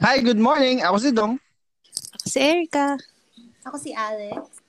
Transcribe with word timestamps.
Hi, 0.00 0.16
good 0.24 0.40
morning. 0.40 0.80
Ako 0.80 0.96
si 0.96 1.12
Dong. 1.12 1.36
Ako 2.16 2.24
si 2.24 2.40
Erica. 2.40 2.96
Ako 3.68 3.76
si 3.76 3.92
Alex. 3.92 4.64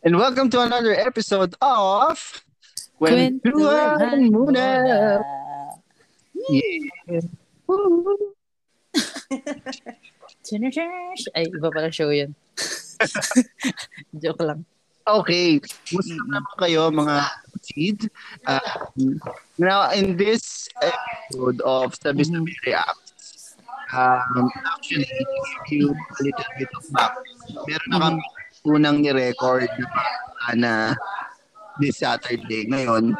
And 0.00 0.16
welcome 0.16 0.48
to 0.56 0.64
another 0.64 0.96
episode 0.96 1.52
of 1.60 2.16
Kwentuhan 2.96 4.32
Muna. 4.32 4.80
Yeah. 6.48 7.28
Ay, 11.36 11.44
iba 11.52 11.68
pala 11.68 11.92
show 11.92 12.08
yun. 12.08 12.32
Joke 14.24 14.48
lang. 14.48 14.64
Okay. 15.04 15.60
Musta 15.92 16.16
naman 16.16 16.40
kayo 16.56 16.88
mga 16.88 17.16
seed? 17.60 18.08
Uh, 18.48 18.88
now, 19.60 19.92
in 19.92 20.16
this 20.16 20.72
episode 20.80 21.60
of 21.68 21.92
Sabi 22.00 22.24
Sabi 22.24 22.56
Reacts, 22.64 23.03
um, 23.92 24.48
actually, 24.72 25.08
give 25.68 25.80
you 25.84 25.90
a 25.92 26.20
little 26.22 26.50
bit 26.56 26.70
of 26.72 26.84
back. 26.94 27.12
Meron 27.68 27.88
na 27.90 27.98
kami 28.00 28.20
unang 28.64 28.96
ni-record 29.04 29.68
na 29.76 29.86
pa- 29.92 30.56
na 30.56 30.72
this 31.76 32.00
Saturday. 32.00 32.64
Ngayon, 32.70 33.12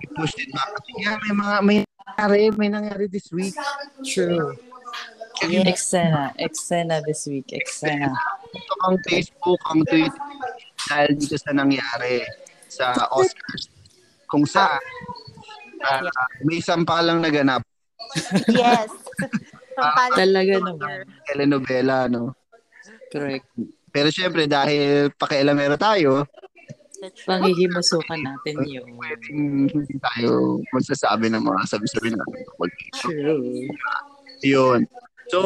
we 0.00 0.04
pushed 0.16 0.40
it 0.40 0.48
back. 0.56 0.70
Nga, 0.72 1.12
may 1.20 1.34
mga, 1.36 1.56
may 1.60 1.78
nangyari, 1.84 2.42
may 2.56 2.68
nangyari 2.72 3.04
this 3.10 3.28
week. 3.34 3.52
True. 4.06 4.56
Eksena. 5.40 6.36
Eksena 6.36 7.00
this 7.04 7.24
week. 7.24 7.48
Eksena. 7.52 8.12
Ito 8.52 8.72
ang 8.84 8.96
Facebook, 9.08 9.60
ang 9.72 9.80
Twitter, 9.88 10.20
dahil 10.88 11.16
dito 11.16 11.36
sa 11.40 11.52
nangyari 11.56 12.24
sa 12.68 12.92
Oscars. 13.08 13.72
Kung 14.28 14.44
saan, 14.44 14.78
ah, 15.82 16.04
may 16.44 16.60
sampalang 16.60 17.24
naganap. 17.24 17.64
Yes. 18.50 18.90
Pampalad 19.76 20.18
Talaga 20.18 20.54
naman. 20.60 20.98
telenovela, 21.30 22.10
no? 22.10 22.34
Correct. 23.10 23.46
Pero 23.90 24.08
syempre, 24.12 24.46
dahil 24.46 25.10
pakialamero 25.14 25.74
tayo. 25.74 26.26
Panghihimusukan 27.24 28.20
natin 28.20 28.60
yun. 28.68 28.84
hmm, 28.92 29.66
hindi 29.72 29.94
tayo 29.96 30.60
magsasabi 30.68 31.32
ng 31.32 31.42
mga 31.42 31.60
sabi-sabi 31.64 32.12
natin. 32.12 32.40
True. 33.00 33.72
Yun. 34.44 34.84
So, 35.32 35.38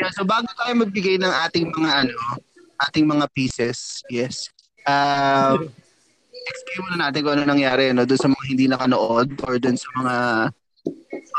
yeah, 0.00 0.10
so 0.16 0.24
bago 0.24 0.48
tayo 0.56 0.72
magbigay 0.72 1.20
ng 1.20 1.34
ating 1.46 1.68
mga 1.68 1.90
ano, 2.06 2.16
ating 2.88 3.04
mga 3.04 3.28
pieces, 3.36 4.00
yes. 4.08 4.48
Uh, 4.88 5.68
explain 6.48 6.80
muna 6.88 6.96
natin 7.08 7.20
kung 7.20 7.34
ano 7.36 7.44
nangyari 7.44 7.92
no 7.92 8.08
doon 8.08 8.20
sa 8.20 8.30
mga 8.32 8.44
hindi 8.48 8.64
nakanood 8.72 9.28
or 9.44 9.60
doon 9.60 9.76
sa 9.76 9.88
mga 10.00 10.14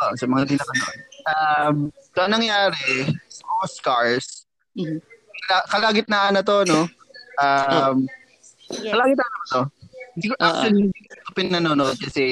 oh, 0.02 0.14
sa 0.16 0.26
mga 0.26 0.42
hindi 0.46 0.56
nakanood. 0.56 0.98
Um, 1.30 1.76
so 1.92 2.18
ang 2.24 2.34
nangyari 2.34 2.90
sa 3.28 3.44
Oscars, 3.62 4.28
Mhm. 4.76 5.00
kala- 5.46 5.68
kalagitnaan 5.68 6.34
na 6.40 6.44
to, 6.44 6.64
no? 6.66 6.88
Um, 7.40 8.08
Yes. 8.70 8.94
kalagitnaan 8.94 9.34
na 9.36 9.46
to. 9.52 9.62
Hindi 10.16 10.26
ko 10.28 10.36
Ah, 10.36 10.44
ah. 10.44 10.48
actually 10.52 10.82
hindi 10.90 11.02
ko 11.06 11.30
pinanonood 11.32 11.98
kasi 12.00 12.24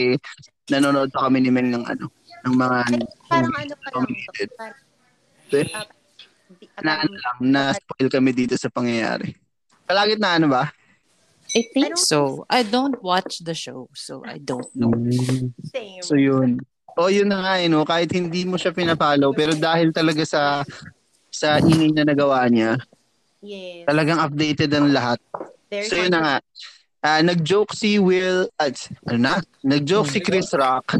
nanonood 0.67 1.09
pa 1.11 1.27
kami 1.27 1.39
ni 1.43 1.49
Mel 1.51 1.71
ng 1.71 1.85
ano, 1.87 2.11
ng 2.43 2.55
mga 2.55 2.77
Parang 3.27 3.53
ano 3.55 3.73
pa 3.79 3.87
lang. 3.95 4.07
Parang, 5.47 5.87
na 6.83 6.91
ano 7.03 7.13
lang, 7.15 7.37
na 7.41 7.61
spoil 7.75 8.07
kami 8.11 8.31
dito 8.35 8.55
sa 8.55 8.71
pangyayari. 8.71 9.35
Kalagit 9.87 10.19
na 10.19 10.35
ano 10.35 10.47
ba? 10.51 10.71
I 11.55 11.63
think 11.71 11.95
I 11.95 11.99
so. 11.99 12.43
I 12.51 12.61
don't 12.67 12.99
watch 12.99 13.39
the 13.39 13.55
show, 13.55 13.87
so 13.95 14.19
I 14.27 14.35
don't 14.35 14.67
know. 14.75 14.91
Same. 15.71 16.03
So 16.03 16.19
yun. 16.19 16.59
O 16.97 17.13
yun 17.13 17.29
na 17.29 17.37
nga, 17.45 17.53
eh, 17.61 17.69
no? 17.69 17.85
kahit 17.85 18.09
hindi 18.09 18.41
mo 18.43 18.57
siya 18.57 18.73
pinapollow, 18.73 19.29
pero 19.37 19.53
dahil 19.53 19.93
talaga 19.93 20.25
sa 20.25 20.65
sa 21.29 21.61
ingay 21.61 21.93
na 21.93 22.01
nagawa 22.01 22.49
niya, 22.49 22.81
yes. 23.45 23.85
talagang 23.85 24.17
updated 24.17 24.73
ang 24.73 24.89
lahat. 24.89 25.21
Very 25.69 25.85
So 25.85 25.93
yun 25.93 26.13
na 26.17 26.21
nga. 26.25 26.37
Ah, 27.05 27.21
nag-joke 27.21 27.77
si 27.77 28.01
Will, 28.01 28.49
at 28.57 28.73
ano 29.05 29.21
na? 29.21 29.35
Nag-joke 29.61 30.09
si 30.09 30.17
Chris 30.17 30.49
Rock 30.57 30.97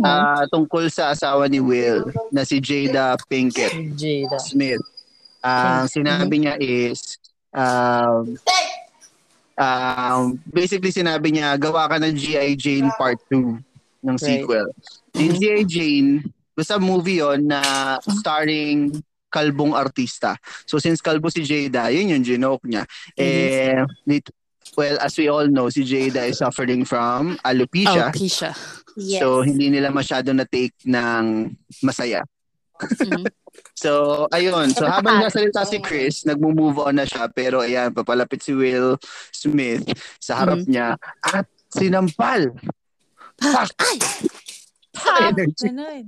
ah, 0.00 0.48
tungkol 0.48 0.88
sa 0.88 1.12
asawa 1.12 1.44
ni 1.52 1.60
Will 1.60 2.08
na 2.32 2.48
si 2.48 2.56
Jada 2.64 3.14
Pinkett. 3.28 3.76
Jada. 3.92 4.40
Smith. 4.40 4.80
Ang 5.44 5.86
sinabi 5.92 6.34
niya 6.42 6.56
is, 6.56 7.20
um, 7.52 8.40
um, 9.60 10.40
basically 10.48 10.90
sinabi 10.90 11.36
niya, 11.36 11.60
gawa 11.60 11.92
ka 11.92 12.00
ng 12.00 12.16
G.I. 12.16 12.56
Jane 12.56 12.88
Part 12.96 13.20
2 13.28 13.60
ng 14.08 14.16
Right. 14.16 14.22
sequel. 14.22 14.68
G.I. 15.18 15.62
Jane, 15.66 16.22
basta 16.54 16.78
movie 16.78 17.18
yon 17.18 17.50
na 17.50 17.60
starring 18.02 18.94
kalbong 19.28 19.76
artista. 19.76 20.38
So 20.64 20.78
since 20.78 21.02
kalbo 21.02 21.28
si 21.28 21.44
Jada, 21.44 21.92
yun 21.92 22.14
yung 22.14 22.24
ginoke 22.24 22.64
niya. 22.64 22.86
Eh, 23.18 23.84
well, 24.78 24.96
as 25.02 25.18
we 25.18 25.28
all 25.28 25.46
know, 25.46 25.68
si 25.68 25.84
Jada 25.84 26.24
is 26.28 26.38
suffering 26.40 26.86
from 26.86 27.36
alopecia. 27.44 28.08
Alopecia. 28.08 28.50
Yes. 28.96 29.20
So 29.20 29.42
hindi 29.44 29.68
nila 29.68 29.92
masyado 29.92 30.32
na 30.34 30.48
take 30.48 30.74
ng 30.86 31.54
masaya. 31.84 32.24
Mhm. 32.78 33.26
So, 33.74 34.26
ayun. 34.30 34.70
So, 34.74 34.86
habang 34.86 35.18
nasalita 35.22 35.66
si 35.66 35.82
Chris, 35.82 36.22
nagmo-move 36.22 36.82
on 36.82 36.98
na 36.98 37.06
siya. 37.06 37.30
Pero, 37.30 37.62
ayan, 37.62 37.94
papalapit 37.94 38.42
si 38.42 38.54
Will 38.54 38.98
Smith 39.34 39.86
sa 40.18 40.42
harap 40.42 40.62
niya. 40.66 40.94
At 41.22 41.46
sinampal. 41.70 42.54
Ah, 43.38 43.66
Energy. 45.06 45.68
ganun. 45.68 46.06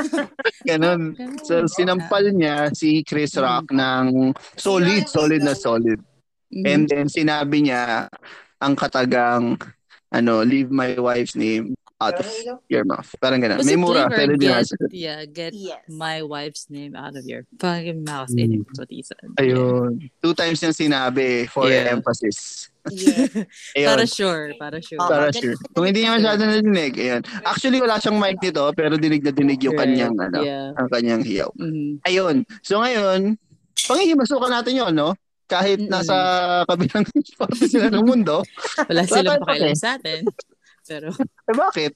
Ganon. 0.68 1.02
So, 1.46 1.64
sinampal 1.70 2.30
niya 2.34 2.74
si 2.74 3.02
Chris 3.06 3.34
Rock 3.38 3.70
ng 3.70 4.34
solid, 4.58 5.06
solid 5.06 5.42
na 5.42 5.54
solid. 5.54 6.00
Mhm. 6.50 6.64
And 6.66 6.82
then, 6.90 7.06
sinabi 7.06 7.70
niya 7.70 8.10
ang 8.58 8.74
katagang, 8.74 9.56
ano, 10.10 10.42
leave 10.42 10.74
my 10.74 10.98
wife's 10.98 11.38
name 11.38 11.78
out 12.00 12.16
of 12.16 12.26
your 12.72 12.84
mouth. 12.88 13.04
Parang 13.20 13.38
gano'n. 13.38 13.60
Was 13.60 13.68
May 13.68 13.76
mura, 13.76 14.08
pero 14.08 14.32
di 14.32 14.48
get, 14.48 14.66
yeah, 14.90 15.20
get 15.28 15.52
Yes. 15.52 15.84
my 15.86 16.24
wife's 16.24 16.66
name 16.72 16.96
out 16.96 17.12
of 17.12 17.28
your 17.28 17.44
fucking 17.60 18.02
mouth. 18.02 18.32
Mm. 18.32 18.40
Mm. 18.40 18.64
That's 18.64 18.78
what 18.80 18.90
he 18.90 19.04
said. 19.04 19.20
Ayun. 19.36 20.08
Two 20.18 20.32
times 20.32 20.64
yung 20.64 20.72
sinabi 20.72 21.44
for 21.46 21.68
Yeah. 21.68 21.92
emphasis. 21.92 22.72
Ayun. 23.76 23.84
Para 23.92 24.04
sure, 24.08 24.56
para 24.56 24.80
sure. 24.80 24.96
Oo. 24.96 25.08
Para 25.12 25.28
ganun- 25.28 25.36
sure. 25.36 25.56
Kung 25.76 25.84
hindi 25.84 26.00
niya 26.00 26.16
masyado 26.16 26.40
narinig, 26.40 26.92
ayan. 26.96 27.20
Actually, 27.44 27.78
wala 27.78 28.00
siyang 28.00 28.16
mic 28.16 28.40
nito, 28.40 28.64
pero 28.72 28.96
dinig 28.96 29.20
na 29.20 29.32
dinig 29.36 29.60
yung 29.60 29.76
kanyang, 29.76 30.16
ano, 30.16 30.40
Yeah. 30.40 30.72
ang 30.80 30.88
kanyang 30.88 31.20
hiyaw. 31.20 31.52
Mhm. 31.60 32.00
Ayun. 32.08 32.36
So 32.64 32.80
ngayon, 32.80 33.36
pangihimasukan 33.76 34.50
natin 34.50 34.80
yon 34.80 34.96
no? 34.96 35.12
Kahit 35.44 35.82
nasa 35.84 36.14
kabilang 36.64 37.04
parte 37.40 37.66
sila 37.66 37.90
ng 37.90 38.06
mundo. 38.06 38.40
Wala 38.86 39.02
silang 39.04 39.42
pakialam 39.42 39.74
sa 39.76 39.98
atin. 39.98 40.22
Pero 40.90 41.14
Eh 41.14 41.54
bakit? 41.54 41.94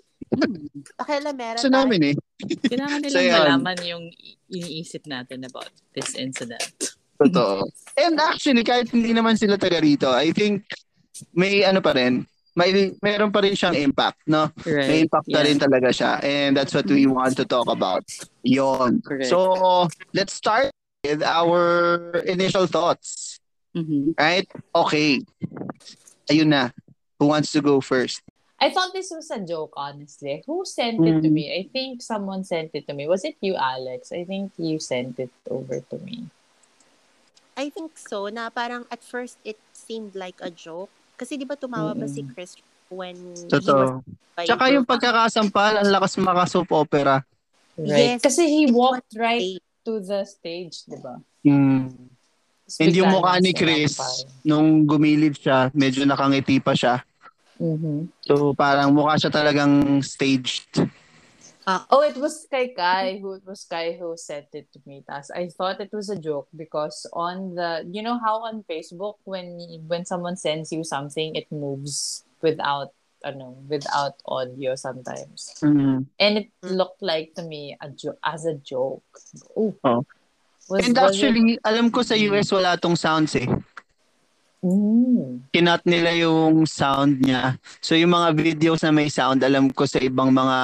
Pakialamera 0.95 1.59
Gusto 1.59 1.71
namin 1.71 2.15
eh. 2.15 2.17
kailangan 2.71 2.99
So, 3.11 3.19
nilang 3.19 3.27
yan. 3.27 3.35
malaman 3.59 3.79
yung 3.83 4.05
i- 4.15 4.39
iniisip 4.49 5.03
natin 5.05 5.43
about 5.43 5.71
this 5.93 6.15
incident. 6.15 6.63
Totoo. 7.19 7.67
And 7.95 8.19
actually, 8.19 8.63
kahit 8.63 8.91
hindi 8.91 9.11
naman 9.11 9.35
sila 9.35 9.59
taga 9.59 9.79
rito, 9.79 10.11
I 10.11 10.31
think 10.31 10.67
may 11.35 11.63
ano 11.63 11.79
pa 11.79 11.95
rin, 11.95 12.27
may 12.55 12.91
meron 12.99 13.31
pa 13.31 13.43
rin 13.43 13.55
siyang 13.55 13.75
impact, 13.75 14.23
no? 14.27 14.51
Right. 14.63 14.87
May 14.87 14.99
impact 15.07 15.27
na 15.27 15.43
Yeah. 15.43 15.47
rin 15.47 15.59
talaga 15.59 15.89
siya. 15.91 16.13
And 16.23 16.55
that's 16.55 16.75
what 16.75 16.87
we 16.87 17.07
want 17.07 17.35
to 17.39 17.47
talk 17.47 17.67
about. 17.67 18.03
Yon. 18.43 19.03
Correct. 19.03 19.31
So, 19.31 19.87
let's 20.11 20.35
start 20.35 20.71
with 21.03 21.23
our 21.23 21.61
initial 22.27 22.67
thoughts. 22.67 23.39
Mhm. 23.75 24.15
Right? 24.15 24.47
Okay. 24.75 25.23
Ayun 26.27 26.51
na. 26.51 26.71
Who 27.23 27.31
wants 27.31 27.55
to 27.55 27.63
go 27.63 27.79
first? 27.79 28.24
I 28.65 28.73
thought 28.73 28.97
this 28.97 29.13
was 29.13 29.29
a 29.29 29.45
joke, 29.45 29.77
honestly. 29.77 30.41
Who 30.49 30.65
sent 30.65 30.97
it 31.05 31.21
to 31.21 31.29
Mm. 31.29 31.37
me? 31.37 31.45
I 31.53 31.69
think 31.69 32.01
someone 32.01 32.49
sent 32.49 32.73
it 32.73 32.89
to 32.89 32.97
me. 32.97 33.05
Was 33.05 33.21
it 33.29 33.37
you, 33.45 33.61
Alex? 33.61 34.09
I 34.09 34.25
think 34.25 34.57
you 34.57 34.81
sent 34.81 35.21
it 35.21 35.29
over 35.53 35.85
to 35.85 35.97
me. 36.01 36.33
I 37.55 37.69
think 37.69 38.01
so, 38.01 38.33
na 38.33 38.49
parang 38.49 38.89
at 38.89 39.05
first 39.05 39.37
it 39.45 39.61
seemed 39.77 40.17
like 40.17 40.41
a 40.41 40.49
joke. 40.49 40.89
Kasi 41.15 41.37
di 41.37 41.45
ba 41.45 41.61
tumawa 41.61 41.93
pa 41.93 42.09
si 42.09 42.25
Chris 42.25 42.57
when 42.89 43.15
he 43.15 43.47
was 43.47 43.53
Totoo. 43.53 44.01
by 44.35 44.49
Tsaka 44.49 44.73
yung 44.73 44.89
pagkakasampal, 44.89 45.85
ang 45.85 45.89
lakas 45.93 46.17
maka-soap 46.19 46.73
opera. 46.73 47.23
Right. 47.77 48.19
Yes. 48.19 48.25
Kasi 48.25 48.49
he 48.49 48.63
walked 48.73 49.13
right 49.15 49.61
to 49.85 50.01
the 50.01 50.25
stage, 50.25 50.89
di 50.89 50.99
ba? 50.99 51.21
Hmm. 51.45 51.93
Tapos 52.65 52.81
And 52.81 52.97
yung 52.97 53.13
mukha 53.13 53.39
ni 53.45 53.53
Chris, 53.53 54.01
nung 54.41 54.89
gumilid 54.89 55.37
siya, 55.37 55.69
medyo 55.77 56.03
nakangiti 56.09 56.59
pa 56.59 56.73
siya. 56.73 57.05
Mhm. 57.61 58.11
So 58.27 58.55
parang 58.55 58.91
mukha 58.91 59.19
siya 59.19 59.31
talagang 59.31 60.03
staged. 60.03 60.83
Oh, 61.89 62.05
it 62.05 62.21
was 62.21 62.45
kay 62.45 62.77
Kai 62.77 63.17
who 63.25 63.41
it 63.41 63.45
was 63.49 63.65
Kai 63.65 63.97
who 63.97 64.13
sent 64.21 64.53
it 64.53 64.69
to 64.77 64.81
me. 64.85 65.01
Tas 65.01 65.33
I 65.33 65.49
thought 65.49 65.81
it 65.81 65.89
was 65.97 66.13
a 66.13 66.21
joke 66.21 66.49
because 66.53 67.09
on 67.17 67.57
the 67.57 67.89
you 67.89 68.05
know 68.05 68.21
how 68.21 68.45
on 68.45 68.69
Facebook 68.69 69.17
when 69.25 69.57
when 69.89 70.05
someone 70.05 70.37
sends 70.37 70.77
you 70.77 70.85
something 70.85 71.33
it 71.33 71.49
moves 71.49 72.29
without 72.45 72.93
ano 73.25 73.57
without 73.65 74.21
audio 74.29 74.77
sometimes. 74.77 75.57
Mm. 75.65 76.05
And 76.21 76.33
it 76.37 76.53
looked 76.61 77.01
like 77.01 77.33
to 77.41 77.43
me 77.49 77.81
a 77.81 77.89
jo- 77.89 78.21
as 78.21 78.45
a 78.45 78.61
joke. 78.61 79.09
Ooh. 79.57 79.73
Oh. 79.81 80.05
Was, 80.69 80.81
And 80.85 80.97
was 80.97 81.17
actually, 81.17 81.61
alam 81.65 81.93
ko 81.93 82.01
sa 82.01 82.17
US 82.33 82.49
wala 82.53 82.77
tong 82.77 82.97
sounds 82.97 83.37
eh. 83.37 83.49
Mm. 84.65 85.45
Kinat 85.53 85.85
nila 85.85 86.17
yung 86.17 86.65
sound 86.65 87.21
niya. 87.21 87.61
So 87.85 87.93
yung 87.93 88.17
mga 88.17 88.33
videos 88.33 88.81
na 88.81 88.97
may 88.97 89.13
sound, 89.13 89.45
alam 89.45 89.69
ko 89.69 89.85
sa 89.85 90.01
ibang 90.01 90.33
mga, 90.33 90.59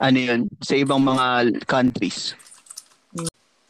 ano 0.00 0.18
yun, 0.18 0.40
sa 0.64 0.72
ibang 0.80 1.04
mga 1.04 1.60
countries. 1.68 2.32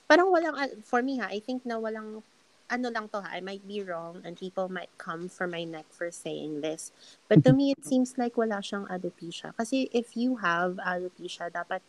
Parang 0.06 0.30
walang, 0.30 0.54
for 0.86 1.02
me 1.02 1.18
ha, 1.18 1.26
I 1.26 1.42
think 1.42 1.66
na 1.66 1.74
walang, 1.74 2.22
ano 2.70 2.86
lang 2.86 3.10
to 3.10 3.18
ha, 3.18 3.34
I 3.34 3.42
might 3.42 3.66
be 3.66 3.82
wrong 3.82 4.22
and 4.22 4.38
people 4.38 4.70
might 4.70 4.94
come 4.94 5.26
for 5.26 5.50
my 5.50 5.66
neck 5.66 5.90
for 5.90 6.14
saying 6.14 6.62
this. 6.62 6.94
But 7.26 7.42
to 7.42 7.52
me, 7.52 7.74
it 7.74 7.82
seems 7.82 8.14
like 8.14 8.38
wala 8.38 8.62
siyang 8.62 8.86
alopecia. 8.86 9.50
Kasi 9.58 9.90
if 9.90 10.14
you 10.14 10.38
have 10.38 10.78
alopecia, 10.78 11.50
dapat 11.50 11.82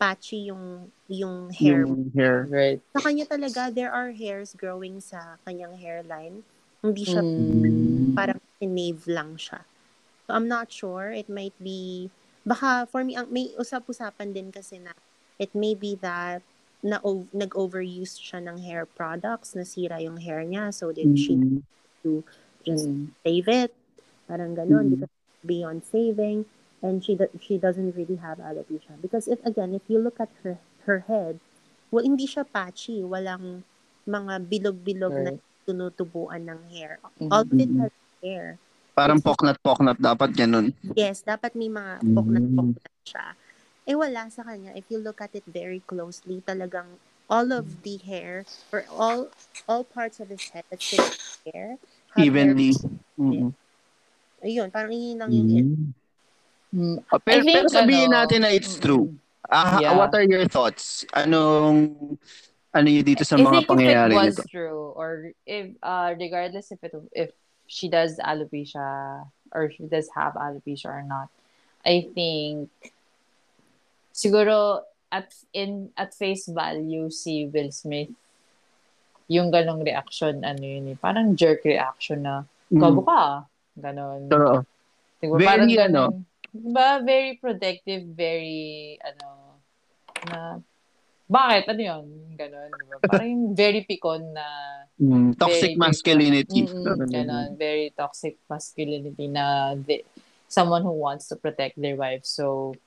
patchy 0.00 0.48
yung, 0.48 0.88
yung 1.12 1.52
hair. 1.52 1.84
Yung 1.84 2.08
hair. 2.16 2.48
right. 2.48 2.80
Sa 2.96 3.04
kanya 3.04 3.28
talaga, 3.28 3.68
there 3.68 3.92
are 3.92 4.16
hairs 4.16 4.56
growing 4.56 5.04
sa 5.04 5.36
kanyang 5.44 5.76
hairline. 5.76 6.40
Hindi 6.84 7.02
siya 7.08 7.24
Mm. 7.24 8.12
parang 8.12 8.40
nave 8.60 9.08
lang 9.08 9.40
siya. 9.40 9.64
So, 10.28 10.36
I'm 10.36 10.48
not 10.48 10.68
sure. 10.68 11.12
It 11.12 11.32
might 11.32 11.56
be, 11.56 12.08
baka 12.44 12.84
for 12.88 13.00
me, 13.04 13.16
ang, 13.16 13.32
may 13.32 13.52
usap-usapan 13.56 14.36
din 14.36 14.52
kasi 14.52 14.76
na 14.80 14.92
it 15.40 15.52
may 15.56 15.72
be 15.72 15.96
that 16.00 16.44
na 16.84 17.00
ov- 17.00 17.32
nag-overuse 17.32 18.20
siya 18.20 18.44
ng 18.44 18.60
hair 18.60 18.84
products, 18.84 19.56
nasira 19.56 20.00
yung 20.04 20.20
hair 20.20 20.44
niya, 20.44 20.68
so 20.68 20.92
then 20.92 21.16
she 21.16 21.32
Mm. 21.32 21.64
just 22.64 22.84
Mm. 22.88 23.16
save 23.24 23.48
it. 23.48 23.72
Parang 24.28 24.52
ganun, 24.52 24.88
Mm. 24.88 24.90
because 24.92 25.14
beyond 25.44 25.84
saving, 25.88 26.44
and 26.80 27.00
she 27.00 27.16
do- 27.16 27.32
she 27.40 27.56
doesn't 27.56 27.96
really 27.96 28.20
have 28.20 28.36
alopecia. 28.40 29.00
Because 29.00 29.24
if, 29.28 29.40
again, 29.44 29.72
if 29.72 29.84
you 29.88 29.96
look 29.96 30.20
at 30.20 30.28
her 30.44 30.60
her 30.84 31.08
head, 31.08 31.40
well, 31.88 32.04
hindi 32.04 32.28
siya 32.28 32.44
patchy. 32.44 33.00
Walang 33.00 33.64
mga 34.04 34.44
bilog-bilog 34.44 35.16
na 35.16 35.32
Right. 35.32 35.44
Tinutubuan 35.64 36.44
ng 36.44 36.60
hair. 36.70 37.00
Mhm. 37.18 37.30
All 37.32 37.42
of 37.42 37.52
it 37.52 37.68
Mhm. 37.68 37.80
has 37.82 37.94
hair. 38.20 38.46
Parang 38.94 39.18
poknat-poknat 39.18 39.98
dapat 39.98 40.30
ganun. 40.32 40.70
Yes, 40.94 41.20
dapat 41.20 41.58
may 41.58 41.66
mga 41.66 41.98
poknat-poknat 42.00 42.94
siya. 43.02 43.34
Eh 43.84 43.92
wala 43.92 44.30
sa 44.30 44.46
kanya. 44.46 44.70
If 44.72 44.86
you 44.88 44.96
look 44.96 45.18
at 45.18 45.34
it 45.34 45.44
very 45.44 45.82
closely, 45.82 46.40
talagang 46.40 46.96
all 47.26 47.50
of 47.50 47.82
the 47.82 47.98
hair, 47.98 48.44
or 48.70 48.84
all 48.88 49.28
all 49.66 49.82
parts 49.82 50.20
of 50.20 50.28
his 50.28 50.44
head 50.52 50.64
that 50.70 50.80
fit 50.80 51.00
hair, 51.44 51.76
Evenly. 52.14 52.72
hair. 52.72 52.92
Mm. 53.18 53.50
Ayun, 54.40 54.68
parang 54.70 54.92
yun 54.92 55.16
lang 55.18 55.30
yung 55.32 55.48
it. 55.50 55.64
Mm. 55.64 55.84
Mm. 56.74 56.96
Oh, 57.08 57.20
Pero, 57.20 57.42
think, 57.42 57.56
pero 57.56 57.66
sabihin 57.68 58.12
ano, 58.12 58.16
natin 58.24 58.38
na 58.44 58.50
it's 58.52 58.76
true. 58.76 59.10
Ah, 59.46 59.78
Yeah. 59.78 59.92
What 59.94 60.12
are 60.14 60.24
your 60.24 60.44
thoughts? 60.46 61.04
Anong, 61.12 62.16
ano 62.74 62.88
yung 62.90 63.06
dito 63.06 63.22
sa 63.22 63.38
mga 63.38 63.64
pangyayari 63.64 64.12
if 64.12 64.18
it 64.18 64.26
was 64.26 64.36
nito? 64.36 64.50
true, 64.50 64.82
or 64.98 65.30
if 65.46 65.70
uh, 65.80 66.10
regardless 66.18 66.74
if 66.74 66.82
it 66.82 66.92
if 67.14 67.30
she 67.70 67.86
does 67.88 68.18
alopecia 68.20 69.22
or 69.54 69.70
she 69.70 69.86
does 69.86 70.10
have 70.12 70.34
alopecia 70.34 70.90
or 70.90 71.06
not, 71.06 71.30
I 71.86 72.10
think 72.12 72.68
siguro 74.10 74.82
at 75.08 75.30
in 75.54 75.94
at 75.94 76.12
face 76.12 76.50
value 76.50 77.08
si 77.08 77.46
Will 77.46 77.70
Smith 77.70 78.10
yung 79.30 79.48
ganong 79.48 79.80
reaction 79.80 80.42
ano 80.44 80.60
yun 80.60 80.90
eh, 80.92 80.98
parang 80.98 81.32
jerk 81.32 81.64
reaction 81.64 82.26
na 82.26 82.44
gago 82.68 83.00
Mm. 83.00 83.06
ka 83.06 83.14
ah." 83.16 83.38
ganon 83.74 84.26
Totoo. 84.28 84.62
Diba, 85.18 85.40
Very, 85.40 85.46
parang 85.48 85.68
ano, 85.70 85.78
ganun. 85.80 86.14
Diba, 86.52 86.88
very 87.00 87.32
protective, 87.40 88.04
very, 88.12 89.00
ano, 89.00 89.56
na, 90.28 90.38
bakit? 91.24 91.64
Ano 91.68 91.80
yun? 91.80 92.04
Ganon. 92.36 92.70
Diba? 92.70 92.96
Parang 93.08 93.28
yung 93.28 93.46
very 93.56 93.82
pikon 93.84 94.32
na, 94.32 94.46
Mm. 94.94 95.34
Toxic 95.34 95.74
Very 95.74 95.82
masculinity. 95.82 96.62
mm 96.70 97.10
ganon, 97.10 97.58
very 97.58 97.90
toxic 97.98 98.38
masculinity 98.46 99.26
na 99.26 99.74
the, 99.74 100.06
someone 100.46 100.86
who 100.86 100.94
wants 100.94 101.26
to 101.26 101.34
protect 101.34 101.74
their 101.74 101.98
wife. 101.98 102.22
So, 102.22 102.78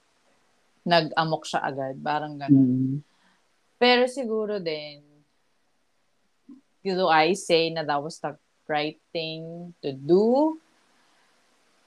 nag-amok 0.87 1.43
siya 1.43 1.67
agad. 1.67 1.99
Parang 1.99 2.39
ganon. 2.39 2.63
Mm. 2.63 2.95
Pero 3.75 4.07
siguro 4.07 4.55
din, 4.63 5.03
do 6.87 7.11
I 7.11 7.35
say 7.35 7.67
na 7.67 7.83
that 7.83 7.99
was 7.99 8.23
the 8.23 8.39
right 8.71 8.95
thing 9.11 9.75
to 9.83 9.91
do? 9.91 10.55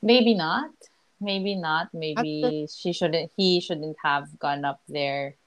Maybe 0.04 0.36
not. 0.36 0.68
Maybe 1.16 1.56
not. 1.56 1.88
Maybe 1.96 2.68
she 2.68 2.92
shouldn't. 2.92 3.32
He 3.40 3.64
shouldn't 3.64 3.96
have 4.04 4.28
gone 4.36 4.68
up 4.68 4.84
there 4.84 5.39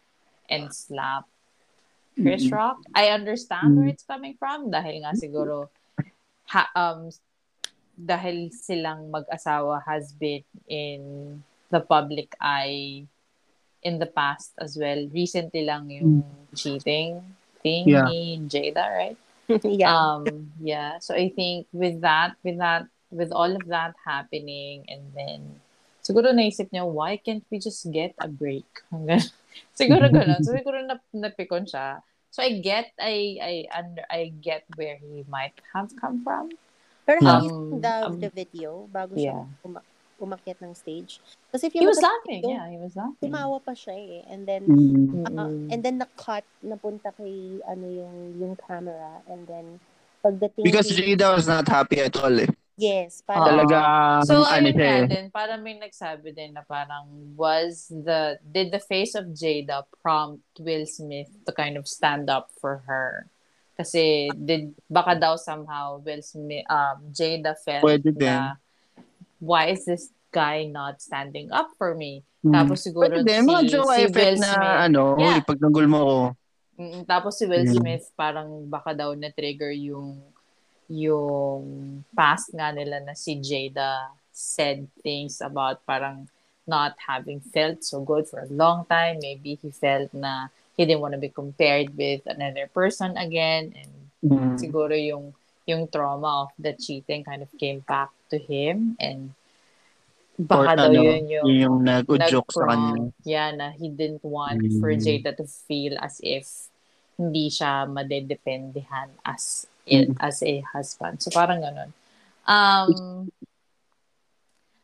and 0.49 0.73
slapped 0.73 1.29
Chris 2.13 2.45
Mm-mm. 2.45 2.57
Rock. 2.57 2.77
I 2.93 3.09
understand 3.09 3.73
where 3.77 3.89
Mm. 3.89 3.93
it's 3.97 4.05
coming 4.05 4.35
from 4.37 4.69
dahil 4.69 5.01
nga 5.01 5.17
siguro 5.17 5.69
ha, 6.49 6.69
um 6.77 7.09
dahil 7.93 8.49
silang 8.53 9.09
mag-asawa 9.13 9.81
has 9.85 10.13
been 10.13 10.41
in 10.65 11.01
the 11.69 11.81
public 11.81 12.33
eye 12.41 13.05
in 13.81 13.97
the 14.01 14.09
past 14.09 14.53
as 14.57 14.77
well. 14.77 14.97
Recently 15.13 15.65
lang 15.65 15.89
yung 15.89 16.21
cheating 16.53 17.21
thing 17.61 17.89
Yeah. 17.89 18.05
ni 18.09 18.41
Jada, 18.49 18.85
right? 18.93 19.19
yeah. 19.65 19.91
Um, 19.91 20.53
yeah. 20.61 20.97
So 21.03 21.13
I 21.13 21.29
think 21.29 21.67
with 21.73 22.01
that, 22.01 22.37
with 22.41 22.57
that, 22.57 22.87
with 23.11 23.29
all 23.33 23.51
of 23.53 23.65
that 23.69 23.93
happening, 24.05 24.85
and 24.89 25.13
then 25.13 25.59
siguro 26.01 26.31
naisip 26.33 26.71
niya, 26.71 26.87
why 26.87 27.17
can't 27.17 27.43
we 27.51 27.59
just 27.59 27.85
get 27.91 28.15
a 28.17 28.25
break? 28.29 28.65
Siguro 29.73 30.09
ganun. 30.13 30.41
So 30.43 30.53
siguro 30.53 30.79
na, 30.83 30.99
napikon 31.13 31.65
siya. 31.65 32.01
So 32.33 32.41
I 32.41 32.57
get, 32.61 32.89
I, 32.97 33.37
I, 33.37 33.53
under, 33.69 34.03
I 34.09 34.33
get 34.41 34.65
where 34.73 34.97
he 34.97 35.21
might 35.29 35.53
have 35.73 35.93
come 36.01 36.25
from. 36.25 36.49
Pero 37.05 37.21
have 37.21 37.43
you 37.45 37.53
um, 37.53 37.69
seen 37.69 37.81
the, 37.81 37.95
um, 38.07 38.19
the 38.19 38.31
video 38.33 38.89
bago 38.89 39.13
yeah. 39.13 39.43
siya 39.43 39.67
uma- 39.67 39.85
umakyat 40.17 40.57
ng 40.63 40.73
stage? 40.73 41.21
Kasi 41.51 41.67
if 41.67 41.75
you 41.75 41.85
He 41.85 41.87
was 41.87 42.01
look 42.01 42.09
at 42.09 42.09
laughing. 42.09 42.41
video, 42.41 42.55
Yeah, 42.57 42.65
he 42.71 42.77
was 42.81 42.93
laughing. 42.95 43.29
Tumawa 43.29 43.57
pa 43.61 43.75
siya 43.77 43.93
eh. 43.93 44.17
And 44.31 44.47
then, 44.47 44.63
Mm. 44.65 45.29
uh, 45.29 45.51
and 45.69 45.79
then 45.83 46.01
na-cut, 46.01 46.47
napunta 46.63 47.13
kay, 47.13 47.61
ano 47.69 47.85
yung, 47.85 48.17
yung 48.39 48.53
camera. 48.55 49.21
And 49.29 49.45
then, 49.45 49.77
pagdating 50.23 50.63
Because 50.63 50.89
Jada 50.89 51.35
was 51.35 51.45
not 51.45 51.67
happy 51.67 51.99
at 52.01 52.15
all 52.17 52.33
eh. 52.33 52.49
Yes, 52.75 53.21
parang, 53.21 53.65
Talaga, 53.65 53.77
So, 54.25 54.43
ano 54.43 54.69
ayun 54.69 54.75
siya 54.75 54.97
eh. 55.03 55.07
din, 55.07 55.25
parang 55.29 55.61
may 55.61 55.77
nagsabi 55.77 56.33
din 56.33 56.53
na 56.53 56.61
parang 56.61 57.05
was 57.37 57.87
the, 57.89 58.37
did 58.43 58.71
the 58.71 58.81
face 58.81 59.13
of 59.13 59.31
Jada 59.33 59.83
prompt 60.01 60.43
Will 60.59 60.85
Smith 60.85 61.29
to 61.45 61.51
kind 61.51 61.77
of 61.77 61.87
stand 61.87 62.29
up 62.29 62.49
for 62.59 62.81
her? 62.89 63.29
Kasi, 63.73 64.29
did, 64.33 64.73
baka 64.85 65.17
daw 65.17 65.33
somehow 65.35 65.97
Will 65.99 66.21
Smith, 66.21 66.65
um, 66.69 67.09
Jada 67.09 67.57
felt 67.57 67.85
Pwede 67.85 68.13
din. 68.13 68.29
na, 68.29 68.57
why 69.41 69.73
is 69.73 69.85
this 69.85 70.09
guy 70.29 70.65
not 70.65 71.01
standing 71.01 71.49
up 71.51 71.69
for 71.77 71.93
me? 71.93 72.21
Mm. 72.43 72.53
Tapos 72.53 72.83
siguro 72.83 73.07
Pwede 73.07 73.25
din, 73.25 73.45
mga 73.45 73.61
si, 73.63 73.69
joke 73.69 73.93
si 73.95 74.01
effect 74.05 74.17
Will 74.17 74.37
na 74.41 74.51
Smith, 74.53 74.77
ano, 74.89 75.03
Yeah. 75.17 75.39
pag 75.41 75.59
nanggol 75.61 75.87
mo 75.87 75.97
ako. 76.01 76.17
Mm, 76.73 77.01
tapos 77.05 77.37
si 77.37 77.45
Will 77.45 77.69
Mm. 77.69 77.75
Smith 77.77 78.05
parang 78.17 78.65
baka 78.65 78.97
daw 78.97 79.13
na-trigger 79.13 79.69
yung 79.77 80.25
yung 80.93 81.65
past 82.13 82.53
nga 82.53 82.69
nila 82.69 83.01
na 83.01 83.17
si 83.17 83.41
Jada 83.41 84.13
said 84.29 84.85
things 85.01 85.41
about 85.41 85.81
parang 85.89 86.29
not 86.69 86.93
having 87.09 87.41
felt 87.41 87.81
so 87.81 88.05
good 88.05 88.29
for 88.29 88.45
a 88.45 88.53
long 88.53 88.85
time. 88.85 89.17
Maybe 89.19 89.57
he 89.57 89.73
felt 89.73 90.13
na 90.13 90.53
he 90.77 90.85
didn't 90.85 91.01
want 91.01 91.17
to 91.17 91.21
be 91.21 91.33
compared 91.33 91.97
with 91.97 92.21
another 92.29 92.69
person 92.69 93.17
again 93.17 93.73
and 93.73 93.91
Mm. 94.23 94.55
siguro 94.55 94.95
yung 94.95 95.35
yung 95.67 95.83
trauma 95.91 96.47
of 96.47 96.55
the 96.55 96.71
cheating 96.79 97.27
kind 97.27 97.43
of 97.43 97.51
came 97.59 97.83
back 97.83 98.07
to 98.31 98.39
him 98.39 98.95
and 99.03 99.35
Or 100.39 100.65
baka 100.65 100.79
daw 100.79 100.89
ano, 100.89 101.03
yun 101.03 101.23
yung 101.27 101.45
yun 101.45 101.59
yung 101.59 101.77
nag-udyok 101.83 102.47
sa 102.49 102.65
kanya. 102.71 103.11
Yeah, 103.21 103.51
na 103.53 103.75
he 103.75 103.91
didn't 103.91 104.23
want 104.23 104.63
for 104.79 104.89
Mm. 104.95 105.03
Jada 105.03 105.35
to 105.35 105.45
feel 105.45 105.99
as 105.99 106.23
if 106.23 106.71
hindi 107.19 107.51
siya 107.51 107.85
madedependehan 107.85 109.13
as 109.27 109.67
in, 109.85 110.15
Mm. 110.15 110.17
as 110.19 110.43
a 110.43 110.61
husband. 110.71 111.21
So 111.21 111.31
parang 111.31 111.59
ganun. 111.61 111.91
Um, 112.47 113.31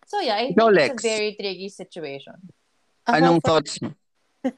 so 0.05 0.19
yeah, 0.19 0.35
I 0.35 0.51
think 0.51 0.57
Ikaw, 0.57 0.67
it's 0.69 0.77
Lex. 0.77 1.03
a 1.03 1.07
very 1.07 1.31
tricky 1.39 1.69
situation. 1.69 2.37
Anong 3.07 3.41
for- 3.41 3.59
thoughts 3.61 3.81
mo? 3.81 3.93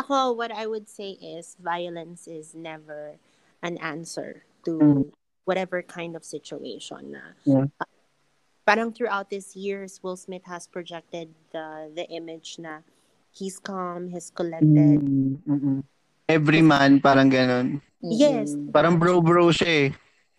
Ako, 0.00 0.32
what 0.34 0.50
I 0.50 0.66
would 0.66 0.88
say 0.90 1.14
is 1.14 1.54
violence 1.62 2.26
is 2.26 2.54
never 2.54 3.14
an 3.62 3.78
answer 3.78 4.42
to 4.66 4.72
Mm. 4.78 5.02
whatever 5.46 5.82
kind 5.82 6.14
of 6.16 6.24
situation 6.26 7.14
na. 7.14 7.34
Yeah. 7.46 7.66
Uh, 7.78 7.88
parang 8.66 8.90
throughout 8.92 9.30
these 9.30 9.54
years, 9.54 9.98
Will 10.02 10.16
Smith 10.18 10.46
has 10.46 10.66
projected 10.66 11.30
the 11.54 11.90
the 11.94 12.06
image 12.10 12.58
na 12.58 12.82
he's 13.30 13.58
calm, 13.62 14.10
he's 14.10 14.30
collected. 14.34 15.00
Mm, 15.02 15.38
mm-mm. 15.46 15.78
Every 16.30 16.62
man, 16.62 16.98
parang 17.02 17.30
ganun. 17.30 17.82
Yes. 18.02 18.56
Mm, 18.56 18.72
Parang 18.72 18.96
bro-bro 18.96 19.52
siya 19.52 19.68
eh. 19.68 19.90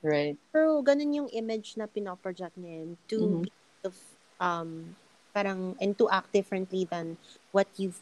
Right. 0.01 0.35
Pero 0.49 0.81
ganun 0.81 1.13
yung 1.13 1.29
image 1.29 1.77
na 1.77 1.85
pinoproject 1.85 2.57
niya 2.57 2.81
yun 2.83 2.91
to 3.07 3.17
Mhm. 3.21 3.41
be 3.45 3.49
of, 3.85 3.95
um, 4.41 4.97
parang 5.31 5.77
and 5.79 5.95
to 5.95 6.09
act 6.09 6.33
differently 6.33 6.83
than 6.89 7.15
what 7.53 7.69
you've 7.77 8.01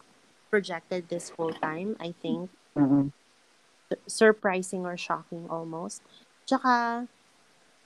projected 0.49 1.11
this 1.11 1.29
whole 1.35 1.53
time, 1.53 1.95
I 1.99 2.15
think. 2.23 2.49
Mhm. 2.75 3.11
surprising 4.05 4.85
or 4.85 4.93
shocking 4.93 5.49
almost. 5.49 6.05
Tsaka, 6.45 7.09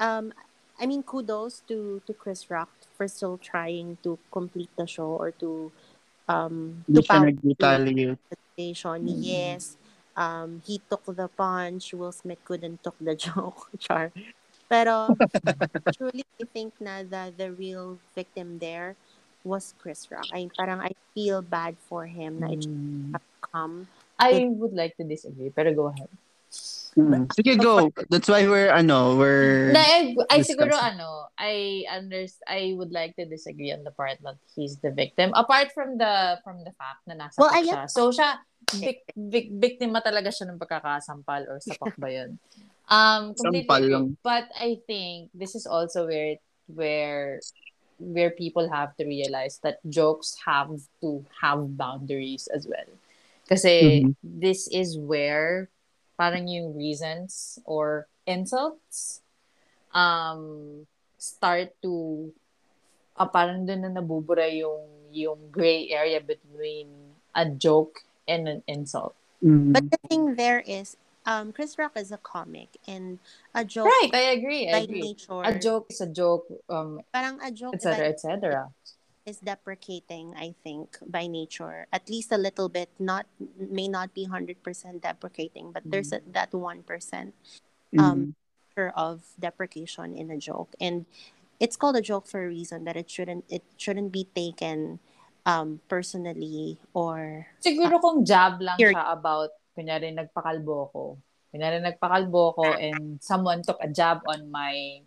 um, 0.03 0.33
I 0.75 0.83
mean, 0.83 0.99
kudos 0.99 1.63
to 1.71 2.03
to 2.03 2.11
Chris 2.11 2.51
Rock 2.51 2.67
for 2.91 3.07
still 3.07 3.39
trying 3.39 3.95
to 4.03 4.19
complete 4.27 4.67
the 4.75 4.83
show 4.83 5.15
or 5.15 5.31
to 5.39 5.71
um 6.27 6.83
Hindi 6.91 7.01
to 7.01 7.07
power 7.07 7.31
nag-retaliate. 7.31 8.19
the 8.19 8.35
situation. 8.35 9.07
Mm. 9.07 9.15
Yes, 9.23 9.79
um, 10.15 10.62
he 10.65 10.82
took 10.89 11.05
the 11.05 11.27
punch. 11.27 11.93
Will 11.93 12.12
Smith 12.12 12.39
couldn't 12.46 12.84
took 12.84 12.96
the 13.01 13.15
joke. 13.20 13.70
Char. 13.79 14.12
Pero 14.70 15.15
truly, 15.96 16.25
I 16.41 16.46
think 16.50 16.74
na 16.79 17.03
the 17.03 17.34
the 17.36 17.51
real 17.51 18.00
victim 18.15 18.58
there 18.60 18.96
was 19.43 19.74
Chris 19.77 20.08
Rock. 20.10 20.27
I 20.32 20.48
parang 20.58 20.79
I 20.79 20.96
feel 21.13 21.41
bad 21.43 21.75
for 21.89 22.05
him 22.08 22.39
na 22.39 22.48
it 22.50 22.63
should 22.63 22.74
Mm. 22.74 23.12
have 23.13 23.27
come. 23.51 23.88
I 24.17 24.46
would 24.48 24.74
like 24.74 24.96
to 24.98 25.03
disagree, 25.03 25.50
pero 25.51 25.74
go 25.74 25.91
ahead. 25.91 26.08
Mhm. 26.93 27.27
Sige, 27.33 27.57
go. 27.57 27.89
That's 28.09 28.29
why 28.29 28.45
we're, 28.45 28.69
ano, 28.69 29.17
we're... 29.17 29.73
Na, 29.73 29.81
I, 29.81 30.15
I 30.29 30.39
siguro 30.45 30.77
ano, 30.77 31.33
I 31.38 31.85
under 31.89 32.25
I 32.47 32.77
would 32.77 32.93
like 32.93 33.17
to 33.17 33.25
disagree 33.25 33.73
on 33.73 33.83
the 33.83 33.91
part 33.91 34.21
that 34.21 34.38
he's 34.53 34.77
the 34.79 34.93
victim. 34.93 35.33
Apart 35.33 35.73
from 35.73 35.97
the 35.97 36.38
from 36.45 36.62
the 36.62 36.71
fact 36.77 37.01
na 37.09 37.17
nasa 37.17 37.41
Well, 37.41 37.51
siya. 37.51 37.89
So 37.89 38.13
siya 38.13 38.38
vic, 38.77 39.01
vic, 39.17 39.50
biktima 39.50 40.05
talaga 40.05 40.29
siya 40.29 40.53
ng 40.53 40.62
pagkakasampal 40.62 41.50
or 41.50 41.57
sapak 41.59 41.97
ba 41.97 42.09
'yun? 42.13 42.38
Um 42.85 43.33
Sampal 43.33 43.81
lang. 43.89 44.07
But 44.21 44.53
I 44.53 44.77
think 44.85 45.33
this 45.33 45.57
is 45.57 45.65
also 45.65 46.05
where 46.05 46.38
where 46.69 47.41
where 47.97 48.31
people 48.31 48.69
have 48.69 48.93
to 49.01 49.05
realize 49.09 49.57
that 49.65 49.81
jokes 49.89 50.38
have 50.45 50.69
to 51.01 51.25
have 51.41 51.65
boundaries 51.73 52.45
as 52.53 52.69
well. 52.69 52.89
Kasi 53.50 54.05
Mhm. 54.05 54.15
this 54.21 54.69
is 54.69 54.95
where 55.01 55.72
parang 56.17 56.48
yung 56.48 56.77
reasons 56.77 57.60
or 57.65 58.08
insults 58.25 59.22
um 59.93 60.84
start 61.17 61.72
to 61.82 62.29
ah, 63.17 63.29
parang 63.29 63.63
doon 63.65 63.86
na 63.86 63.91
nabubura 63.93 64.50
yung 64.50 64.89
yung 65.13 65.39
gray 65.53 65.93
area 65.93 66.17
between 66.17 66.89
a 67.38 67.46
joke 67.46 68.01
and 68.25 68.50
an 68.50 68.62
insult. 68.65 69.13
Mhm. 69.46 69.74
But 69.74 69.86
the 69.93 70.00
thing 70.10 70.36
there 70.36 70.65
is, 70.65 70.98
um, 71.25 71.53
Chris 71.53 71.77
Rock 71.77 71.93
is 71.93 72.10
a 72.10 72.17
comic 72.17 72.82
and 72.89 73.20
a 73.53 73.62
joke 73.62 73.86
Right, 73.86 74.10
I 74.13 74.34
agree. 74.34 74.70
I 74.70 74.72
by 74.72 74.84
agree. 74.89 75.13
nature. 75.13 75.41
A 75.46 75.53
joke 75.60 75.93
is 75.93 76.01
a 76.01 76.10
joke, 76.10 76.50
um, 76.70 77.01
Parang 77.13 77.38
a 77.46 77.51
joke 77.53 77.77
etc. 77.77 78.10
etc. 78.10 78.74
is 79.25 79.39
deprecating, 79.39 80.35
I 80.35 80.55
think, 80.63 80.97
by 81.05 81.27
nature. 81.27 81.87
At 81.91 82.09
least 82.09 82.31
a 82.31 82.37
little 82.37 82.67
bit. 82.69 82.89
Not 82.99 83.25
may 83.57 83.87
not 83.87 84.13
be 84.13 84.25
hundred 84.25 84.63
percent 84.63 85.03
deprecating, 85.03 85.71
but 85.71 85.83
there's 85.85 86.11
a, 86.11 86.21
that 86.31 86.53
one 86.53 86.83
percent 86.83 87.33
um, 87.97 88.35
of 88.95 89.23
deprecation 89.39 90.15
in 90.15 90.31
a 90.31 90.37
joke, 90.37 90.75
and 90.79 91.05
it's 91.59 91.75
called 91.75 91.95
a 91.95 92.01
joke 92.01 92.27
for 92.27 92.43
a 92.43 92.47
reason. 92.47 92.83
That 92.83 92.97
it 92.97 93.09
shouldn't 93.09 93.45
it 93.47 93.63
shouldn't 93.77 94.11
be 94.11 94.27
taken 94.35 94.99
um, 95.45 95.79
personally 95.87 96.79
or 96.93 97.47
Siguro 97.63 97.99
kung 98.01 98.25
jab 98.25 98.59
lang 98.59 98.75
Here. 98.79 98.91
siya 98.91 99.13
about, 99.13 99.51
kunyari 99.75 100.11
nagpakalbo 100.11 100.91
ko. 100.91 101.03
Kunyari 101.53 101.79
nagpakalbo 101.79 102.55
ko 102.55 102.65
and 102.73 103.21
someone 103.21 103.61
took 103.61 103.79
a 103.79 103.87
jab 103.87 104.19
on 104.27 104.49
my 104.49 105.03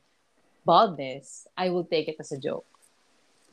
baldness, 0.64 1.46
I 1.56 1.70
will 1.70 1.85
take 1.85 2.08
it 2.08 2.16
as 2.18 2.32
a 2.32 2.40
joke. 2.40 2.66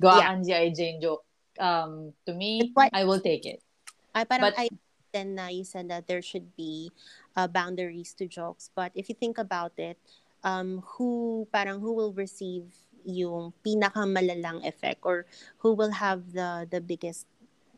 Gawa 0.03 0.19
Yeah. 0.19 0.29
ang 0.35 0.43
G.I. 0.43 0.67
Jane 0.75 0.99
joke. 0.99 1.23
Um, 1.55 2.11
to 2.27 2.35
me, 2.35 2.75
what- 2.75 2.91
I 2.91 3.07
will 3.07 3.23
take 3.23 3.47
it. 3.47 3.63
I 4.11 4.27
parang 4.27 4.51
But- 4.51 4.59
I 4.59 4.67
then 5.15 5.37
uh, 5.37 5.47
you 5.47 5.63
said 5.63 5.87
that 5.93 6.09
there 6.09 6.21
should 6.25 6.57
be 6.57 6.89
uh, 7.37 7.45
boundaries 7.47 8.11
to 8.17 8.25
jokes. 8.27 8.73
But 8.73 8.91
if 8.97 9.07
you 9.07 9.15
think 9.15 9.37
about 9.37 9.77
it, 9.77 9.95
um, 10.43 10.81
who 10.97 11.45
parang 11.53 11.79
who 11.79 11.93
will 11.93 12.11
receive 12.11 12.73
yung 13.05 13.53
pinakamalalang 13.63 14.65
effect 14.65 15.05
or 15.05 15.29
who 15.61 15.71
will 15.77 15.91
have 16.01 16.33
the 16.33 16.65
the 16.65 16.81
biggest 16.81 17.29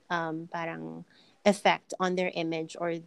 um, 0.09 0.47
parang 0.47 1.03
effect 1.43 1.91
on 1.99 2.15
their 2.15 2.31
image 2.33 2.79
or 2.79 3.03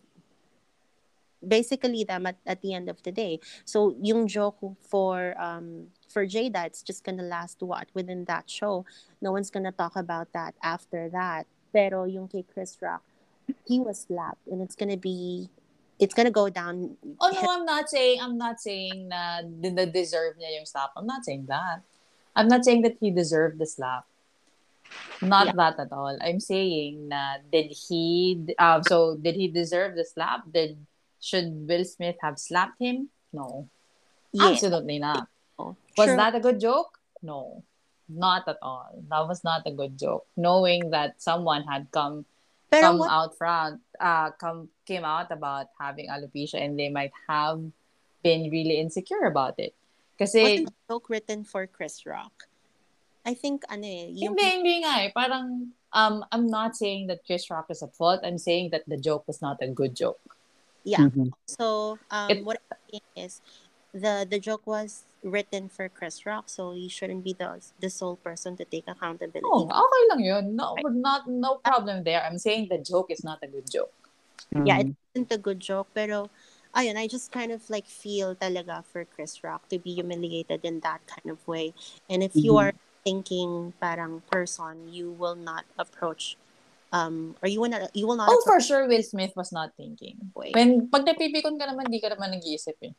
basically 1.41 2.05
them 2.05 2.27
at, 2.27 2.37
at 2.47 2.61
the 2.63 2.75
end 2.75 2.89
of 2.89 3.03
the 3.03 3.13
day. 3.13 3.41
So 3.65 3.95
yung 4.03 4.27
joke 4.29 4.59
for 4.85 5.33
um 5.41 5.89
for 6.09 6.27
Jada, 6.27 6.65
it's 6.67 6.83
just 6.83 7.05
gonna 7.05 7.23
last 7.23 7.62
what 7.62 7.88
within 7.95 8.25
that 8.25 8.49
show. 8.49 8.85
No 9.21 9.33
one's 9.33 9.50
gonna 9.50 9.73
talk 9.73 9.97
about 9.97 10.33
that 10.33 10.55
after 10.62 11.09
that. 11.11 11.47
Pero 11.73 12.05
yung 12.05 12.29
kay 12.29 12.43
Chris 12.43 12.77
Rock, 12.81 13.03
he 13.69 13.79
was 13.79 14.09
slapped 14.09 14.47
and 14.49 14.61
it's 14.61 14.75
gonna 14.75 14.97
be 14.97 15.49
it's 15.99 16.15
gonna 16.15 16.31
go 16.31 16.49
down 16.49 16.97
Oh 17.21 17.31
no, 17.31 17.43
I'm 17.45 17.65
not 17.65 17.91
saying 17.91 18.21
I'm 18.21 18.38
not 18.38 18.61
saying 18.61 19.09
na, 19.09 19.43
na 19.45 19.85
deserve 19.85 20.37
niya 20.41 20.57
yung 20.57 20.67
slap. 20.67 20.93
I'm 20.97 21.07
not 21.07 21.25
saying 21.25 21.47
that. 21.49 21.83
I'm 22.35 22.49
not 22.49 22.65
saying 22.65 22.83
that 22.83 22.97
he 23.00 23.11
deserved 23.11 23.59
the 23.59 23.67
slap. 23.67 24.07
Not 25.21 25.47
Yeah. 25.53 25.59
that 25.59 25.81
at 25.81 25.93
all. 25.93 26.17
I'm 26.23 26.41
saying 26.41 27.09
na 27.09 27.43
did 27.53 27.69
he 27.75 28.41
um 28.59 28.83
so 28.83 29.17
did 29.21 29.35
he 29.35 29.49
deserve 29.49 29.97
the 29.97 30.05
slap? 30.05 30.47
Did 30.49 30.79
should 31.21 31.69
Will 31.69 31.85
Smith 31.85 32.17
have 32.23 32.38
slapped 32.38 32.81
him? 32.81 33.11
No. 33.33 33.69
yeah. 34.33 34.55
Absolutely 34.55 34.99
not. 34.99 35.29
Was 35.99 36.07
true. 36.07 36.17
that 36.17 36.35
a 36.35 36.40
good 36.40 36.61
joke? 36.62 36.99
No. 37.23 37.62
Not 38.09 38.49
at 38.49 38.57
all. 38.62 39.02
That 39.11 39.28
was 39.28 39.45
not 39.45 39.67
a 39.67 39.73
good 39.75 39.99
joke. 39.99 40.25
Knowing 40.37 40.90
that 40.90 41.21
someone 41.21 41.67
had 41.67 41.90
come 41.90 42.25
Pero 42.71 42.83
come 42.83 42.99
what, 43.00 43.11
out 43.11 43.33
front 43.37 43.81
uh 43.97 44.28
come 44.37 44.69
came 44.85 45.00
out 45.00 45.33
about 45.33 45.73
having 45.81 46.12
alopecia 46.12 46.61
and 46.61 46.76
they 46.76 46.93
might 46.93 47.12
have 47.25 47.64
been 48.21 48.52
really 48.52 48.76
insecure 48.76 49.25
about 49.25 49.57
it 49.57 49.73
kasi 50.21 50.43
wasn't 50.45 50.69
the 50.69 50.76
joke 50.93 51.09
written 51.09 51.49
for 51.49 51.64
Chris 51.64 52.05
Rock? 52.05 52.45
I 53.25 53.33
think 53.33 53.64
ano 53.73 53.88
eh, 53.88 54.12
yung 54.12 54.37
hindi 54.37 54.45
hindi 54.45 54.75
nga 54.85 55.00
eh 55.00 55.09
parang 55.17 55.73
um 55.97 56.28
I'm 56.28 56.45
not 56.45 56.76
saying 56.76 57.09
that 57.09 57.25
Chris 57.25 57.49
Rock 57.49 57.73
is 57.73 57.81
at 57.81 57.97
fault 57.97 58.21
I'm 58.21 58.37
saying 58.37 58.76
that 58.76 58.85
the 58.85 59.00
joke 59.00 59.25
was 59.25 59.40
not 59.40 59.64
a 59.64 59.69
good 59.73 59.97
joke 59.97 60.21
yeah. 60.85 61.09
Mhm. 61.09 61.33
So 61.49 61.97
um, 62.12 62.28
It- 62.28 62.45
what 62.45 62.61
I'm 62.69 62.76
saying 62.93 63.09
is 63.17 63.33
the 63.97 64.28
the 64.28 64.37
joke 64.37 64.69
was 64.69 65.08
written 65.23 65.69
for 65.69 65.89
Chris 65.89 66.25
Rock, 66.25 66.47
so 66.49 66.73
he 66.73 66.87
shouldn't 66.89 67.25
be 67.27 67.35
the 67.35 67.59
the 67.83 67.91
sole 67.91 68.17
person 68.17 68.57
to 68.57 68.65
take 68.65 68.87
accountability. 68.87 69.47
oh 69.51 69.67
okay 69.67 70.03
lang 70.15 70.21
yun 70.23 70.45
no 70.55 70.77
not 70.95 71.27
no 71.27 71.59
problem 71.65 72.03
there 72.07 72.23
I'm 72.23 72.39
saying 72.39 72.69
the 72.71 72.79
joke 72.79 73.11
is 73.11 73.23
not 73.27 73.43
a 73.43 73.49
good 73.51 73.67
joke 73.71 73.91
Yeah, 74.55 74.81
it 74.81 74.95
isn't 75.15 75.31
a 75.31 75.39
good 75.39 75.61
joke, 75.61 75.93
pero 75.95 76.31
ayun, 76.73 76.97
I 76.97 77.07
just 77.07 77.31
kind 77.31 77.53
of 77.53 77.63
like 77.71 77.87
feel 77.87 78.35
talaga 78.35 78.81
for 78.87 79.05
Chris 79.05 79.45
Rock 79.45 79.69
to 79.69 79.79
be 79.79 79.95
humiliated 79.95 80.65
in 80.65 80.81
that 80.83 81.05
kind 81.07 81.29
of 81.31 81.43
way. 81.47 81.75
And 82.09 82.23
if 82.25 82.33
you 82.35 82.57
Mhm. 82.57 82.63
are 82.63 82.75
thinking 83.07 83.51
parang 83.79 84.23
person, 84.31 84.89
you 84.91 85.11
will 85.15 85.37
not 85.39 85.65
approach 85.79 86.35
um 86.91 87.37
or 87.45 87.49
you 87.53 87.61
will 87.61 87.69
not 87.69 87.93
you 87.93 88.09
will 88.09 88.17
not 88.17 88.33
oh 88.33 88.41
for 88.49 88.59
sure 88.65 88.89
Will 88.89 89.05
Smith 89.05 89.37
was 89.37 89.53
not 89.53 89.77
thinking 89.77 90.17
way. 90.33 90.57
when 90.57 90.89
pag 90.89 91.05
napipikon 91.05 91.61
ka 91.61 91.69
naman 91.69 91.93
di 91.93 92.01
ka 92.01 92.09
naman 92.09 92.33
nag-iisip 92.33 92.81
eh 92.83 92.97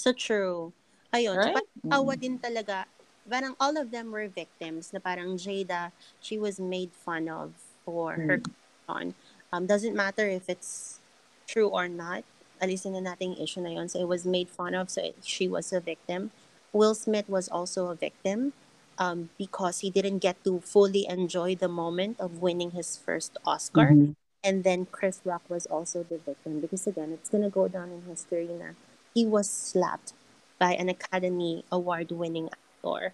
So 0.00 0.14
true. 0.14 0.72
Ayun, 1.12 1.36
right 1.36 1.54
parang 1.54 1.68
awa 1.90 2.14
din 2.16 2.38
talaga. 2.38 2.86
Parang 3.26 3.54
all 3.58 3.76
of 3.76 3.90
them 3.90 4.10
were 4.10 4.26
victims 4.30 4.90
na 4.94 4.98
parang 5.02 5.34
Jada, 5.38 5.90
she 6.22 6.38
was 6.38 6.58
made 6.58 6.90
fun 6.94 7.28
of 7.28 7.54
for 7.84 8.14
her 8.14 8.38
condition. 8.38 9.14
Um, 9.52 9.66
doesn't 9.66 9.94
matter 9.98 10.26
if 10.30 10.48
it's 10.48 11.00
true 11.46 11.66
or 11.68 11.88
not. 11.88 12.22
Alisin 12.62 12.94
na 12.94 13.02
natin 13.14 13.34
issue 13.40 13.60
na 13.60 13.70
yun. 13.70 13.88
So 13.88 13.98
it 13.98 14.06
was 14.06 14.22
made 14.26 14.48
fun 14.48 14.74
of, 14.74 14.90
so 14.90 15.02
it, 15.02 15.16
she 15.22 15.48
was 15.48 15.72
a 15.72 15.80
victim. 15.80 16.30
Will 16.72 16.94
Smith 16.94 17.26
was 17.28 17.48
also 17.48 17.88
a 17.90 17.96
victim 17.98 18.52
um, 18.98 19.30
because 19.38 19.80
he 19.80 19.90
didn't 19.90 20.18
get 20.18 20.38
to 20.44 20.60
fully 20.60 21.06
enjoy 21.08 21.56
the 21.56 21.68
moment 21.68 22.20
of 22.20 22.38
winning 22.42 22.72
his 22.72 22.96
first 22.96 23.38
Oscar. 23.44 23.90
Mhm. 23.90 24.14
And 24.44 24.64
then 24.64 24.86
Chris 24.86 25.20
Rock 25.24 25.42
was 25.50 25.66
also 25.66 26.02
the 26.06 26.16
victim 26.18 26.60
because 26.60 26.86
again, 26.86 27.12
it's 27.12 27.28
gonna 27.28 27.50
go 27.50 27.66
down 27.68 27.90
in 27.90 28.02
history 28.08 28.48
na 28.48 28.72
he 29.12 29.26
was 29.26 29.50
slapped 29.50 30.14
by 30.60 30.76
an 30.76 30.88
Academy 30.92 31.64
Award-winning 31.72 32.50
actor 32.52 33.12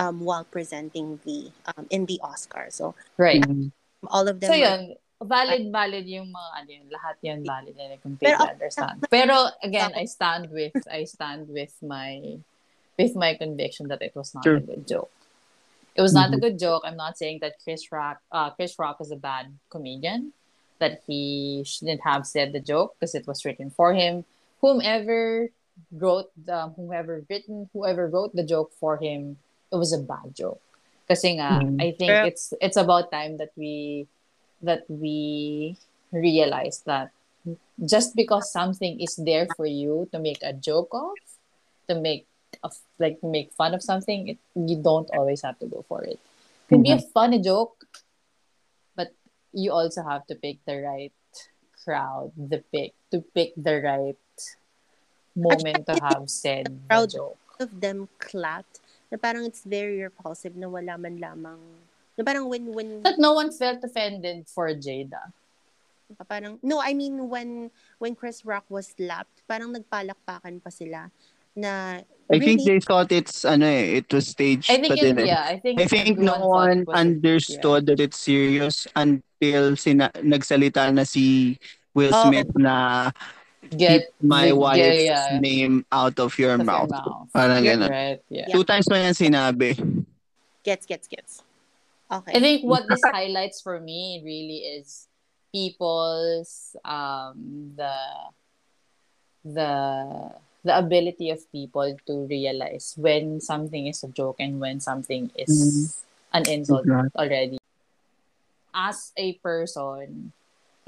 um, 0.00 0.24
while 0.24 0.42
presenting 0.48 1.20
the 1.28 1.52
um, 1.76 1.86
in 1.92 2.06
the 2.08 2.18
Oscar. 2.24 2.66
So 2.72 2.96
right 3.20 3.44
Mhm. 3.44 3.70
all 4.08 4.26
of 4.26 4.40
them. 4.40 4.48
So 4.50 4.56
were- 4.56 4.64
yun, 4.64 4.82
valid, 5.22 5.62
valid 5.70 6.06
yung 6.08 6.32
mga 6.32 6.50
ano 6.56 6.70
yun, 6.72 6.86
lahat 6.88 7.16
yun 7.20 7.40
valid 7.44 7.76
and 7.76 7.92
I 7.92 7.98
completely 8.00 8.34
Pero- 8.34 8.48
understand. 8.50 8.96
Pero 9.12 9.36
again, 9.62 9.92
I 9.94 10.08
stand 10.08 10.48
with, 10.50 10.74
I 10.90 11.04
stand 11.04 11.52
with 11.52 11.76
my, 11.84 12.40
with 12.98 13.14
my 13.14 13.34
conviction 13.36 13.86
that 13.92 14.00
it 14.02 14.16
was 14.16 14.32
not 14.34 14.42
Sure. 14.48 14.56
a 14.56 14.64
good 14.64 14.88
joke. 14.88 15.12
It 15.98 16.00
was 16.02 16.14
not 16.14 16.30
a 16.32 16.38
Mhm. 16.38 16.46
good 16.46 16.56
joke. 16.62 16.86
I'm 16.86 16.96
not 16.96 17.18
saying 17.18 17.42
that 17.42 17.58
Chris 17.62 17.90
Rock, 17.92 18.22
uh, 18.32 18.50
Chris 18.54 18.78
Rock 18.78 19.02
is 19.02 19.10
a 19.10 19.18
bad 19.18 19.50
comedian, 19.68 20.32
that 20.78 21.02
he 21.10 21.64
shouldn't 21.66 22.06
have 22.06 22.22
said 22.24 22.54
the 22.54 22.62
joke 22.62 22.94
because 22.94 23.18
it 23.18 23.26
was 23.26 23.42
written 23.44 23.66
for 23.74 23.92
him. 23.98 24.22
Whomever 24.62 25.50
wrote 25.92 26.30
the, 26.36 26.68
whoever 26.76 27.24
written, 27.28 27.68
whoever 27.72 28.08
wrote 28.08 28.34
the 28.34 28.44
joke 28.44 28.72
for 28.78 28.96
him, 28.96 29.38
it 29.72 29.76
was 29.76 29.92
a 29.92 29.98
bad 30.02 30.34
joke. 30.34 30.60
Kasi 31.08 31.40
nga, 31.40 31.64
Mm. 31.64 31.80
I 31.80 31.88
think 31.96 32.10
Pero- 32.12 32.28
it's 32.28 32.52
it's 32.60 32.76
about 32.76 33.08
time 33.10 33.40
that 33.40 33.52
we 33.56 34.04
that 34.60 34.84
we 34.90 35.76
realize 36.12 36.84
that 36.84 37.12
just 37.80 38.12
because 38.16 38.52
something 38.52 39.00
is 39.00 39.16
there 39.16 39.46
for 39.56 39.64
you 39.64 40.08
to 40.12 40.18
make 40.20 40.42
a 40.44 40.52
joke 40.52 40.92
of, 40.92 41.16
to 41.88 41.96
make 41.96 42.28
of 42.60 42.76
like 42.98 43.22
make 43.24 43.52
fun 43.56 43.72
of 43.72 43.80
something, 43.80 44.36
it, 44.36 44.38
you 44.52 44.76
don't 44.76 45.08
always 45.16 45.40
have 45.40 45.56
to 45.60 45.66
go 45.66 45.84
for 45.88 46.04
it. 46.04 46.20
It 46.68 46.68
can 46.68 46.82
be 46.84 46.92
a 46.92 47.00
funny 47.00 47.40
joke, 47.40 47.88
but 48.92 49.14
you 49.56 49.72
also 49.72 50.04
have 50.04 50.26
to 50.28 50.34
pick 50.36 50.60
the 50.68 50.76
right 50.84 51.14
crowd, 51.84 52.32
the 52.36 52.60
pick 52.68 52.92
to 53.12 53.24
pick 53.32 53.56
the 53.56 53.80
right 53.80 54.18
moment 55.38 55.86
to 55.86 55.94
have 56.02 56.26
said 56.28 56.66
the 56.66 56.88
Crowd. 56.90 57.10
joke. 57.14 57.38
of 57.58 57.82
them 57.82 58.06
clapped 58.22 58.78
na 59.10 59.18
parang 59.18 59.42
it's 59.42 59.66
very 59.66 59.98
repulsive 59.98 60.54
na 60.54 60.70
wala 60.70 60.94
man 60.94 61.18
lamang 61.18 61.58
na 62.14 62.22
parang 62.22 62.46
when 62.46 62.70
when 62.70 63.02
But 63.02 63.18
no 63.18 63.34
one 63.34 63.50
felt 63.50 63.82
offended 63.82 64.46
for 64.46 64.70
Jada. 64.78 65.34
parang 66.30 66.62
no 66.62 66.78
I 66.78 66.94
mean 66.94 67.26
when 67.26 67.74
when 67.98 68.14
Chris 68.14 68.46
Rock 68.46 68.62
was 68.70 68.94
slapped 68.94 69.42
parang 69.50 69.74
nagpalakpakan 69.74 70.62
pa 70.62 70.70
sila 70.70 71.10
na 71.58 71.98
I 72.30 72.38
think 72.38 72.62
really 72.62 72.78
they 72.78 72.80
thought 72.80 73.10
it's 73.10 73.42
ano 73.42 73.66
eh, 73.66 73.98
it 74.04 74.08
was 74.12 74.30
staged. 74.30 74.70
I 74.70 74.78
think 74.78 74.94
but 74.94 75.02
it, 75.02 75.16
then, 75.16 75.26
yeah, 75.26 75.42
I 75.48 75.58
think 75.58 75.80
I 75.80 75.86
think 75.90 76.20
no 76.20 76.38
one 76.46 76.84
it 76.84 76.92
understood 76.94 77.88
that 77.90 77.98
it's 77.98 78.20
serious 78.22 78.86
until 78.94 79.74
sina- 79.74 80.12
nagsalita 80.22 80.92
na 80.94 81.02
si 81.02 81.56
Will 81.96 82.12
Oh. 82.14 82.28
Smith 82.30 82.52
na 82.54 83.08
get 83.66 84.14
my 84.22 84.48
get- 84.48 84.56
wife's 84.56 85.02
yeah, 85.04 85.38
name 85.40 85.84
out 85.92 86.18
of 86.18 86.32
your 86.38 86.54
out 86.56 86.60
of 86.60 86.66
your 86.66 86.86
mouth. 86.86 86.90
mouth. 86.90 87.28
Parang 87.34 87.64
You're 87.64 87.76
ganun. 87.76 87.90
right, 87.90 88.20
yeah. 88.30 88.48
Two 88.50 88.64
times 88.64 88.86
pa 88.88 88.96
yan 88.96 89.14
sinabi. 89.14 89.74
gets 90.64 90.84
gets 90.84 91.08
gets 91.08 91.40
okay 92.12 92.36
I 92.36 92.40
think 92.44 92.60
what 92.60 92.84
this 92.92 93.00
highlights 93.08 93.64
for 93.64 93.80
me 93.80 94.20
really 94.20 94.60
is 94.76 95.08
people's 95.48 96.76
um 96.84 97.72
the 97.72 97.94
the 99.44 99.72
the 100.64 100.74
ability 100.76 101.30
of 101.30 101.40
people 101.52 101.96
to 102.04 102.14
realize 102.28 102.92
when 102.98 103.40
something 103.40 103.86
is 103.86 104.02
a 104.04 104.08
joke 104.12 104.36
and 104.40 104.60
when 104.60 104.80
something 104.80 105.30
is 105.38 105.48
Mhm. 105.48 105.84
an 106.36 106.42
insult 106.52 106.84
Exactly. 106.84 107.16
already. 107.16 107.58
As 108.74 109.12
a 109.16 109.32
person, 109.40 110.32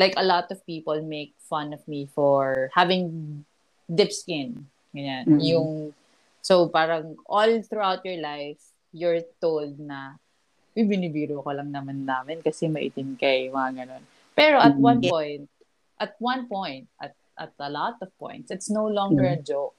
like 0.00 0.16
a 0.16 0.24
lot 0.24 0.48
of 0.48 0.64
people 0.64 0.96
make 1.04 1.36
fun 1.44 1.76
of 1.76 1.84
me 1.84 2.08
for 2.16 2.72
having 2.72 3.44
dip 3.84 4.08
skin. 4.08 4.64
Ganyan. 4.96 5.28
Mhm. 5.28 5.44
Yung 5.44 5.70
so 6.40 6.72
parang 6.72 7.20
all 7.28 7.60
throughout 7.60 8.00
your 8.08 8.16
life, 8.16 8.64
you're 8.96 9.20
told 9.44 9.76
na 9.76 10.16
Uy, 10.70 10.86
binibiro 10.86 11.42
ko 11.42 11.50
lang 11.50 11.74
naman 11.74 12.06
namin 12.06 12.38
kasi 12.40 12.70
maitim 12.70 13.18
kay 13.18 13.50
mga 13.50 13.84
ganun. 13.84 14.04
Pero 14.38 14.62
at 14.62 14.78
Mhm. 14.78 14.86
one 14.86 15.00
point, 15.02 15.44
at 15.98 16.12
one 16.22 16.46
point, 16.46 16.86
at 17.02 17.12
at 17.34 17.52
a 17.58 17.68
lot 17.68 17.98
of 18.00 18.08
points, 18.16 18.54
it's 18.54 18.70
no 18.70 18.86
longer 18.86 19.26
a 19.26 19.40
joke. 19.42 19.74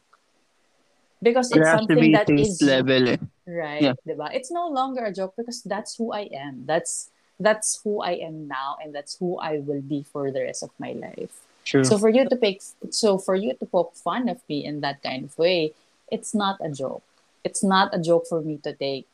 Because 1.22 1.54
it's 1.54 1.70
something 1.70 2.12
that 2.12 2.28
is 2.28 2.58
level 2.60 3.08
eh. 3.08 3.22
right, 3.48 3.94
Yeah. 3.94 3.96
diba? 4.04 4.34
It's 4.34 4.50
no 4.50 4.68
longer 4.68 5.06
a 5.06 5.14
joke 5.14 5.38
because 5.38 5.62
that's 5.62 5.96
who 5.96 6.12
I 6.12 6.28
am. 6.34 6.66
That's 6.66 7.14
that's 7.42 7.82
who 7.84 8.02
I 8.02 8.22
am 8.22 8.48
now 8.48 8.78
and 8.82 8.94
that's 8.94 9.18
who 9.18 9.38
I 9.40 9.60
will 9.60 9.82
be 9.82 10.06
for 10.06 10.32
the 10.32 10.42
rest 10.44 10.64
of 10.64 10.70
my 10.80 10.94
life. 10.94 11.42
True. 11.66 11.84
So 11.84 11.98
for 11.98 12.10
you 12.10 12.28
to 12.28 12.36
pick 12.36 12.62
so 12.90 13.18
for 13.18 13.36
you 13.36 13.54
to 13.54 13.66
poke 13.66 13.96
fun 13.96 14.30
of 14.30 14.42
me 14.50 14.66
in 14.66 14.82
that 14.82 15.02
kind 15.04 15.26
of 15.26 15.38
way, 15.38 15.74
it's 16.12 16.34
not 16.34 16.58
a 16.62 16.70
joke. 16.70 17.04
It's 17.44 17.64
not 17.64 17.94
a 17.94 18.00
joke 18.00 18.26
for 18.30 18.42
me 18.42 18.58
to 18.64 18.74
take. 18.74 19.08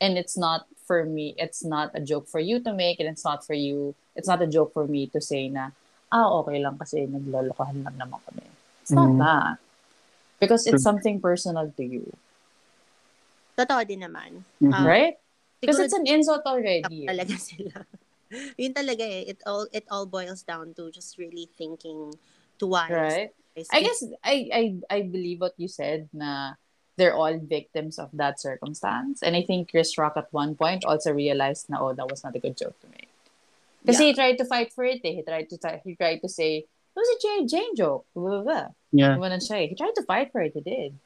And 0.00 0.18
it's 0.18 0.36
not 0.36 0.66
for 0.86 1.04
me, 1.04 1.34
it's 1.38 1.62
not 1.64 1.92
a 1.94 2.00
joke 2.00 2.26
for 2.28 2.40
you 2.40 2.58
to 2.60 2.72
make 2.72 2.98
and 2.98 3.08
it's 3.08 3.24
not 3.24 3.46
for 3.46 3.54
you, 3.54 3.94
it's 4.16 4.26
not 4.26 4.42
a 4.42 4.46
joke 4.48 4.72
for 4.72 4.86
me 4.86 5.06
to 5.14 5.20
say 5.20 5.48
na, 5.48 5.70
ah, 6.10 6.28
okay 6.42 6.58
lang 6.58 6.76
kasi 6.76 7.06
naglolokohan 7.06 7.84
lang 7.86 7.96
naman 7.96 8.18
kami. 8.26 8.44
It's 8.82 8.90
not 8.90 9.14
Mhm. 9.14 9.18
that. 9.22 9.56
Because 10.42 10.66
it's 10.66 10.82
True. 10.82 10.90
something 10.90 11.20
personal 11.22 11.70
to 11.76 11.84
you. 11.84 12.10
totoo 13.52 13.84
din 13.84 14.00
naman 14.00 14.42
Mhm. 14.58 14.72
Ah, 14.72 14.84
Right? 14.88 15.16
Because 15.62 15.78
it's 15.78 15.94
an 15.94 16.10
insult 16.10 16.42
already. 16.44 17.06
talaga 17.06 17.38
sila 17.38 17.86
yun 18.60 18.74
talaga 18.74 19.06
eh 19.06 19.30
it 19.30 19.38
all 19.46 19.70
it 19.70 19.86
all 19.92 20.10
boils 20.10 20.42
down 20.42 20.74
to 20.74 20.90
just 20.90 21.14
really 21.22 21.46
thinking 21.54 22.10
twice 22.58 22.90
Right? 22.90 23.30
I 23.70 23.84
guess 23.84 24.00
I, 24.24 24.36
I 24.50 24.62
I 24.88 24.98
believe 25.06 25.44
what 25.44 25.52
you 25.60 25.68
said 25.68 26.08
na 26.10 26.56
they're 26.96 27.14
all 27.14 27.36
victims 27.38 27.98
of 27.98 28.08
that 28.12 28.40
circumstance. 28.40 29.22
And 29.22 29.36
I 29.36 29.42
think 29.42 29.70
Chris 29.70 29.96
Rock 29.96 30.16
at 30.16 30.32
one 30.32 30.54
point 30.56 30.84
also 30.84 31.12
realized 31.12 31.68
na 31.68 31.80
oh 31.80 31.92
that 31.92 32.08
was 32.08 32.24
not 32.24 32.36
a 32.36 32.40
good 32.40 32.56
joke 32.56 32.76
to 32.80 32.88
make. 32.88 33.12
Kasi 33.84 34.12
he 34.12 34.14
tried 34.14 34.38
to 34.38 34.46
fight 34.46 34.72
for 34.72 34.84
it. 34.84 35.04
Eh. 35.04 35.20
He 35.20 35.22
tried 35.22 35.48
to 35.50 35.56
he 35.84 35.94
tried 35.96 36.20
to 36.22 36.28
say 36.28 36.64
it 36.64 36.96
was 36.96 37.08
a 37.08 37.18
Jane, 37.20 37.48
Jane 37.48 37.74
joke. 37.76 38.06
Blah, 38.14 38.40
blah, 38.40 38.42
blah. 38.42 38.66
Yeah. 38.92 39.16
Gumanon 39.16 39.40
siya 39.40 39.64
eh. 39.64 39.66
He 39.72 39.74
tried 39.74 39.96
to 39.96 40.04
fight 40.04 40.30
for 40.30 40.40
it. 40.40 40.52
He 40.54 40.60
did. 40.60 40.96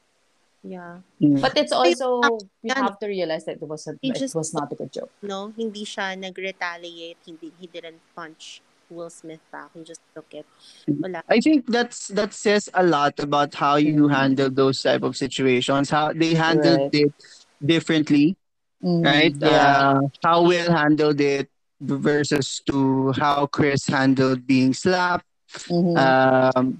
Yeah 0.67 0.99
Mm. 1.17 1.41
But 1.41 1.57
it's 1.57 1.71
also 1.73 2.21
we 2.61 2.69
have 2.69 2.99
to 3.01 3.07
realize 3.09 3.45
that 3.49 3.57
it 3.57 3.65
was 3.65 3.87
a, 3.89 3.97
He 4.05 4.11
it 4.13 4.21
just- 4.21 4.35
was 4.37 4.53
not 4.53 4.69
a 4.71 4.75
good 4.75 4.91
joke. 4.93 5.09
no 5.23 5.49
hindi 5.57 5.81
siya 5.81 6.13
nag-retaliate 6.13 7.17
hindi 7.25 7.49
he 7.57 7.65
didn't 7.65 7.97
punch 8.13 8.61
Will 8.93 9.09
Smith 9.09 9.41
back 9.51 9.71
he 9.73 9.81
just 9.83 9.99
took 10.13 10.29
it 10.31 10.45
wala 10.87 11.23
I 11.27 11.39
think 11.41 11.65
that's 11.67 12.07
that 12.19 12.31
says 12.37 12.69
a 12.77 12.83
lot 12.85 13.17
about 13.19 13.55
how 13.57 13.75
you 13.81 14.07
handle 14.07 14.47
those 14.53 14.79
type 14.85 15.03
of 15.03 15.17
situations. 15.17 15.89
How 15.89 16.13
they 16.15 16.31
handled 16.37 16.93
it 16.95 17.11
differently, 17.59 18.37
right? 18.79 19.33
Mm-hmm. 19.35 19.43
Yeah. 19.43 19.73
Uh, 19.75 20.01
how 20.23 20.45
Will 20.47 20.71
handled 20.71 21.19
it 21.19 21.49
versus 21.81 22.61
to 22.71 23.11
how 23.17 23.49
Chris 23.51 23.87
handled 23.91 24.45
being 24.47 24.71
slapped. 24.71 25.25
Mhm. 25.67 25.97
Um, 25.97 26.79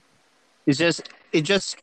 it's 0.70 0.78
just 0.80 1.10
it 1.34 1.44
just 1.44 1.76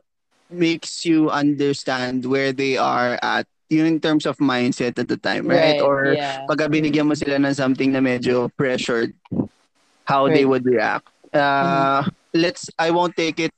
makes 0.51 1.05
you 1.05 1.31
understand 1.31 2.25
where 2.27 2.53
they 2.53 2.77
are 2.77 3.19
at 3.23 3.47
yun 3.71 3.87
in 3.87 3.99
terms 4.01 4.27
of 4.27 4.37
mindset 4.39 4.99
at 4.99 5.09
the 5.09 5.17
time, 5.17 5.49
right? 5.49 5.81
Or 5.81 6.15
yeah. 6.15 6.45
pagka 6.47 6.69
binigyan 6.69 7.09
mo 7.09 7.15
sila 7.15 7.41
ng 7.41 7.55
something 7.55 7.91
na 7.93 7.99
medyo 7.99 8.53
pressured, 8.55 9.17
how 10.05 10.29
they 10.29 10.45
Right. 10.45 10.49
would 10.49 10.65
react. 10.67 11.09
Uh, 11.33 12.05
Let's, 12.35 12.67
I 12.79 12.91
won't 12.91 13.15
take 13.17 13.39
it, 13.39 13.55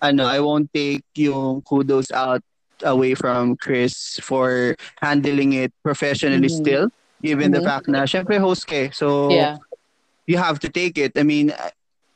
ano, 0.00 0.24
I 0.24 0.40
won't 0.40 0.72
take 0.72 1.04
yung 1.14 1.60
kudos 1.62 2.10
out 2.10 2.40
away 2.82 3.12
from 3.14 3.56
Chris 3.56 4.16
for 4.24 4.76
handling 5.02 5.52
it 5.52 5.72
professionally 5.84 6.48
Mhm. 6.48 6.56
still, 6.56 6.84
given 7.20 7.52
the 7.52 7.60
Mhm. 7.60 7.68
fact 7.68 7.86
na, 7.88 8.08
syempre 8.08 8.40
host 8.40 8.64
ka 8.66 8.88
eh. 8.88 8.90
So, 8.96 9.28
yeah. 9.30 9.56
you 10.26 10.36
have 10.40 10.56
to 10.64 10.68
take 10.72 10.96
it. 10.96 11.16
I 11.16 11.22
mean, 11.24 11.52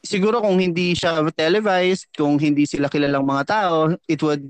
siguro 0.03 0.43
kung 0.43 0.59
hindi 0.59 0.93
siya 0.99 1.23
televised, 1.33 2.11
kung 2.13 2.37
hindi 2.37 2.67
sila 2.67 2.91
kilalang 2.91 3.25
mga 3.25 3.45
tao, 3.47 3.95
it 4.11 4.21
would 4.23 4.45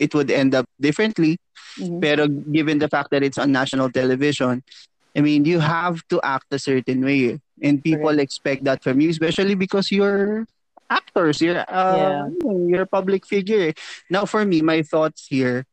it 0.00 0.12
would 0.14 0.30
end 0.30 0.54
up 0.54 0.68
differently. 0.80 1.36
Mhm. 1.80 2.00
Pero 2.00 2.28
given 2.28 2.78
the 2.78 2.88
fact 2.88 3.10
that 3.10 3.24
it's 3.24 3.40
on 3.40 3.52
national 3.52 3.92
television, 3.92 4.62
I 5.16 5.20
mean, 5.20 5.44
you 5.44 5.58
have 5.58 6.06
to 6.08 6.20
act 6.22 6.52
a 6.52 6.60
certain 6.60 7.02
way. 7.04 7.40
And 7.60 7.82
people 7.84 8.16
expect 8.20 8.64
that 8.64 8.80
from 8.80 9.00
you, 9.00 9.10
especially 9.10 9.52
because 9.52 9.92
you're 9.92 10.48
actors, 10.88 11.40
you're 11.40 11.60
uh, 11.68 12.32
you're 12.40 12.88
a 12.88 12.90
public 12.90 13.26
figure. 13.26 13.72
Now 14.08 14.24
for 14.24 14.44
me, 14.44 14.60
my 14.64 14.80
thoughts 14.82 15.28
here, 15.28 15.68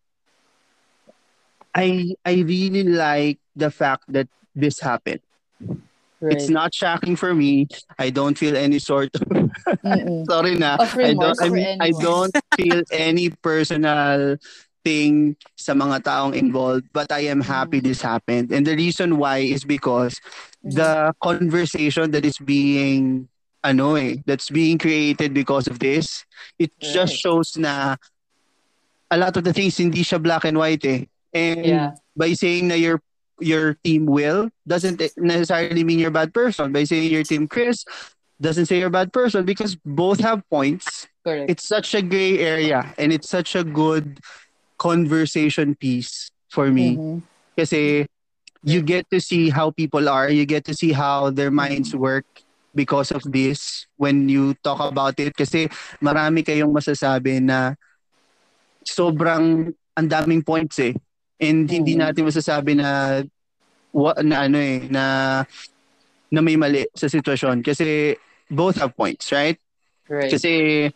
I 1.74 2.14
I 2.28 2.44
really 2.44 2.84
like 2.84 3.40
the 3.56 3.72
fact 3.72 4.12
that 4.12 4.28
this 4.52 4.84
happened. 4.84 5.24
It's 6.30 6.50
Right. 6.50 6.50
not 6.50 6.74
shocking 6.74 7.16
for 7.16 7.34
me. 7.34 7.68
I 8.00 8.10
don't 8.10 8.38
feel 8.38 8.56
any 8.58 8.80
sort 8.80 9.10
of 9.16 9.50
sorry 10.30 10.56
na. 10.56 10.78
Of 10.78 10.98
I 11.04 11.14
don't 11.14 11.38
I, 11.42 11.50
mean, 11.50 11.68
I 11.80 11.92
don't 11.92 12.36
feel 12.58 12.84
any 12.92 13.30
personal 13.30 14.38
thing 14.84 15.36
sa 15.56 15.74
mga 15.74 16.04
taong 16.04 16.34
involved, 16.36 16.90
but 16.94 17.12
I 17.12 17.28
am 17.30 17.42
happy 17.42 17.80
this 17.80 18.02
happened. 18.02 18.52
And 18.52 18.66
the 18.66 18.76
reason 18.76 19.18
why 19.18 19.40
is 19.46 19.64
because 19.66 20.20
the 20.64 21.14
conversation 21.22 22.12
that 22.12 22.26
is 22.26 22.38
being 22.40 23.28
ano 23.64 23.96
eh, 23.96 24.18
that's 24.26 24.50
being 24.50 24.78
created 24.78 25.34
because 25.34 25.68
of 25.68 25.80
this, 25.80 26.26
it 26.58 26.72
just 26.82 27.14
Right. 27.14 27.20
shows 27.20 27.58
na 27.58 27.96
a 29.12 29.18
lot 29.18 29.36
of 29.38 29.44
the 29.44 29.54
things 29.54 29.78
hindi 29.78 30.04
siya 30.04 30.22
black 30.22 30.46
and 30.46 30.58
white 30.58 30.84
eh. 30.86 31.06
And 31.34 31.64
Yeah. 31.66 31.92
by 32.16 32.34
saying 32.34 32.68
na 32.68 32.76
your 32.76 33.00
your 33.40 33.76
team 33.84 34.06
will 34.06 34.50
doesn't 34.66 35.02
necessarily 35.18 35.84
mean 35.84 36.00
you're 36.00 36.14
a 36.14 36.20
bad 36.24 36.34
person. 36.34 36.72
By 36.72 36.84
saying 36.84 37.12
your 37.12 37.24
team 37.24 37.48
Chris 37.48 37.86
doesn't 38.42 38.66
say 38.68 38.80
you're 38.80 38.94
a 38.94 38.94
bad 38.94 39.14
person 39.14 39.46
because 39.46 39.76
both 39.86 40.20
have 40.22 40.42
points. 40.50 41.08
Correct. 41.26 41.50
It's 41.50 41.66
such 41.68 41.94
a 41.96 42.02
gray 42.02 42.40
area 42.40 42.94
and 42.98 43.12
it's 43.12 43.30
such 43.30 43.56
a 43.56 43.64
good 43.64 44.20
conversation 44.78 45.76
piece 45.76 46.30
for 46.50 46.70
me. 46.70 46.96
Mhm. 46.98 47.22
Kasi 47.58 48.06
you 48.64 48.82
get 48.82 49.10
to 49.10 49.20
see 49.20 49.50
how 49.50 49.72
people 49.72 50.10
are, 50.10 50.30
you 50.30 50.46
get 50.46 50.66
to 50.66 50.74
see 50.74 50.92
how 50.94 51.30
their 51.30 51.50
Mm-hmm. 51.50 51.82
minds 51.82 51.96
work 51.96 52.26
because 52.76 53.10
of 53.10 53.26
this 53.26 53.86
when 53.98 54.30
you 54.30 54.54
talk 54.62 54.78
about 54.80 55.18
it. 55.18 55.34
Kasi 55.34 55.66
marami 55.98 56.46
kayong 56.46 56.70
masasabi 56.74 57.42
na 57.42 57.74
sobrang 58.86 59.74
ang 59.98 60.08
daming 60.08 60.46
points 60.46 60.78
eh. 60.80 60.94
And 61.38 61.70
hindi 61.70 61.94
Mm. 61.94 62.02
natin 62.02 62.26
masasabi 62.26 62.74
na 62.78 63.22
wa, 63.94 64.14
na 64.26 64.50
ano 64.50 64.58
eh 64.58 64.90
na 64.90 65.04
na 66.28 66.40
may 66.42 66.58
mali 66.58 66.86
sa 66.98 67.08
sitwasyon 67.08 67.62
kasi 67.64 68.18
both 68.50 68.76
have 68.82 68.98
points, 68.98 69.32
right? 69.32 69.58
Right. 70.10 70.32
Kasi 70.34 70.88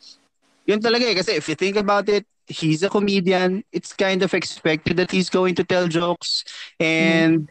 yun 0.66 0.82
talaga 0.82 1.06
eh 1.08 1.16
kasi 1.16 1.38
if 1.38 1.46
you 1.48 1.56
think 1.56 1.78
about 1.78 2.10
it, 2.10 2.26
he's 2.50 2.84
a 2.84 2.90
comedian. 2.90 3.64
It's 3.72 3.94
kind 3.94 4.24
of 4.24 4.34
expected 4.34 4.98
that 4.98 5.12
he's 5.12 5.30
going 5.30 5.56
to 5.56 5.64
tell 5.64 5.88
jokes 5.88 6.44
and 6.82 7.48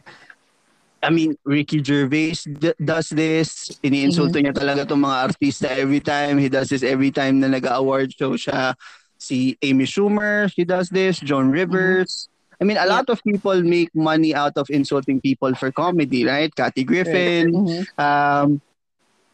I 1.01 1.09
mean, 1.09 1.33
Ricky 1.43 1.81
Gervais 1.81 2.45
d- 2.45 2.77
does 2.77 3.09
this. 3.09 3.73
Iniinsulto 3.81 4.37
niya 4.37 4.53
talaga 4.53 4.85
itong 4.85 5.01
mga 5.01 5.17
artista 5.33 5.65
every 5.73 5.97
time. 5.97 6.37
He 6.37 6.45
does 6.45 6.69
this 6.69 6.85
every 6.85 7.09
time 7.09 7.41
na 7.41 7.49
nag-award 7.49 8.13
show 8.13 8.37
siya. 8.37 8.77
Si 9.17 9.57
Amy 9.65 9.89
Schumer, 9.89 10.45
she 10.53 10.61
does 10.61 10.93
this. 10.93 11.17
John 11.17 11.49
Rivers. 11.49 12.29
I 12.61 12.63
mean, 12.63 12.77
a 12.77 12.85
lot 12.85 13.09
of 13.09 13.17
people 13.25 13.57
make 13.65 13.89
money 13.97 14.37
out 14.37 14.53
of 14.55 14.69
insulting 14.69 15.17
people 15.19 15.55
for 15.57 15.73
comedy, 15.73 16.21
right? 16.29 16.53
Kathy 16.53 16.85
Griffin. 16.85 17.57
Mhm. 17.57 17.81
Um, 17.97 18.61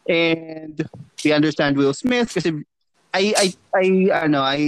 and 0.08 0.80
we 1.20 1.36
understand 1.36 1.76
Will 1.76 1.92
Smith 1.92 2.32
kasi 2.32 2.56
I 3.12 3.36
I 3.36 3.46
I 3.76 3.86
ano 4.24 4.40
I 4.40 4.60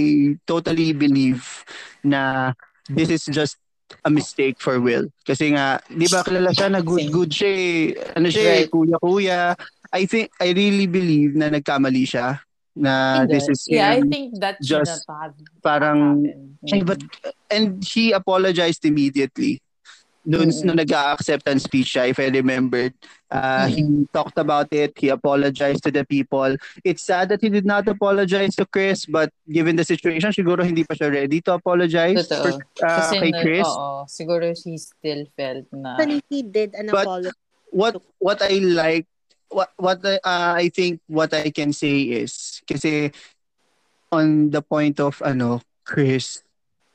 totally 0.45 0.93
believe 0.93 1.65
na 2.05 2.53
this 2.85 3.09
is 3.09 3.25
just 3.25 3.57
a 4.05 4.09
mistake 4.13 4.61
for 4.61 4.77
Will 4.77 5.09
kasi 5.25 5.57
nga 5.57 5.81
'di 5.89 6.05
ba 6.13 6.21
kilala 6.21 6.53
siya 6.53 6.69
na 6.69 6.85
good 6.85 7.09
good 7.09 7.33
siya 7.33 7.49
eh. 7.49 7.81
ano 8.13 8.29
siya 8.29 8.41
eh, 8.45 8.49
Right. 8.61 8.69
kuya 8.69 8.97
kuya 9.01 9.39
I 9.89 10.05
think 10.05 10.29
I 10.37 10.53
really 10.53 10.85
believe 10.85 11.33
na 11.33 11.49
nagkamali 11.49 12.05
siya 12.05 12.37
na 12.75 13.25
this 13.25 13.47
is 13.49 13.65
yeah, 13.67 13.89
I 13.91 14.01
think 14.01 14.39
that 14.39 14.61
just 14.61 15.03
have 15.09 15.33
parang. 15.63 16.27
Ay, 16.71 16.81
but 16.83 17.01
and 17.49 17.83
he 17.83 18.11
apologized 18.11 18.85
immediately. 18.85 19.61
Noon 20.21 20.53
Mm-mm. 20.53 20.65
nung 20.69 20.77
nag-acceptance 20.77 21.65
speech 21.65 21.97
siya, 21.97 22.13
if 22.13 22.21
I 22.21 22.29
remembered, 22.29 22.93
uh, 23.33 23.65
he 23.65 24.05
talked 24.13 24.37
about 24.37 24.69
it. 24.69 24.93
He 24.93 25.09
apologized 25.09 25.81
to 25.85 25.91
the 25.91 26.05
people. 26.05 26.55
It's 26.85 27.01
sad 27.01 27.29
that 27.29 27.41
he 27.41 27.49
did 27.49 27.65
not 27.65 27.87
apologize 27.89 28.53
to 28.61 28.69
Chris, 28.69 29.09
but 29.09 29.33
given 29.49 29.75
the 29.75 29.83
situation, 29.83 30.29
siguro 30.29 30.61
hindi 30.61 30.85
pa 30.85 30.93
siya 30.93 31.09
ready 31.09 31.41
to 31.41 31.57
apologize 31.57 32.29
Totoo. 32.29 32.37
for, 32.37 32.85
uh, 32.85 32.97
Kasi 33.01 33.17
kay 33.17 33.33
Chris. 33.41 33.65
oo, 33.65 34.05
siguro 34.05 34.45
he 34.53 34.77
still 34.77 35.25
felt 35.33 35.65
na 35.73 35.97
Actually, 35.97 36.21
he 36.29 36.45
did 36.45 36.77
an 36.77 36.93
But- 36.93 37.01
apology. 37.09 37.33
what 37.73 37.97
what 38.19 38.37
I 38.45 38.59
like 38.61 39.07
what 39.49 39.71
what 39.79 40.03
I- 40.05 40.19
uh, 40.21 40.53
I 40.59 40.67
think 40.69 40.99
what 41.07 41.33
I 41.33 41.49
can 41.49 41.71
say 41.73 42.03
is 42.21 42.50
kasi 42.65 43.09
on 44.11 44.51
the 44.51 44.61
point 44.61 44.99
of 44.99 45.21
ano 45.23 45.61
Chris 45.83 46.43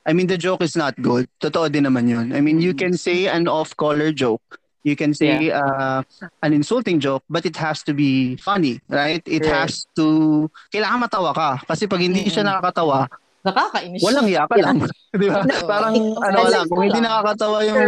I 0.07 0.13
mean 0.13 0.27
the 0.27 0.39
joke 0.39 0.63
is 0.63 0.77
not 0.77 0.95
good 1.01 1.27
totoo 1.41 1.67
din 1.67 1.85
naman 1.85 2.07
yun 2.07 2.27
I 2.31 2.41
mean 2.41 2.61
you 2.61 2.73
can 2.73 2.95
say 2.95 3.27
an 3.27 3.49
off-color 3.49 4.13
joke 4.13 4.43
you 4.87 4.95
can 4.95 5.11
say 5.11 5.51
uh, 5.51 5.99
an 6.43 6.53
insulting 6.55 7.03
joke 7.03 7.27
but 7.27 7.43
it 7.43 7.59
has 7.59 7.83
to 7.83 7.93
be 7.93 8.37
funny 8.39 8.79
right 8.87 9.23
it 9.27 9.43
Right. 9.43 9.67
has 9.67 9.83
to 9.99 10.47
kailangan 10.71 11.11
matawa 11.11 11.35
ka 11.35 11.51
kasi 11.67 11.91
pag 11.91 11.99
hindi 11.99 12.31
siya 12.31 12.47
Mhm. 12.47 12.49
nakakatawa 12.55 12.99
nakakainis 13.43 14.03
walang 14.03 14.27
iya 14.27 14.43
ka 14.47 14.57
lang 14.59 14.79
di 15.23 15.27
ba 15.27 15.43
Oo. 15.43 15.67
parang 15.67 15.95
ano 15.99 16.39
lang. 16.47 16.67
kung 16.71 16.83
hindi 16.87 17.01
nakakatawa 17.03 17.59
yung 17.67 17.83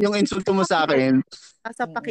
yung 0.00 0.14
insulto 0.16 0.56
mo 0.56 0.64
sa 0.64 0.88
akin 0.88 1.20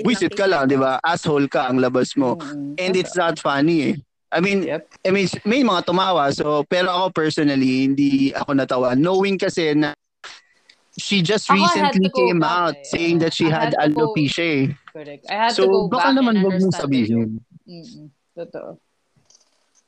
Wisit 0.05 0.37
ka 0.37 0.45
lang, 0.45 0.69
di 0.69 0.77
ba? 0.77 1.01
Asshole 1.01 1.49
ka 1.49 1.65
ang 1.65 1.81
labas 1.81 2.13
mo. 2.13 2.37
And 2.77 2.93
it's 2.93 3.17
not 3.17 3.41
funny 3.41 3.77
eh. 3.89 3.95
I 4.31 4.39
mean, 4.41 4.63
Yep. 4.67 4.83
I 5.07 5.11
mean, 5.11 5.27
may 5.45 5.63
mga 5.63 5.85
tumawa. 5.87 6.27
So, 6.35 6.63
pero 6.67 6.91
ako 6.91 7.07
personally, 7.15 7.87
hindi 7.87 8.33
ako 8.35 8.51
natawa. 8.53 8.91
Knowing 8.97 9.39
kasi 9.39 9.71
na 9.73 9.95
she 10.97 11.21
just 11.21 11.47
Ako, 11.49 11.55
recently 11.61 12.09
came 12.11 12.41
out 12.43 12.75
eh. 12.75 12.83
saying 12.83 13.19
that 13.19 13.31
she 13.33 13.47
I 13.47 13.49
had, 13.49 13.71
had 13.77 13.93
to 13.93 13.95
go- 13.95 14.11
alopecia 14.11 14.43
eh. 14.43 14.63
Correct. 14.91 15.23
I 15.29 15.35
had 15.47 15.53
So, 15.53 15.63
to 15.63 15.69
go 15.69 15.79
baka 15.87 16.11
back 16.11 16.17
naman 16.19 16.35
wag 16.43 16.57
mong 16.59 16.73
sabihin. 16.75 17.39
Mm-mm. 17.63 18.09
Totoo. 18.35 18.77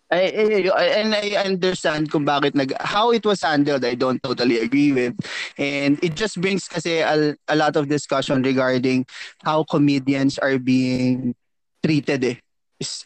I, 0.10 0.26
I, 0.74 0.86
and 1.06 1.14
I 1.14 1.38
understand 1.46 2.10
kung 2.10 2.26
bakit 2.26 2.56
nag 2.58 2.74
how 2.82 3.12
it 3.14 3.22
was 3.22 3.46
handled 3.46 3.86
I 3.86 3.94
don't 3.94 4.18
totally 4.24 4.58
agree 4.58 4.90
with 4.92 5.14
and 5.54 6.02
it 6.02 6.18
just 6.18 6.42
brings 6.42 6.66
kasi 6.66 7.06
a, 7.06 7.38
a 7.46 7.56
lot 7.56 7.78
of 7.78 7.86
discussion 7.88 8.42
regarding 8.42 9.06
how 9.46 9.62
comedians 9.70 10.42
are 10.42 10.58
being 10.58 11.38
treated 11.86 12.26
eh 12.26 12.38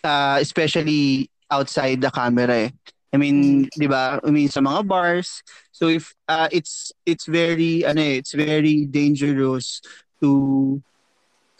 uh, 0.04 0.38
especially 0.40 1.30
outside 1.52 2.02
the 2.02 2.12
camera 2.12 2.70
eh 2.70 2.72
I 3.14 3.18
mean 3.18 3.70
'di 3.78 3.88
ba 3.90 4.18
I 4.24 4.30
mean 4.34 4.50
sa 4.50 4.62
mga 4.62 4.86
bars 4.90 5.46
so 5.70 5.90
if 5.90 6.14
uh, 6.26 6.50
it's 6.50 6.90
it's 7.06 7.30
very 7.30 7.86
ano 7.86 8.02
eh, 8.02 8.18
it's 8.22 8.34
very 8.34 8.90
dangerous 8.90 9.82
to 10.22 10.82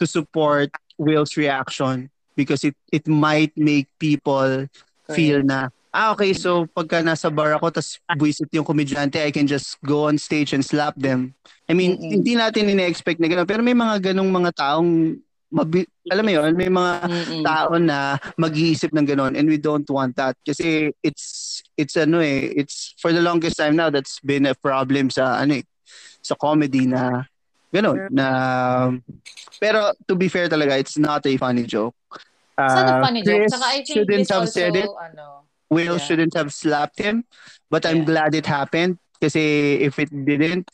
to 0.00 0.04
support 0.06 0.70
Will's 0.98 1.38
reaction 1.38 2.10
because 2.34 2.66
it 2.66 2.74
it 2.90 3.06
might 3.06 3.54
make 3.54 3.86
people 3.98 4.66
feel 5.10 5.42
na, 5.44 5.68
ah, 5.92 6.12
okay, 6.16 6.32
so 6.32 6.66
pagka 6.72 7.04
nasa 7.04 7.28
bar 7.28 7.54
ako, 7.54 7.70
tas 7.70 8.00
buisit 8.16 8.48
yung 8.50 8.66
komedyante, 8.66 9.20
I 9.20 9.30
can 9.30 9.46
just 9.46 9.78
go 9.84 10.08
on 10.08 10.18
stage 10.18 10.52
and 10.56 10.64
slap 10.64 10.96
them. 10.96 11.34
I 11.68 11.72
mean, 11.76 11.96
Mm-mm. 11.96 12.20
hindi 12.20 12.34
natin 12.34 12.72
ine-expect 12.72 13.20
na 13.20 13.28
gano'n. 13.28 13.48
Pero 13.48 13.60
may 13.62 13.76
mga 13.76 14.12
ganong 14.12 14.30
mga 14.32 14.50
taong, 14.56 15.20
mabi- 15.52 15.88
alam 16.10 16.24
mo 16.24 16.30
yun, 16.32 16.52
may 16.56 16.68
mga 16.68 16.92
Mm-mm. 17.08 17.42
tao 17.44 17.74
na 17.78 18.16
mag-iisip 18.38 18.92
ng 18.92 19.06
gano'n 19.06 19.36
and 19.36 19.48
we 19.48 19.56
don't 19.58 19.88
want 19.90 20.16
that. 20.16 20.36
Kasi 20.46 20.92
it's, 21.02 21.62
it's 21.76 21.96
ano 21.96 22.20
eh, 22.20 22.52
it's 22.56 22.94
for 23.00 23.12
the 23.12 23.22
longest 23.22 23.56
time 23.56 23.76
now, 23.76 23.90
that's 23.90 24.20
been 24.20 24.46
a 24.46 24.54
problem 24.54 25.10
sa, 25.10 25.40
ano 25.40 25.60
eh, 25.60 25.64
sa 26.22 26.34
comedy 26.34 26.86
na, 26.86 27.24
gano'n, 27.74 28.08
na, 28.10 28.26
pero 29.60 29.92
to 30.06 30.14
be 30.16 30.28
fair 30.28 30.48
talaga, 30.48 30.78
it's 30.78 30.98
not 30.98 31.26
a 31.26 31.36
funny 31.36 31.64
joke. 31.64 31.94
It's 32.64 32.74
not 32.74 32.88
a 32.88 32.94
Uh, 32.94 33.00
funny 33.00 33.22
joke. 33.22 33.48
Chris 33.48 33.50
Saka 33.50 33.64
I 33.64 33.84
think 33.84 33.88
shouldn't 34.06 34.30
have 34.30 34.42
also, 34.42 34.60
said 34.60 34.76
it. 34.76 34.90
ano, 34.96 35.44
Will 35.70 35.96
Yeah. 35.96 35.98
shouldn't 35.98 36.34
have 36.34 36.52
slapped 36.52 36.98
him, 36.98 37.24
but 37.70 37.84
I'm 37.86 38.04
Yeah. 38.04 38.04
glad 38.04 38.34
it 38.34 38.46
happened 38.46 38.98
kasi 39.20 39.80
if 39.82 39.98
it 39.98 40.10
didn't, 40.12 40.70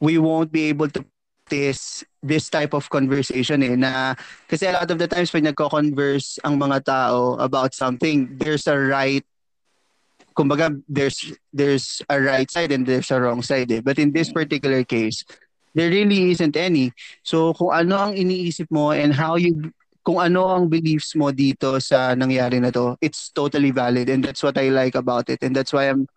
we 0.00 0.18
won't 0.18 0.50
be 0.50 0.68
able 0.68 0.88
to 0.90 1.04
this 1.52 2.00
this 2.24 2.48
type 2.48 2.72
of 2.72 2.88
conversation 2.88 3.60
eh 3.60 3.76
na 3.76 4.16
kasi 4.48 4.64
a 4.64 4.72
lot 4.72 4.88
of 4.88 4.96
the 4.96 5.04
times 5.04 5.28
pag 5.28 5.44
nagko-converse 5.44 6.40
ang 6.48 6.56
mga 6.56 6.88
tao 6.88 7.36
about 7.36 7.76
something, 7.76 8.32
there's 8.40 8.64
a 8.64 8.72
right 8.72 9.20
kumbaga 10.32 10.72
there's 10.88 11.36
there's 11.52 12.00
a 12.08 12.16
right 12.16 12.48
side 12.48 12.72
and 12.72 12.88
there's 12.88 13.12
a 13.12 13.20
wrong 13.20 13.44
side 13.44 13.68
eh. 13.68 13.84
But 13.84 14.00
in 14.00 14.16
this 14.16 14.32
particular 14.32 14.80
case, 14.80 15.28
there 15.76 15.92
really 15.92 16.32
isn't 16.32 16.56
any. 16.56 16.96
So 17.20 17.52
kung 17.52 17.76
ano 17.76 18.00
ang 18.00 18.12
iniisip 18.16 18.72
mo 18.72 18.96
and 18.96 19.12
how 19.12 19.36
you 19.36 19.76
kung 20.02 20.18
ano 20.18 20.48
ang 20.48 20.72
beliefs 20.72 21.12
mo 21.14 21.30
dito 21.30 21.76
sa 21.84 22.16
nangyari 22.16 22.64
na 22.64 22.72
to, 22.72 22.96
it's 23.04 23.28
totally 23.28 23.70
valid 23.70 24.08
and 24.08 24.24
that's 24.24 24.40
what 24.40 24.56
I 24.56 24.72
like 24.72 24.96
about 24.96 25.28
it 25.28 25.44
and 25.44 25.52
that's 25.52 25.76
why 25.76 25.92
I'm 25.92 26.08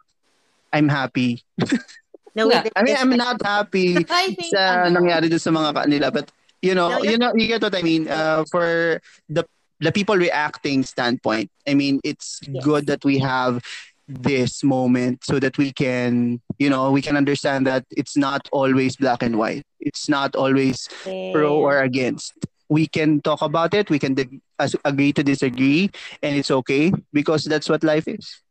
I'm 0.71 0.87
happy. 0.87 1.43
No, 2.35 2.51
Yeah. 2.51 2.67
I 2.75 2.83
mean, 2.83 2.95
I'm 2.99 3.15
not 3.15 3.39
happy 3.41 3.95
think, 4.03 4.43
sa 4.51 4.83
ano, 4.83 4.99
nangyari 4.99 5.31
dun 5.31 5.39
sa 5.39 5.51
mga 5.55 5.71
kanila 5.71 6.07
but 6.11 6.29
you 6.61 6.75
know, 6.75 6.89
No, 6.89 7.03
you 7.03 7.17
know, 7.17 7.31
you 7.35 7.47
get 7.47 7.61
what 7.63 7.75
I 7.75 7.81
mean 7.81 8.07
uh, 8.11 8.43
for 8.51 8.99
the 9.29 9.45
the 9.79 9.91
people 9.91 10.15
reacting 10.15 10.83
standpoint. 10.83 11.51
I 11.67 11.73
mean, 11.75 11.99
it's 12.03 12.39
Yes. 12.47 12.63
good 12.63 12.87
that 12.87 13.03
we 13.05 13.19
have 13.19 13.63
this 14.07 14.63
moment 14.63 15.23
so 15.25 15.39
that 15.41 15.57
we 15.57 15.73
can, 15.73 16.39
you 16.61 16.69
know, 16.69 16.91
we 16.91 17.01
can 17.01 17.17
understand 17.17 17.65
that 17.67 17.83
it's 17.89 18.15
not 18.15 18.47
always 18.51 18.95
black 18.95 19.23
and 19.23 19.37
white. 19.37 19.65
It's 19.81 20.07
not 20.07 20.35
always 20.35 20.87
pro 21.33 21.57
or 21.57 21.81
against. 21.81 22.33
We 22.69 22.87
can 22.87 23.21
talk 23.21 23.41
about 23.41 23.73
it. 23.73 23.89
We 23.89 23.99
can 23.99 24.15
as- 24.57 24.77
agree 24.85 25.13
to 25.13 25.21
disagree, 25.23 25.89
and 26.23 26.33
it's 26.37 26.49
okay 26.65 26.89
because 27.13 27.45
that's 27.45 27.69
what 27.69 27.83
life 27.83 28.07
is. 28.09 28.41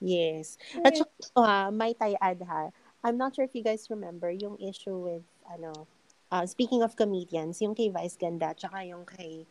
Yes. 0.00 0.58
At 0.82 0.94
saka, 0.96 1.10
ha, 1.36 1.70
may 1.70 1.94
tie-add 1.94 2.42
ha. 2.46 2.70
I'm 3.04 3.16
not 3.16 3.34
sure 3.34 3.44
if 3.44 3.54
you 3.54 3.62
guys 3.62 3.86
remember 3.90 4.30
yung 4.30 4.58
issue 4.58 4.96
with, 4.98 5.22
ano, 5.46 5.86
uh, 6.30 6.46
speaking 6.46 6.82
of 6.82 6.96
comedians, 6.96 7.62
yung 7.62 7.74
kay 7.74 7.88
Vice 7.88 8.16
Ganda, 8.18 8.54
tsaka 8.54 8.84
yung 8.84 9.06
kay, 9.06 9.46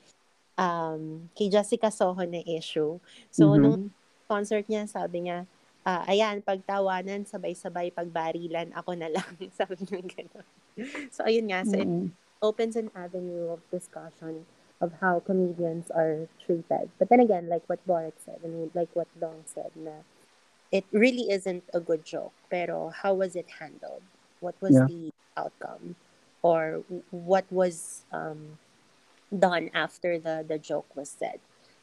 um, 0.58 1.30
kay 1.38 1.50
Jessica 1.50 1.90
Soho 1.92 2.24
na 2.28 2.44
issue. 2.46 3.00
So, 3.32 3.56
Mhm. 3.56 3.62
nung 3.62 3.80
concert 4.28 4.68
niya, 4.68 4.88
sabi 4.90 5.28
niya, 5.28 5.48
ah, 5.88 6.04
ayan, 6.12 6.44
pagtawanan, 6.44 7.24
sabay-sabay, 7.24 7.96
pagbarilan, 7.96 8.76
ako 8.76 8.92
na 9.00 9.08
lang. 9.08 9.32
sabi 9.58 9.80
niya 9.88 10.04
gano'n. 10.04 10.48
So, 11.10 11.24
ayun 11.24 11.48
nga. 11.48 11.64
So, 11.64 11.80
it 11.80 11.88
mm-mm. 11.88 12.12
opens 12.44 12.76
an 12.76 12.92
avenue 12.94 13.50
of 13.56 13.64
discussion 13.72 14.46
of 14.82 14.94
how 15.02 15.20
comedians 15.24 15.90
are 15.90 16.28
treated. 16.38 16.92
But 17.00 17.10
then 17.10 17.20
again, 17.20 17.50
like 17.50 17.64
what 17.66 17.82
Boric 17.88 18.14
said, 18.22 18.44
mean, 18.44 18.70
like 18.76 18.90
what 18.94 19.08
Dong 19.20 19.42
said, 19.50 19.72
na 19.74 20.06
it 20.72 20.86
really 20.92 21.32
isn't 21.32 21.64
a 21.74 21.80
good 21.80 22.06
joke. 22.06 22.34
Pero 22.50 22.90
how 22.90 23.14
was 23.14 23.36
it 23.36 23.48
handled? 23.60 24.02
What 24.40 24.56
was 24.62 24.76
Yeah. 24.76 24.86
the 24.86 25.12
outcome? 25.36 25.96
Or 26.42 26.84
what 27.12 27.46
was 27.52 28.06
um, 28.12 28.58
done 29.32 29.70
after 29.74 30.20
the, 30.20 30.46
the 30.48 30.58
joke 30.58 30.88
was 30.96 31.10
said? 31.10 31.40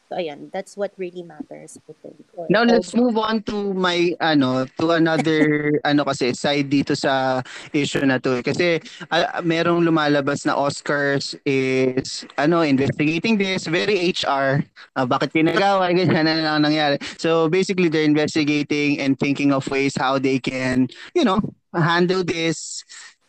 So, 0.08 0.20
ayan, 0.20 0.52
that's 0.52 0.76
what 0.76 0.92
really 1.00 1.22
matters, 1.24 1.80
I 1.88 1.94
think. 2.02 2.28
Or, 2.36 2.46
Now 2.50 2.62
let's 2.62 2.92
or- 2.92 3.00
move 3.00 3.16
on 3.16 3.40
to 3.48 3.72
my 3.72 4.12
ano 4.20 4.68
to 4.78 4.84
another 4.92 5.72
ano 5.88 6.04
kasi 6.04 6.36
side 6.36 6.68
dito 6.68 6.92
sa 6.92 7.40
issue 7.72 8.04
na 8.04 8.20
to. 8.20 8.44
Kasi 8.44 8.84
ah, 9.08 9.40
merong 9.40 9.80
lumalabas 9.80 10.44
na 10.44 10.60
Oscars 10.60 11.32
is 11.48 12.28
ano 12.36 12.60
investigating 12.60 13.40
this 13.40 13.64
very 13.64 14.12
HR 14.12 14.60
ah, 14.92 15.08
bakit 15.08 15.32
pinagawa 15.32 15.88
ganyan 15.96 16.28
na 16.28 16.52
lang 16.52 16.68
nangyari. 16.68 17.00
So 17.16 17.48
basically 17.48 17.88
they're 17.88 18.04
investigating 18.04 19.00
and 19.00 19.16
thinking 19.16 19.56
of 19.56 19.64
ways 19.72 19.96
how 19.96 20.20
they 20.20 20.36
can 20.36 20.92
you 21.16 21.24
know 21.24 21.40
handle 21.72 22.22
this 22.22 22.84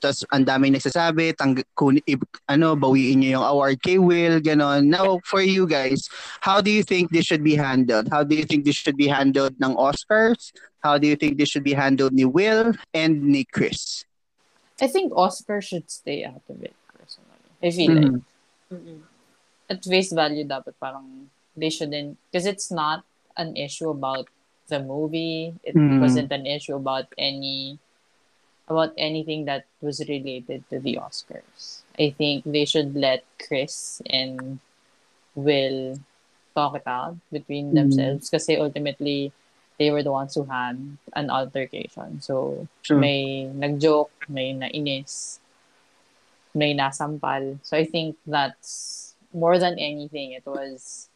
tas 0.06 0.22
ang 0.30 0.46
daming 0.46 0.78
nagsasabi 0.78 1.34
tang 1.34 1.58
kun, 1.74 1.98
i- 2.06 2.22
ano 2.46 2.78
bawiin 2.78 3.26
niyo 3.26 3.42
yung 3.42 3.48
award 3.50 3.82
kay 3.82 3.98
Will 3.98 4.38
ganon 4.38 4.86
now 4.86 5.18
for 5.26 5.42
you 5.42 5.66
guys 5.66 6.06
how 6.46 6.62
do 6.62 6.70
you 6.70 6.86
think 6.86 7.10
this 7.10 7.26
should 7.26 7.42
be 7.42 7.58
handled? 7.58 8.06
How 8.14 8.22
do 8.22 8.38
you 8.38 8.46
think 8.46 8.70
this 8.70 8.78
should 8.78 8.94
be 8.94 9.10
handled 9.10 9.58
ng 9.58 9.74
Oscars? 9.74 10.54
How 10.86 11.02
do 11.02 11.10
you 11.10 11.18
think 11.18 11.42
this 11.42 11.50
should 11.50 11.66
be 11.66 11.74
handled 11.74 12.14
ni 12.14 12.30
Will 12.30 12.78
and 12.94 13.26
ni 13.26 13.42
Chris? 13.50 14.06
I 14.78 14.86
think 14.86 15.10
Oscar 15.18 15.58
should 15.64 15.90
stay 15.90 16.22
out 16.22 16.46
of 16.46 16.62
it, 16.62 16.76
personally. 16.94 17.42
I 17.66 17.70
feel 17.74 17.92
like, 17.98 18.14
Mhm. 18.14 18.22
Mm-mm. 18.70 19.00
at 19.66 19.82
face 19.82 20.14
value, 20.14 20.46
dapat 20.46 20.78
parang 20.78 21.32
they 21.58 21.74
shouldn't, 21.74 22.22
because 22.30 22.46
it's 22.46 22.70
not 22.70 23.02
an 23.34 23.58
issue 23.58 23.90
about 23.90 24.30
the 24.70 24.78
movie. 24.78 25.58
It 25.66 25.74
Mhm. 25.74 25.98
wasn't 26.04 26.30
an 26.30 26.46
issue 26.46 26.76
about 26.78 27.10
any, 27.18 27.82
about 28.68 28.94
anything 28.98 29.46
that 29.46 29.66
was 29.82 30.00
related 30.10 30.64
to 30.70 30.80
the 30.80 30.98
Oscars. 30.98 31.82
I 32.00 32.10
think 32.18 32.44
they 32.46 32.66
should 32.66 32.96
let 32.96 33.24
Chris 33.38 34.02
and 34.10 34.60
Will 35.36 36.00
talk 36.56 36.76
it 36.80 36.88
out 36.88 37.18
between 37.32 37.72
Mhm. 37.72 37.76
themselves 37.76 38.30
kasi 38.32 38.56
ultimately 38.56 39.32
they 39.78 39.92
were 39.92 40.02
the 40.02 40.12
ones 40.12 40.34
who 40.34 40.48
had 40.48 40.80
an 41.14 41.28
altercation. 41.30 42.22
So 42.22 42.68
True. 42.82 42.98
may 42.98 43.44
nag-joke, 43.52 44.12
may 44.32 44.56
nainis, 44.56 45.40
may 46.56 46.72
nasampal. 46.74 47.60
So 47.62 47.76
I 47.76 47.84
think 47.84 48.16
that's 48.26 49.14
more 49.36 49.60
than 49.60 49.76
anything, 49.78 50.32
it 50.32 50.48
was, 50.48 51.10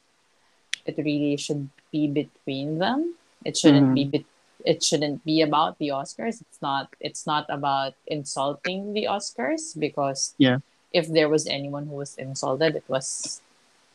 it 0.85 0.99
really 0.99 1.37
should 1.39 1.71
be 1.91 2.07
between 2.11 2.79
them. 2.83 3.15
It 3.45 3.55
shouldn't 3.55 3.95
be, 3.95 4.03
bet- 4.03 4.27
it 4.65 4.83
shouldn't 4.83 5.23
be 5.23 5.41
about 5.41 5.77
the 5.79 5.89
Oscars. 5.89 6.41
It's 6.41 6.61
not, 6.61 6.91
it's 6.99 7.25
not 7.25 7.45
about 7.49 7.93
insulting 8.07 8.93
the 8.93 9.05
Oscars 9.05 9.77
because 9.77 10.35
Yeah. 10.37 10.59
if 10.91 11.07
there 11.07 11.29
was 11.29 11.47
anyone 11.47 11.87
who 11.87 11.95
was 11.95 12.15
insulted, 12.17 12.75
it 12.75 12.87
was 12.87 13.41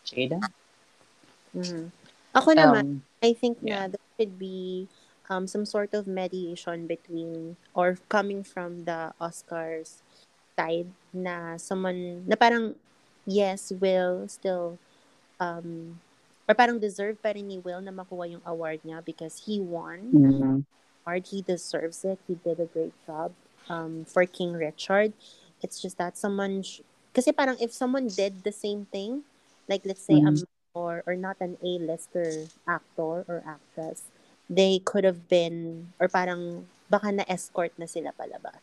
Jada. 0.07 0.41
Mhm. 1.55 1.91
Ako 2.35 2.51
naman, 2.51 2.99
Um, 2.99 3.07
I 3.23 3.33
think 3.33 3.59
yeah. 3.63 3.87
na 3.87 3.95
there 3.95 4.07
should 4.19 4.39
be 4.39 4.89
um, 5.31 5.47
some 5.49 5.65
sort 5.65 5.95
of 5.97 6.05
mediation 6.07 6.85
between 6.87 7.57
or 7.73 7.97
coming 8.13 8.45
from 8.45 8.85
the 8.85 9.15
Oscars 9.17 10.05
side 10.59 10.91
na 11.15 11.57
someone 11.57 12.23
na 12.29 12.37
parang 12.37 12.77
yes 13.25 13.73
will 13.81 14.29
still 14.29 14.77
um 15.41 15.99
or 16.49 16.55
parang 16.55 16.79
deserve 16.79 17.17
pa 17.23 17.33
rin 17.33 17.49
ni 17.49 17.59
Will 17.59 17.81
na 17.81 17.93
makuha 17.93 18.29
yung 18.31 18.45
award 18.45 18.81
niya 18.85 19.01
because 19.05 19.45
he 19.49 19.61
won 19.61 20.13
Mhm. 20.13 20.65
award 21.05 21.25
he 21.33 21.41
deserves 21.43 22.05
it 22.05 22.19
he 22.29 22.35
did 22.41 22.61
a 22.61 22.69
great 22.69 22.95
job 23.07 23.33
um 23.69 24.05
for 24.05 24.25
King 24.29 24.53
Richard 24.57 25.13
it's 25.65 25.81
just 25.81 25.97
that 25.97 26.17
someone 26.17 26.61
sh- 26.65 26.85
kasi 27.17 27.33
parang 27.33 27.57
if 27.63 27.73
someone 27.73 28.09
did 28.11 28.45
the 28.45 28.53
same 28.53 28.85
thing 28.93 29.25
like 29.71 29.85
let's 29.89 30.05
say 30.05 30.21
Mhm. 30.21 30.29
um 30.29 30.39
or 30.75 31.07
or 31.07 31.15
not 31.15 31.39
an 31.41 31.57
A-lister 31.63 32.51
actor 32.67 33.23
or 33.31 33.41
actress 33.47 34.11
they 34.51 34.83
could 34.83 35.07
have 35.07 35.29
been 35.31 35.89
or 36.03 36.09
parang 36.11 36.67
baka 36.91 37.09
na 37.15 37.25
escort 37.31 37.73
na 37.79 37.87
sila 37.89 38.13
palabas 38.13 38.59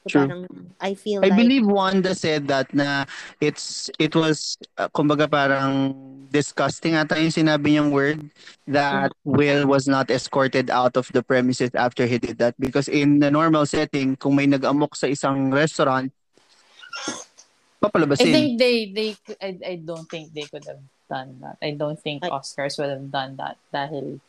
so 0.00 0.08
True. 0.08 0.20
parang 0.24 0.42
I 0.80 0.94
feel 0.96 1.20
I 1.20 1.28
like 1.28 1.36
believe 1.36 1.66
Wanda 1.68 2.14
said 2.14 2.48
that 2.48 2.72
na 2.72 3.04
it's 3.40 3.90
it 4.00 4.16
was 4.16 4.56
uh, 4.80 4.88
kumbaga 4.88 5.28
parang 5.28 5.92
disgusting 6.32 6.96
ata 6.96 7.20
yung 7.20 7.34
sinabi 7.34 7.76
niyang 7.76 7.92
word 7.92 8.30
that 8.64 9.12
Will 9.28 9.66
was 9.68 9.84
not 9.84 10.08
escorted 10.08 10.70
out 10.70 10.96
of 10.96 11.10
the 11.12 11.20
premises 11.20 11.68
after 11.76 12.06
he 12.06 12.16
did 12.16 12.38
that 12.40 12.56
because 12.56 12.88
in 12.88 13.20
the 13.20 13.28
normal 13.28 13.66
setting 13.66 14.16
kung 14.16 14.38
may 14.38 14.46
nag-amok 14.48 14.96
sa 14.96 15.10
isang 15.10 15.52
restaurant 15.52 16.08
I 16.10 17.82
papalabasin. 17.82 18.32
think 18.32 18.48
they 18.60 18.76
they 18.92 19.10
I, 19.40 19.50
I 19.64 19.74
don't 19.80 20.04
think 20.08 20.32
they 20.32 20.44
could 20.48 20.64
have 20.68 20.84
done 21.08 21.40
that. 21.42 21.56
I 21.60 21.72
don't 21.72 21.98
think 21.98 22.22
I- 22.24 22.30
Oscars 22.30 22.78
would 22.78 22.88
have 22.92 23.08
done 23.10 23.36
that 23.36 23.56
dahil 23.72 24.20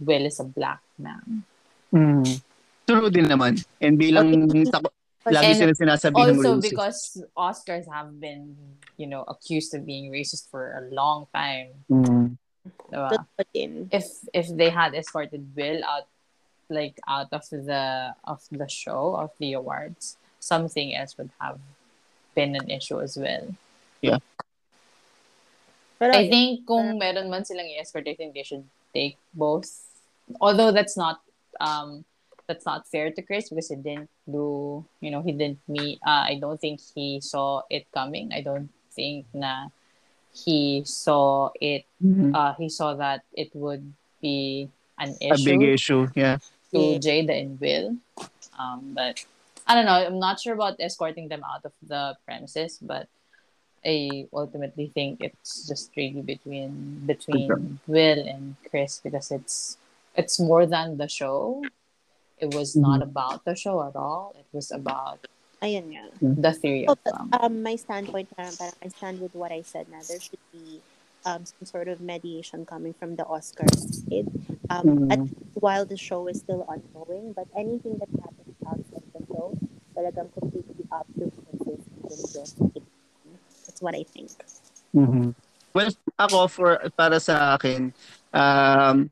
Will 0.00 0.24
is 0.26 0.40
a 0.40 0.48
black 0.48 0.80
man. 0.98 1.44
Mm. 1.94 2.26
True 2.84 3.08
din 3.08 3.28
naman. 3.30 3.60
And 3.80 3.96
bilang 3.96 4.50
tako, 4.68 4.90
lagi 5.32 5.56
And 5.56 5.56
sila 5.56 5.72
sinasabi 5.72 6.14
ng 6.14 6.20
Also 6.20 6.50
racist. 6.56 6.64
because 6.68 6.98
Oscars 7.36 7.86
have 7.88 8.20
been, 8.20 8.56
you 8.96 9.06
know, 9.06 9.24
accused 9.24 9.72
of 9.72 9.86
being 9.86 10.12
racist 10.12 10.50
for 10.50 10.76
a 10.76 10.82
long 10.92 11.26
time. 11.32 11.72
Mm. 11.88 12.36
diba? 12.92 13.24
If 13.92 14.06
if 14.32 14.46
they 14.52 14.68
had 14.72 14.94
escorted 14.96 15.52
Will 15.56 15.84
out 15.84 16.08
like 16.72 16.96
out 17.08 17.28
of 17.32 17.44
the 17.50 18.16
of 18.24 18.40
the 18.48 18.68
show 18.68 19.16
of 19.16 19.32
the 19.38 19.52
awards, 19.52 20.16
something 20.40 20.96
else 20.96 21.16
would 21.16 21.30
have 21.40 21.60
been 22.32 22.56
an 22.56 22.68
issue 22.72 23.00
as 23.00 23.16
well. 23.16 23.52
Pero 25.94 26.10
I 26.12 26.28
think 26.28 26.66
kung 26.66 26.98
meron 26.98 27.30
man 27.30 27.44
silang 27.46 27.70
i-escort, 27.70 28.04
I 28.08 28.16
think 28.18 28.34
they 28.34 28.42
should 28.42 28.66
take 28.92 29.16
both. 29.32 29.70
Although 30.40 30.72
that's 30.72 30.96
not 30.96 31.20
um 31.60 32.04
that's 32.46 32.66
not 32.66 32.86
fair 32.86 33.10
to 33.10 33.22
Chris 33.22 33.48
because 33.48 33.68
he 33.68 33.76
didn't 33.76 34.10
do 34.30 34.84
you 35.00 35.10
know 35.10 35.22
he 35.22 35.32
didn't 35.32 35.60
meet 35.68 35.98
uh, 36.06 36.24
I 36.28 36.38
don't 36.40 36.60
think 36.60 36.80
he 36.94 37.20
saw 37.20 37.62
it 37.70 37.86
coming. 37.92 38.32
I 38.32 38.40
don't 38.42 38.70
think 38.92 39.26
na 39.34 39.68
he 40.34 40.82
saw 40.84 41.50
it 41.60 41.84
Mhm. 42.02 42.34
uh 42.34 42.54
he 42.58 42.68
saw 42.68 42.94
that 42.94 43.22
it 43.32 43.54
would 43.54 43.82
be 44.20 44.68
an 44.98 45.16
issue. 45.20 45.42
A 45.42 45.44
big 45.44 45.62
issue, 45.62 46.06
yeah. 46.14 46.38
to. 46.72 46.98
Jada 46.98 47.34
and 47.34 47.58
Will. 47.60 47.96
Um, 48.58 48.94
but 48.94 49.24
I 49.66 49.74
don't 49.74 49.86
know. 49.86 49.94
I'm 49.94 50.18
not 50.18 50.38
sure 50.40 50.54
about 50.54 50.76
escorting 50.78 51.28
them 51.28 51.42
out 51.42 51.64
of 51.64 51.72
the 51.82 52.16
premises, 52.26 52.78
but 52.82 53.08
I 53.84 54.26
ultimately 54.32 54.90
think 54.94 55.20
it's 55.20 55.66
just 55.68 55.90
really 55.96 56.22
between 56.22 57.02
between 57.06 57.78
Will 57.86 58.20
and 58.26 58.56
Chris 58.70 59.00
because 59.02 59.30
it's 59.30 59.76
it's 60.16 60.38
more 60.40 60.64
than 60.66 60.96
the 60.96 61.08
show. 61.08 61.62
It 62.44 62.52
was 62.52 62.76
not 62.76 63.00
about 63.00 63.48
the 63.48 63.56
show 63.56 63.80
at 63.88 63.96
all. 63.96 64.36
It 64.36 64.44
was 64.52 64.68
about 64.68 65.24
ayun 65.64 65.96
nga. 65.96 66.12
the 66.20 66.52
theory 66.52 66.84
Oh, 66.84 66.92
of 66.92 67.00
them. 67.08 67.32
um, 67.40 67.64
my 67.64 67.72
standpoint, 67.80 68.28
parang, 68.36 68.52
parang 68.60 68.76
I 68.84 68.88
stand 68.92 69.16
with 69.24 69.32
what 69.32 69.48
I 69.48 69.64
said 69.64 69.88
na 69.88 70.04
there 70.04 70.20
should 70.20 70.44
be 70.52 70.84
um, 71.24 71.48
some 71.48 71.64
sort 71.64 71.88
of 71.88 72.04
mediation 72.04 72.68
coming 72.68 72.92
from 72.92 73.16
the 73.16 73.24
Oscars 73.24 74.04
side. 74.04 74.28
Um, 74.68 74.84
Mhm. 74.84 75.08
at, 75.08 75.20
while 75.56 75.88
the 75.88 75.96
show 75.96 76.28
is 76.28 76.44
still 76.44 76.68
ongoing, 76.68 77.32
but 77.32 77.48
anything 77.56 77.96
that 77.96 78.12
happens 78.20 78.52
outside 78.68 79.08
the 79.16 79.24
show, 79.32 79.56
talagang 79.96 80.28
completely 80.36 80.84
up 80.92 81.08
to 81.16 81.32
Princess. 81.32 81.80
That's 83.64 83.80
what 83.80 83.96
I 83.96 84.04
think. 84.04 84.36
Mhm. 84.92 85.32
Well, 85.72 85.90
ako 86.20 86.52
for 86.52 86.76
para 86.92 87.16
sa 87.16 87.56
akin, 87.56 87.96
um 88.36 89.08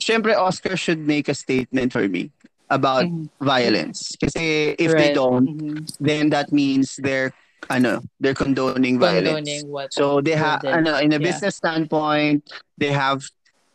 syempre 0.00 0.36
Oscar 0.36 0.76
should 0.76 1.00
make 1.06 1.28
a 1.28 1.34
statement 1.34 1.92
for 1.92 2.08
me 2.08 2.32
about 2.70 3.04
Mhm. 3.06 3.28
violence. 3.40 4.16
Kasi 4.20 4.74
if 4.78 4.92
they 4.96 5.12
don't, 5.12 5.46
Mhm. 5.48 5.86
then 6.00 6.30
that 6.30 6.52
means 6.52 6.96
they're 6.96 7.32
ano, 7.70 8.02
they're 8.18 8.34
condoning 8.34 8.98
violence. 8.98 9.46
Condoning 9.46 9.70
what 9.70 9.92
So 9.92 10.20
they 10.20 10.34
have 10.34 10.64
ano 10.64 10.98
in 10.98 11.12
a 11.12 11.20
Yeah. 11.20 11.30
business 11.30 11.56
standpoint, 11.56 12.42
they 12.78 12.90
have 12.92 13.22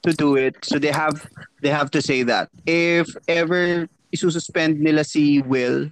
to 0.04 0.14
do 0.14 0.36
it. 0.36 0.56
So 0.64 0.80
they 0.80 0.92
have 0.92 1.22
they 1.62 1.70
have 1.70 1.92
to 1.92 2.02
say 2.02 2.24
that. 2.24 2.50
If 2.66 3.16
ever 3.28 3.88
isususpend 4.16 4.80
nila 4.80 5.04
si 5.04 5.42
Will, 5.42 5.92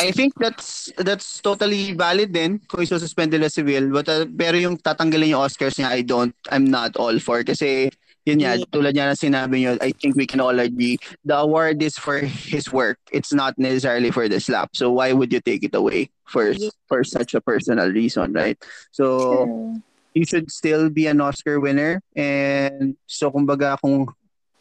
I 0.00 0.10
think 0.12 0.34
that's 0.36 0.92
that's 1.00 1.40
totally 1.40 1.92
valid 1.96 2.32
din 2.32 2.60
kung 2.68 2.84
isususpend 2.84 3.32
nila 3.32 3.48
si 3.48 3.62
Will. 3.64 3.88
But 3.88 4.08
uh, 4.08 4.26
pero 4.28 4.56
yung 4.60 4.76
tatanggalin 4.76 5.32
yung 5.32 5.40
Oscars 5.40 5.80
niya, 5.80 5.88
I 5.88 6.02
don't, 6.04 6.34
I'm 6.52 6.68
not 6.68 6.96
all 7.00 7.16
for. 7.18 7.40
Kasi 7.44 7.88
yun 8.26 8.42
nga, 8.42 8.58
Yeah. 8.58 8.66
tulad 8.74 8.92
niya 8.98 9.06
na 9.06 9.16
sinabi 9.16 9.62
niyo, 9.62 9.78
I 9.78 9.94
think 9.94 10.18
we 10.18 10.26
can 10.26 10.42
all 10.42 10.58
agree, 10.58 10.98
the 11.22 11.38
award 11.38 11.78
is 11.78 11.94
for 11.94 12.18
his 12.18 12.68
work. 12.74 12.98
It's 13.14 13.30
not 13.32 13.54
necessarily 13.54 14.10
for 14.10 14.26
the 14.26 14.42
slap. 14.42 14.74
So 14.74 14.90
why 14.90 15.14
would 15.14 15.30
you 15.30 15.38
take 15.40 15.62
it 15.62 15.78
away 15.78 16.10
for 16.26 16.50
Yeah. 16.50 16.74
for 16.90 17.06
such 17.06 17.38
a 17.38 17.40
personal 17.40 17.88
reason, 17.94 18.34
right? 18.34 18.58
So 18.90 19.78
he 20.10 20.26
should 20.26 20.50
still 20.50 20.90
be 20.90 21.06
an 21.06 21.22
Oscar 21.22 21.62
winner. 21.62 22.02
And 22.18 22.98
so 23.06 23.30
kumbaga 23.30 23.78
kung 23.78 24.10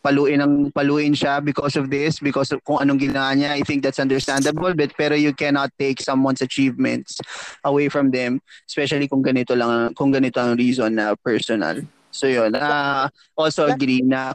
paluin 0.06 0.38
ang 0.38 0.70
paluin 0.70 1.18
siya 1.18 1.42
because 1.42 1.74
of 1.74 1.90
this, 1.90 2.22
because 2.22 2.54
of 2.54 2.62
kung 2.62 2.78
anong 2.78 3.02
ginawa 3.02 3.34
niya. 3.34 3.50
I 3.58 3.66
think 3.66 3.82
that's 3.82 3.98
understandable, 3.98 4.78
but 4.78 4.94
pero 4.94 5.18
you 5.18 5.34
cannot 5.34 5.74
take 5.82 5.98
someone's 5.98 6.46
achievements 6.46 7.18
away 7.66 7.90
from 7.90 8.14
them, 8.14 8.38
especially 8.70 9.10
kung 9.10 9.26
ganito 9.26 9.58
lang 9.58 9.98
kung 9.98 10.14
ganito 10.14 10.38
ang 10.38 10.54
reason 10.62 10.94
na 11.02 11.18
personal. 11.18 11.82
So 12.16 12.32
yun, 12.32 12.56
uh, 12.56 13.12
also 13.36 13.68
agree 13.68 14.00
na 14.00 14.32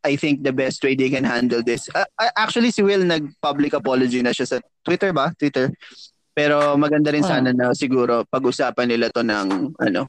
I 0.00 0.16
think 0.16 0.40
the 0.40 0.54
best 0.54 0.80
way 0.80 0.96
they 0.96 1.10
can 1.12 1.28
handle 1.28 1.60
this. 1.60 1.90
Uh, 1.92 2.08
actually, 2.38 2.70
si 2.72 2.80
Will 2.80 3.04
nag-public 3.04 3.76
apology 3.76 4.24
na 4.24 4.32
siya 4.32 4.46
sa 4.46 4.58
Twitter 4.80 5.12
ba? 5.12 5.34
Twitter. 5.36 5.68
Pero 6.32 6.78
maganda 6.78 7.10
rin 7.10 7.26
sana 7.26 7.50
na 7.50 7.74
siguro 7.74 8.22
pag-usapan 8.24 8.88
nila 8.88 9.10
to 9.10 9.26
ng 9.26 9.74
ano 9.74 10.02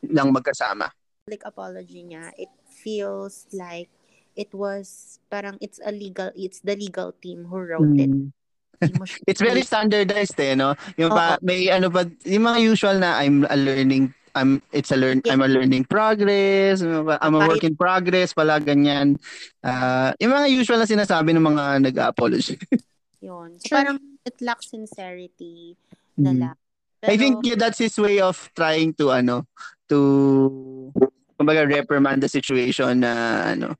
ng 0.00 0.28
magkasama. 0.32 0.88
Public 1.28 1.44
apology 1.44 2.00
niya, 2.08 2.32
it 2.40 2.50
feels 2.66 3.44
like 3.52 3.92
it 4.32 4.48
was 4.56 5.20
parang 5.28 5.60
it's 5.60 5.76
a 5.84 5.92
legal 5.92 6.32
it's 6.32 6.64
the 6.64 6.72
legal 6.72 7.12
team 7.20 7.44
who 7.52 7.58
wrote 7.60 7.94
it. 8.00 8.08
Mm. 8.08 8.32
It's 9.28 9.44
very 9.44 9.60
standardized 9.60 10.40
eh, 10.40 10.56
no? 10.56 10.72
Yung 10.96 11.12
pa, 11.12 11.36
may 11.44 11.68
ano 11.68 11.92
ba, 11.92 12.08
yung 12.24 12.48
mga 12.48 12.64
usual 12.64 12.96
na 12.96 13.20
I'm 13.20 13.44
a 13.44 13.52
learning 13.52 14.16
I'm 14.34 14.62
it's 14.70 14.90
a 14.90 14.98
learn 14.98 15.22
I'm 15.26 15.42
a 15.42 15.48
learning 15.50 15.84
progress, 15.84 16.80
I'm 16.82 17.34
a 17.34 17.42
work 17.48 17.64
in 17.64 17.74
progress, 17.74 18.32
pala 18.32 18.60
ganyan. 18.60 19.18
Ah, 19.60 20.14
yung 20.22 20.32
mga 20.32 20.48
usual 20.50 20.78
na 20.78 20.88
sinasabi 20.88 21.34
ng 21.34 21.44
mga 21.44 21.64
nag-apology. 21.90 22.56
Yun. 23.26 23.60
So, 23.60 23.68
Sure. 23.68 23.76
parang 23.84 23.98
it 24.24 24.36
lacks 24.40 24.70
sincerity 24.72 25.76
na 26.16 26.32
Mm. 26.32 26.38
lang. 26.40 26.56
I 27.04 27.16
think 27.16 27.40
yeah, 27.48 27.56
that's 27.56 27.80
his 27.80 27.96
way 27.96 28.20
of 28.20 28.36
trying 28.52 28.92
to 29.00 29.08
ano 29.08 29.48
to 29.88 30.92
kumbaga 31.40 31.64
reprimand 31.64 32.20
the 32.20 32.28
situation 32.28 33.00
na 33.00 33.12
ano 33.56 33.72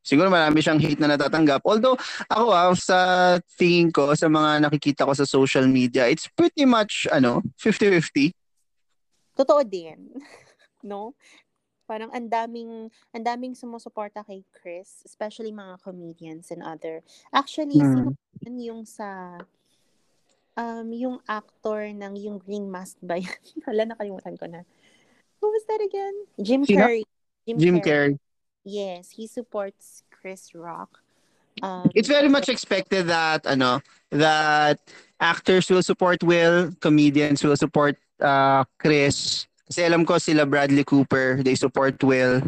siguro 0.00 0.30
marami 0.30 0.62
siyang 0.62 0.78
hate 0.78 1.02
na 1.02 1.10
natatanggap 1.12 1.60
although 1.66 1.98
ako 2.30 2.46
ah, 2.54 2.70
sa 2.78 2.98
tingin 3.58 3.90
ko 3.90 4.14
sa 4.14 4.30
mga 4.30 4.62
nakikita 4.64 5.02
ko 5.02 5.12
sa 5.12 5.26
social 5.26 5.66
media 5.66 6.06
it's 6.06 6.30
pretty 6.30 6.62
much 6.62 7.10
ano 7.10 7.42
50-50 7.58 8.30
totoo 9.40 9.64
din. 9.64 10.12
no? 10.84 11.16
Parang 11.88 12.12
ang 12.14 12.28
daming 12.30 12.86
ang 13.10 13.24
daming 13.24 13.56
sumusuporta 13.56 14.22
kay 14.22 14.46
Chris, 14.54 15.02
especially 15.02 15.50
mga 15.50 15.82
comedians 15.82 16.54
and 16.54 16.62
other. 16.62 17.02
Actually, 17.34 17.82
Hmm. 17.82 18.14
sino 18.14 18.14
yun 18.46 18.56
yung 18.60 18.82
sa 18.86 19.40
um 20.54 20.86
yung 20.94 21.16
actor 21.26 21.90
ng 21.90 22.14
yung 22.20 22.38
Green 22.38 22.70
Mask 22.70 22.94
ba 23.02 23.18
yan? 23.18 23.40
Hala, 23.66 23.90
nakalimutan 23.90 24.38
ko 24.38 24.46
na. 24.46 24.62
Who 25.40 25.50
was 25.50 25.64
that 25.66 25.80
again? 25.82 26.14
Jim 26.38 26.62
Sino? 26.62 26.84
Carrey. 26.84 27.02
Jim 27.48 27.80
Carrey 27.80 28.20
Yes, 28.62 29.16
he 29.16 29.26
supports 29.26 30.04
Chris 30.12 30.52
Rock. 30.54 31.00
Um, 31.64 31.90
it's 31.96 32.08
very 32.08 32.28
much 32.28 32.48
expected 32.48 33.08
that 33.08 33.44
ano 33.48 33.80
that 34.12 34.78
actors 35.18 35.68
will 35.68 35.82
support 35.82 36.22
Will 36.22 36.70
comedians 36.80 37.42
will 37.42 37.56
support 37.56 37.96
uh, 38.20 38.62
Chris 38.76 39.44
kasi 39.66 39.80
alam 39.82 40.04
ko 40.04 40.16
sila 40.16 40.44
Bradley 40.44 40.82
Cooper 40.82 41.40
they 41.40 41.54
support 41.54 41.96
Will 42.02 42.40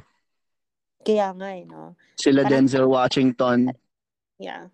kaya 1.03 1.35
nga 1.35 1.49
eh, 1.53 1.65
no? 1.65 1.97
sila 2.15 2.47
Parang- 2.47 2.65
Denzel 2.65 2.87
Washington 2.87 3.73
Yeah. 4.43 4.67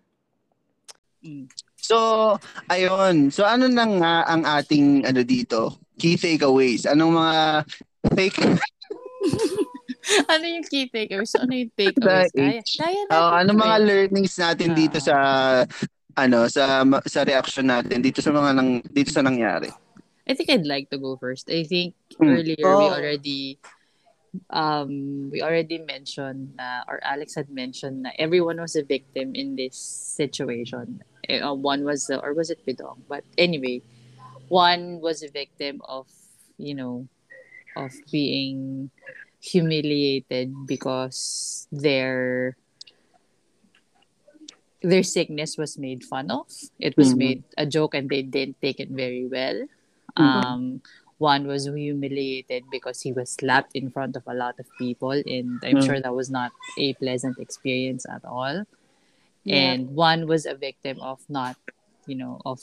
So, 1.77 2.33
ayun. 2.65 3.29
So, 3.29 3.45
ano 3.45 3.69
na 3.69 3.85
nga 3.85 4.13
ang 4.25 4.41
ating 4.41 5.05
ano 5.05 5.21
dito? 5.21 5.77
Key 5.93 6.17
takeaways. 6.17 6.89
Anong 6.89 7.13
mga 7.13 7.37
take 8.17 8.39
ano 10.33 10.45
yung 10.47 10.65
key 10.65 10.89
takeaways? 10.89 11.35
Ano 11.37 11.53
yung 11.53 11.69
takeaways? 11.75 12.33
Kaya, 12.33 12.61
kaya 12.65 13.01
natin. 13.05 13.13
oh, 13.13 13.31
ano 13.35 13.51
mga 13.53 13.77
eh. 13.77 13.83
learnings 13.85 14.35
natin 14.39 14.69
dito 14.73 14.97
Ah. 14.97 15.05
sa 15.05 15.15
ano 16.17 16.49
sa 16.49 16.81
sa 17.05 17.21
reaction 17.21 17.67
natin 17.67 18.01
dito 18.01 18.19
sa 18.19 18.33
mga 18.33 18.49
nang 18.55 18.81
dito 18.89 19.11
sa 19.13 19.21
nangyari. 19.21 19.69
I 20.29 20.33
think 20.35 20.49
I'd 20.49 20.65
like 20.67 20.89
to 20.91 20.97
go 20.97 21.17
first. 21.17 21.49
I 21.49 21.63
think 21.63 21.95
Hmm. 22.21 22.29
earlier 22.29 22.77
we 22.77 22.87
already 22.89 23.57
um 24.53 25.29
we 25.33 25.41
already 25.41 25.81
mentioned 25.81 26.53
na 26.53 26.85
or 26.85 27.01
Alex 27.01 27.33
had 27.33 27.49
mentioned 27.49 28.05
na 28.05 28.13
everyone 28.21 28.61
was 28.61 28.75
a 28.77 28.85
victim 28.85 29.33
in 29.33 29.55
this 29.57 29.73
situation. 29.75 31.01
Eh, 31.25 31.41
uh, 31.41 31.53
one 31.57 31.81
was 31.83 32.09
uh, 32.13 32.21
or 32.21 32.33
was 32.37 32.49
it 32.53 32.61
Bidong? 32.65 33.01
But 33.09 33.25
anyway, 33.37 33.81
one 34.53 35.01
was 35.01 35.23
a 35.25 35.29
victim 35.33 35.81
of 35.89 36.05
you 36.61 36.75
know 36.77 37.09
of 37.75 37.93
being 38.11 38.91
humiliated 39.41 40.53
because 40.67 41.65
their 41.71 42.53
their 44.81 45.03
sickness 45.03 45.57
was 45.57 45.77
made 45.77 46.03
fun 46.05 46.29
of. 46.31 46.47
It 46.79 46.95
was 46.97 47.13
Mhm. 47.13 47.17
made 47.17 47.41
a 47.57 47.65
joke 47.65 47.93
and 47.97 48.09
they 48.09 48.21
didn't 48.23 48.61
take 48.61 48.79
it 48.79 48.89
very 48.93 49.25
well. 49.25 49.65
Mhm. 50.19 50.43
Um, 50.43 50.81
one 51.17 51.47
was 51.47 51.65
humiliated 51.67 52.63
because 52.71 53.01
he 53.01 53.11
was 53.11 53.31
slapped 53.31 53.75
in 53.75 53.91
front 53.91 54.15
of 54.15 54.23
a 54.27 54.33
lot 54.33 54.59
of 54.59 54.67
people, 54.77 55.11
and 55.11 55.59
I'm 55.63 55.79
Mm. 55.79 55.85
sure 55.85 55.99
that 55.99 56.15
was 56.15 56.29
not 56.29 56.51
a 56.77 56.93
pleasant 56.95 57.39
experience 57.39 58.05
at 58.07 58.23
all. 58.23 58.63
Yeah. 59.43 59.73
And 59.75 59.95
one 59.95 60.27
was 60.27 60.45
a 60.45 60.55
victim 60.55 60.99
of 60.99 61.19
not, 61.27 61.55
you 62.05 62.15
know, 62.15 62.39
of 62.45 62.59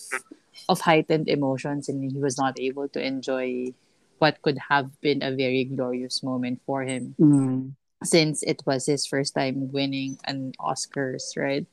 of 0.68 0.80
heightened 0.80 1.28
emotions, 1.28 1.88
and 1.88 2.02
he 2.02 2.16
was 2.18 2.36
not 2.38 2.58
able 2.58 2.88
to 2.88 2.98
enjoy 3.00 3.72
what 4.18 4.40
could 4.42 4.56
have 4.72 4.88
been 5.00 5.22
a 5.22 5.30
very 5.30 5.62
glorious 5.64 6.22
moment 6.24 6.60
for 6.64 6.82
him 6.82 7.14
since 8.02 8.42
it 8.42 8.64
was 8.66 8.86
his 8.86 9.06
first 9.06 9.34
time 9.34 9.70
winning 9.70 10.18
an 10.24 10.52
Oscars, 10.58 11.36
right? 11.36 11.66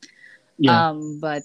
Yeah. 0.59 0.91
Um, 0.91 1.19
but 1.19 1.43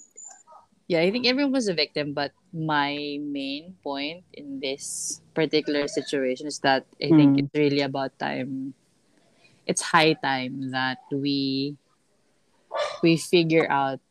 yeah, 0.89 1.05
I 1.05 1.13
think 1.13 1.29
everyone 1.29 1.53
was 1.53 1.69
a 1.69 1.77
victim. 1.77 2.11
But 2.17 2.33
my 2.51 3.21
main 3.21 3.77
point 3.85 4.25
in 4.33 4.59
this 4.59 5.21
particular 5.37 5.87
situation 5.87 6.49
is 6.49 6.59
that 6.65 6.83
I 6.97 7.13
think 7.13 7.37
Mm. 7.37 7.39
it's 7.45 7.53
really 7.53 7.81
about 7.85 8.17
time. 8.17 8.73
It's 9.69 9.93
high 9.93 10.17
time 10.17 10.73
that 10.73 10.97
we 11.13 11.77
we 13.05 13.15
figure 13.15 13.69
out 13.69 14.01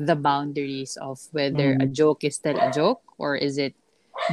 the 0.00 0.16
boundaries 0.16 0.96
of 1.00 1.20
whether 1.32 1.76
a 1.76 1.86
Mm. 1.88 1.92
joke 1.92 2.24
is 2.24 2.36
still 2.36 2.56
a 2.56 2.72
joke 2.72 3.00
or 3.16 3.36
is 3.36 3.56
it 3.56 3.76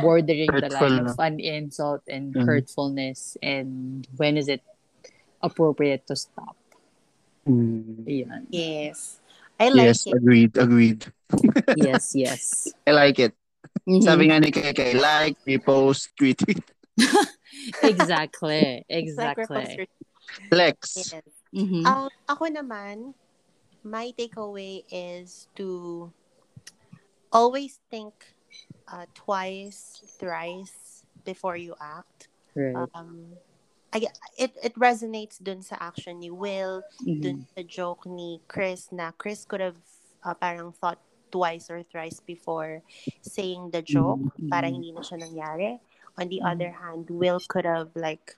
bordering 0.02 0.52
the 0.52 0.68
line 0.72 1.04
no? 1.04 1.12
of 1.12 1.20
an 1.20 1.40
insult 1.40 2.02
and 2.08 2.34
Mm. 2.36 2.48
hurtfulness 2.48 3.38
and 3.44 4.08
when 4.18 4.36
is 4.36 4.48
it 4.48 4.64
appropriate 5.44 6.08
to 6.08 6.16
stop 6.16 6.56
Yan. 8.08 8.48
Yes. 8.50 9.20
I 9.64 9.72
like 9.72 9.88
yes, 9.88 10.04
it. 10.08 10.14
agreed, 10.20 10.58
agreed. 10.60 11.08
yes 11.80 12.12
yes 12.28 12.68
I 12.84 12.92
like 12.92 13.20
it. 13.20 13.32
Mhm. 13.88 14.04
Sabi 14.04 14.28
nga 14.28 14.44
ni 14.44 14.52
Keke, 14.52 14.92
like, 15.00 15.40
repost, 15.48 16.12
retweet, 16.20 16.64
exactly 17.84 18.84
exactly 18.92 19.88
flex. 20.52 20.80
Yes. 21.00 21.24
Mhm. 21.56 21.88
Um, 21.88 22.12
ako 22.28 22.44
naman, 22.52 23.16
my 23.88 24.12
takeaway 24.20 24.84
is 24.92 25.48
to 25.56 26.12
always 27.32 27.80
think 27.88 28.14
uh, 28.92 29.08
twice, 29.16 30.04
thrice 30.20 31.08
before 31.24 31.56
you 31.56 31.76
act. 31.80 32.28
right 32.56 32.88
Um, 32.94 33.40
I, 33.94 34.08
it, 34.38 34.52
it 34.62 34.74
resonates 34.76 35.38
dun 35.42 35.62
sa 35.62 35.78
action 35.80 36.20
ni 36.20 36.34
Will, 36.34 36.82
Mhm. 37.06 37.22
dun 37.22 37.38
sa 37.54 37.62
joke 37.62 38.06
ni 38.10 38.42
Chris 38.50 38.90
na 38.92 39.12
Chris 39.14 39.46
could 39.46 39.62
have 39.62 39.78
uh, 40.26 40.34
parang 40.34 40.74
thought 40.74 41.00
twice 41.30 41.70
or 41.70 41.84
thrice 41.84 42.20
before 42.26 42.82
saying 43.22 43.70
the 43.70 43.82
joke 43.82 44.22
Mhm. 44.40 44.50
para 44.50 44.66
hindi 44.70 44.92
na 44.92 45.02
siya 45.02 45.22
nangyari. 45.22 45.80
On 46.18 46.30
the 46.30 46.42
Mhm. 46.42 46.50
other 46.50 46.72
hand, 46.74 47.10
Will 47.10 47.42
could 47.46 47.66
have 47.66 47.94
like 47.94 48.38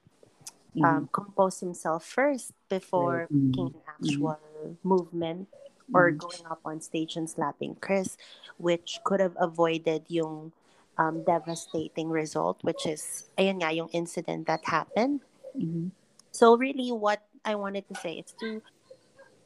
Mhm. 0.76 0.84
um, 0.84 1.04
compose 1.12 1.60
himself 1.64 2.04
first 2.04 2.52
before 2.68 3.32
Right. 3.32 3.32
making 3.32 3.68
an 3.80 3.84
actual 3.88 4.40
movement 4.84 5.48
or 5.96 6.12
going 6.12 6.44
up 6.52 6.60
on 6.68 6.82
stage 6.84 7.16
and 7.16 7.30
slapping 7.32 7.80
Chris, 7.80 8.18
which 8.60 9.00
could 9.08 9.24
have 9.24 9.38
avoided 9.40 10.04
yung 10.12 10.52
um, 10.98 11.24
devastating 11.28 12.08
result, 12.08 12.64
which 12.64 12.88
is, 12.88 13.28
ayun 13.38 13.60
nga, 13.60 13.72
yung 13.72 13.92
incident 13.92 14.48
that 14.48 14.64
happened. 14.72 15.20
Mhm. 15.56 15.92
So 16.32 16.58
really 16.58 16.92
what 16.92 17.24
I 17.46 17.56
wanted 17.56 17.88
to 17.90 17.96
say 17.96 18.20
is 18.20 18.34
to 18.40 18.62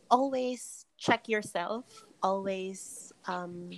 always 0.10 0.86
check 0.98 1.30
yourself, 1.30 1.86
always 2.24 3.12
um, 3.28 3.70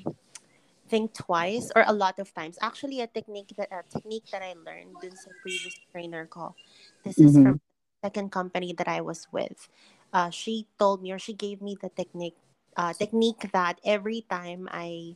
think 0.90 1.14
twice 1.14 1.72
or 1.76 1.84
a 1.88 1.94
lot 1.94 2.20
of 2.20 2.34
times. 2.34 2.58
Actually, 2.62 3.02
a 3.02 3.08
technique 3.08 3.54
that 3.58 3.70
a 3.72 3.84
technique 3.90 4.26
that 4.32 4.42
I 4.44 4.54
learned 4.54 4.96
dun 5.02 5.16
sa 5.16 5.32
previous 5.42 5.76
trainer 5.92 6.28
ko. 6.28 6.56
This 7.04 7.18
is 7.20 7.36
Mhm. 7.36 7.44
from 7.44 7.56
the 7.60 8.08
second 8.10 8.32
company 8.32 8.74
that 8.76 8.88
I 8.88 9.02
was 9.02 9.28
with. 9.32 9.70
Uh, 10.14 10.30
she 10.30 10.68
told 10.80 11.02
me 11.02 11.12
or 11.12 11.20
she 11.20 11.34
gave 11.34 11.62
me 11.62 11.76
the 11.80 11.90
technique 11.90 12.38
uh, 12.78 12.94
technique 12.94 13.52
that 13.52 13.80
every 13.84 14.24
time 14.32 14.68
I 14.72 15.16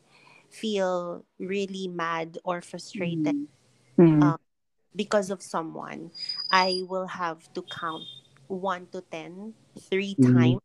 feel 0.51 1.23
really 1.39 1.87
mad 1.87 2.37
or 2.43 2.61
frustrated 2.61 3.47
Mhm. 3.97 4.23
Um, 4.23 4.39
because 4.95 5.29
of 5.29 5.43
someone, 5.43 6.09
I 6.49 6.87
will 6.87 7.19
have 7.19 7.51
to 7.53 7.61
count 7.61 8.07
one 8.47 8.87
to 8.95 9.03
ten 9.11 9.53
three 9.91 10.15
Mhm. 10.15 10.31
times 10.33 10.63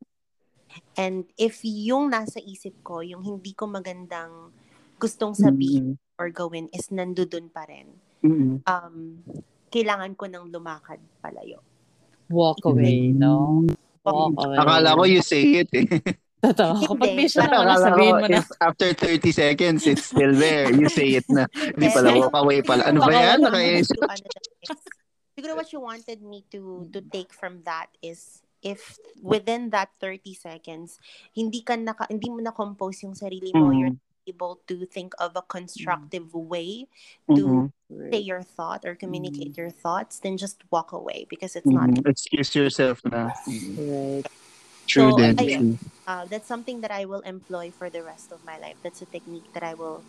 And 0.95 1.27
if 1.35 1.63
yung 1.67 2.15
nasa 2.15 2.39
isip 2.39 2.75
ko, 2.87 3.03
yung 3.03 3.23
hindi 3.25 3.55
ko 3.55 3.67
magandang 3.67 4.55
gustong 5.01 5.35
sabihin 5.35 5.97
Mm-mm. 5.97 6.19
or 6.21 6.29
gawin 6.31 6.69
is 6.71 6.93
nandudun 6.93 7.49
pa 7.51 7.65
rin, 7.67 7.89
Mm-mm. 8.23 8.61
um, 8.69 8.97
kailangan 9.73 10.13
ko 10.15 10.29
ng 10.29 10.53
lumakad 10.53 11.01
palayo. 11.25 11.65
Walk 12.31 12.63
away, 12.69 13.11
no? 13.11 13.67
Walk 14.07 14.39
away. 14.39 14.59
Akala 14.61 14.95
ko 14.95 15.03
you 15.09 15.23
say 15.25 15.65
it 15.65 15.71
eh. 15.75 15.89
Totoo. 16.41 16.97
Kapag 16.97 17.09
Hindi. 17.13 17.21
di 17.21 17.27
siya 17.29 17.47
naman, 17.47 17.77
sabihin 17.77 18.15
mo 18.17 18.27
na. 18.27 18.41
after 18.59 18.89
30 18.97 19.29
seconds 19.31 19.85
it's 19.85 20.09
still 20.09 20.33
there, 20.33 20.73
you 20.73 20.89
say 20.89 21.21
it 21.21 21.29
na. 21.29 21.45
Hindi 21.53 21.89
pala, 21.93 22.09
walk 22.17 22.33
away 22.35 22.65
pala. 22.65 22.89
Ano 22.89 23.05
ba 23.05 23.13
yan? 23.13 23.45
Siguro 23.45 23.53
Nakaisip. 23.53 23.97
what 24.01 24.17
you- 24.17 24.25
ano 24.25 24.81
Siguro 25.31 25.53
what 25.57 25.69
you 25.73 25.81
wanted 25.81 26.21
me 26.21 26.45
to 26.51 26.85
to 26.93 27.01
take 27.01 27.33
from 27.33 27.65
that 27.65 27.89
is 28.01 28.41
if 28.61 28.97
within 29.21 29.73
that 29.73 29.89
30 29.97 30.33
seconds 30.33 31.01
hindi 31.33 31.65
ka 31.65 31.77
naka, 31.77 32.05
hindi 32.09 32.29
mo 32.29 32.41
na 32.41 32.53
compose 32.53 33.01
yung 33.05 33.17
sarili 33.17 33.49
mo 33.57 33.73
Mhm. 33.73 33.77
you're 33.81 33.97
able 34.29 34.61
to 34.69 34.85
think 34.85 35.17
of 35.17 35.33
a 35.33 35.41
constructive 35.41 36.29
way 36.37 36.85
Mhm. 37.25 37.37
to 37.41 37.43
say 38.13 38.21
your 38.21 38.45
thought 38.45 38.85
or 38.85 38.93
communicate 38.93 39.57
your 39.57 39.73
thoughts 39.73 40.21
then 40.21 40.37
just 40.37 40.61
walk 40.69 40.93
away 40.93 41.25
because 41.27 41.57
it's 41.57 41.65
not 41.65 41.89
Mhm. 41.89 42.05
Excuse 42.05 42.53
yourself 42.53 43.01
na. 43.09 43.33
Right. 43.81 44.29
True 44.91 45.15
So, 45.15 45.17
din. 45.17 45.35
ayun. 45.39 45.63
true. 45.79 45.79
uh, 46.11 46.25
that's 46.27 46.49
something 46.51 46.83
that 46.83 46.91
I 46.91 47.07
will 47.07 47.23
employ 47.23 47.71
for 47.71 47.87
the 47.89 48.03
rest 48.03 48.35
of 48.35 48.43
my 48.43 48.59
life 48.59 48.75
that's 48.83 49.01
a 49.03 49.07
technique 49.07 49.47
that 49.55 49.63
I 49.63 49.75
will 49.79 50.03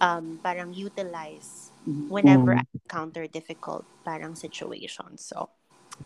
um 0.00 0.40
parang 0.42 0.72
utilize 0.72 1.70
whenever 2.08 2.56
I 2.56 2.64
encounter 2.72 3.28
difficult 3.28 3.84
parang 4.04 4.34
situations 4.34 5.20
so 5.28 5.52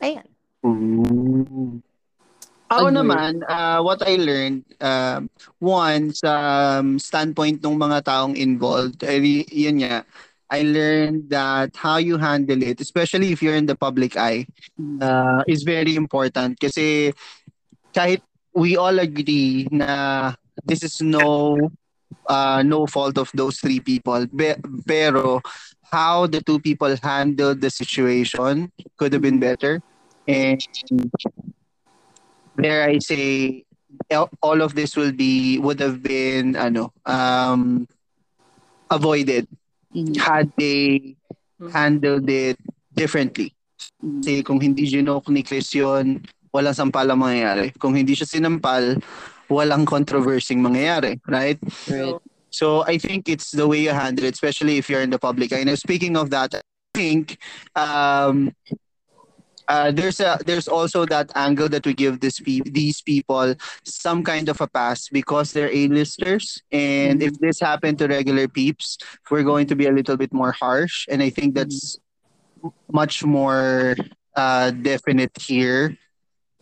ayan 0.03 0.27
Ooh. 0.67 1.79
Ako 2.69 2.93
naman, 2.93 3.41
uh, 3.49 3.81
what 3.81 4.05
I 4.05 4.21
learned, 4.21 4.69
um, 4.85 5.31
one, 5.57 6.13
sa 6.13 6.33
um, 6.79 7.01
standpoint 7.01 7.65
ng 7.65 7.81
mga 7.81 8.05
taong 8.05 8.37
involved, 8.37 9.01
I 9.09 9.17
yun 9.49 9.81
nga, 9.81 10.05
I 10.53 10.69
learned 10.69 11.33
that 11.33 11.73
how 11.81 11.97
you 11.97 12.21
handle 12.21 12.61
it, 12.61 12.81
especially 12.81 13.33
if 13.33 13.41
you're 13.41 13.57
in 13.57 13.65
the 13.65 13.77
public 13.79 14.17
eye, 14.21 14.45
uh, 15.01 15.41
is 15.49 15.65
very 15.65 15.97
important. 15.97 16.61
Kasi 16.61 17.13
kahit 17.99 18.23
we 18.55 18.77
all 18.79 18.99
agree 19.03 19.67
na 19.75 20.33
this 20.65 20.83
is 20.87 21.03
no 21.03 21.71
uh, 22.31 22.63
no 22.63 22.87
fault 22.87 23.19
of 23.19 23.31
those 23.35 23.59
three 23.59 23.81
people, 23.81 24.27
be- 24.31 24.59
pero 24.87 25.41
how 25.91 26.27
the 26.27 26.41
two 26.43 26.61
people 26.61 26.95
handled 27.03 27.61
the 27.61 27.71
situation 27.71 28.71
could 28.99 29.13
have 29.13 29.23
been 29.23 29.41
better. 29.41 29.81
And 30.29 30.61
there 32.57 32.85
I 32.89 32.99
say 32.99 33.65
all 34.43 34.63
of 34.63 34.75
this 34.75 34.97
will 34.97 35.13
be 35.13 35.59
would 35.59 35.81
have 35.81 36.03
been 36.03 36.57
ano 36.57 36.93
um 37.07 37.87
avoided 38.91 39.47
Mhm. 39.95 40.17
had 40.19 40.53
they 40.57 41.17
Mhm. 41.61 41.71
handled 41.73 42.29
it 42.31 42.59
differently. 42.95 43.55
Mhm. 44.03 44.23
Kasi 44.23 44.43
kung 44.45 44.61
hindi 44.61 44.87
ginoke 44.87 45.29
ni 45.33 45.43
Chris 45.43 45.73
yun, 45.75 46.23
walang 46.55 46.77
sampalang 46.77 47.21
mangyayari. 47.21 47.73
Kung 47.79 47.95
hindi 47.95 48.15
siya 48.15 48.29
sinampal, 48.29 49.01
walang 49.49 49.87
controversing 49.87 50.61
mangyayari, 50.61 51.21
right? 51.27 51.59
Right. 51.89 52.17
So 52.51 52.85
I 52.85 52.99
think 52.99 53.29
it's 53.29 53.51
the 53.51 53.69
way 53.69 53.81
you 53.81 53.91
handle 53.91 54.25
it, 54.25 54.35
especially 54.35 54.79
if 54.79 54.89
you're 54.89 55.03
in 55.03 55.11
the 55.11 55.19
public 55.19 55.53
eye. 55.53 55.65
Now, 55.65 55.75
speaking 55.75 56.17
of 56.17 56.31
that, 56.31 56.55
I 56.55 56.61
think 56.95 57.39
um, 57.77 58.55
uh, 59.69 59.91
there's 59.93 60.21
a 60.21 60.39
there's 60.47 60.67
also 60.67 61.05
that 61.07 61.31
angle 61.35 61.69
that 61.69 61.85
we 61.85 61.93
give 61.93 62.21
this 62.21 62.41
pe- 62.41 62.65
these 62.65 63.03
people 63.03 63.55
some 63.85 64.25
kind 64.25 64.49
of 64.49 64.61
a 64.61 64.67
pass 64.67 65.09
because 65.09 65.53
they're 65.53 65.71
A-listers, 65.71 66.63
and 66.73 67.23
if 67.23 67.39
this 67.39 67.61
happened 67.61 67.99
to 67.99 68.09
regular 68.09 68.49
peeps, 68.49 68.97
we're 69.31 69.45
going 69.45 69.67
to 69.67 69.77
be 69.77 69.87
a 69.87 69.93
little 69.93 70.17
bit 70.17 70.33
more 70.33 70.53
harsh, 70.53 71.05
and 71.11 71.23
I 71.23 71.29
think 71.29 71.55
that's 71.55 72.01
much 72.91 73.23
more 73.25 73.95
uh, 74.35 74.71
definite 74.71 75.37
here 75.39 75.97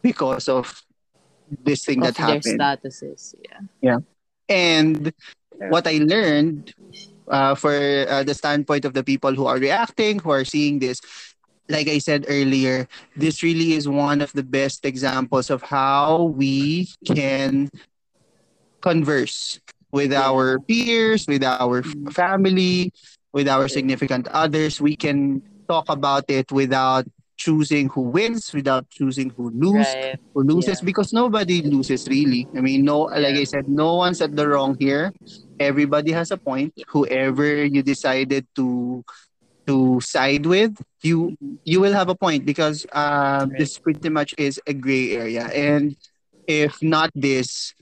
because 0.03 0.49
of 0.49 0.83
this 1.63 1.85
thing 1.85 2.01
Of 2.05 2.15
that 2.15 2.17
their 2.17 2.27
happened. 2.41 2.61
statuses. 2.61 3.35
Yeah. 3.45 3.61
Yeah. 3.81 3.99
And 4.49 5.13
what 5.71 5.87
I 5.87 5.99
learned 5.99 6.75
uh, 7.29 7.55
for 7.55 7.73
uh, 8.09 8.23
the 8.23 8.35
standpoint 8.35 8.85
of 8.85 8.95
the 8.95 9.03
people 9.03 9.35
who 9.35 9.47
are 9.47 9.59
reacting, 9.59 10.19
who 10.21 10.31
are 10.31 10.45
seeing 10.45 10.79
this, 10.79 11.01
like 11.69 11.89
I 11.89 11.99
said 11.99 12.27
earlier, 12.29 12.87
this 13.17 13.43
really 13.43 13.73
is 13.75 13.89
one 13.89 14.21
of 14.21 14.33
the 14.33 14.43
best 14.45 14.85
examples 14.85 15.51
of 15.51 15.63
how 15.63 16.25
we 16.37 16.89
can 17.05 17.71
converse 18.81 19.61
with 19.91 20.13
our 20.13 20.59
peers, 20.61 21.27
with 21.27 21.43
our 21.43 21.79
f- 21.79 22.15
family, 22.15 22.93
with 23.33 23.49
our 23.49 23.69
significant 23.69 24.29
others. 24.29 24.81
We 24.81 24.97
can 24.97 25.43
talk 25.69 25.87
about 25.89 26.25
it 26.29 26.53
without 26.53 27.07
choosing 27.37 27.89
who 27.91 28.03
wins, 28.03 28.53
without 28.53 28.89
choosing 28.91 29.31
who 29.37 29.51
loses 29.51 29.95
Right. 29.95 30.19
who 30.35 30.43
loses 30.43 30.81
Yeah. 30.81 30.87
because 30.87 31.13
nobody 31.13 31.63
loses 31.63 32.07
really. 32.09 32.49
I 32.57 32.61
mean, 32.61 32.85
no, 32.85 33.03
like 33.13 33.37
I 33.37 33.45
said, 33.45 33.69
no 33.69 33.97
one's 33.97 34.21
at 34.21 34.35
the 34.37 34.49
wrong 34.49 34.77
here. 34.79 35.13
Everybody 35.61 36.13
has 36.13 36.31
a 36.31 36.37
point. 36.37 36.75
Whoever 36.89 37.65
you 37.65 37.83
decided 37.83 38.47
to 38.57 39.05
to 39.67 40.01
side 40.01 40.47
with, 40.47 40.79
you 41.03 41.37
you 41.65 41.81
will 41.81 41.93
have 41.93 42.09
a 42.09 42.15
point 42.19 42.45
because 42.47 42.87
uh, 42.93 43.47
Right. 43.49 43.59
this 43.59 43.79
pretty 43.79 44.09
much 44.09 44.35
is 44.39 44.61
a 44.67 44.73
gray 44.75 45.17
area. 45.17 45.47
And 45.53 45.97
if 46.47 46.79
not 46.83 47.11
this, 47.15 47.75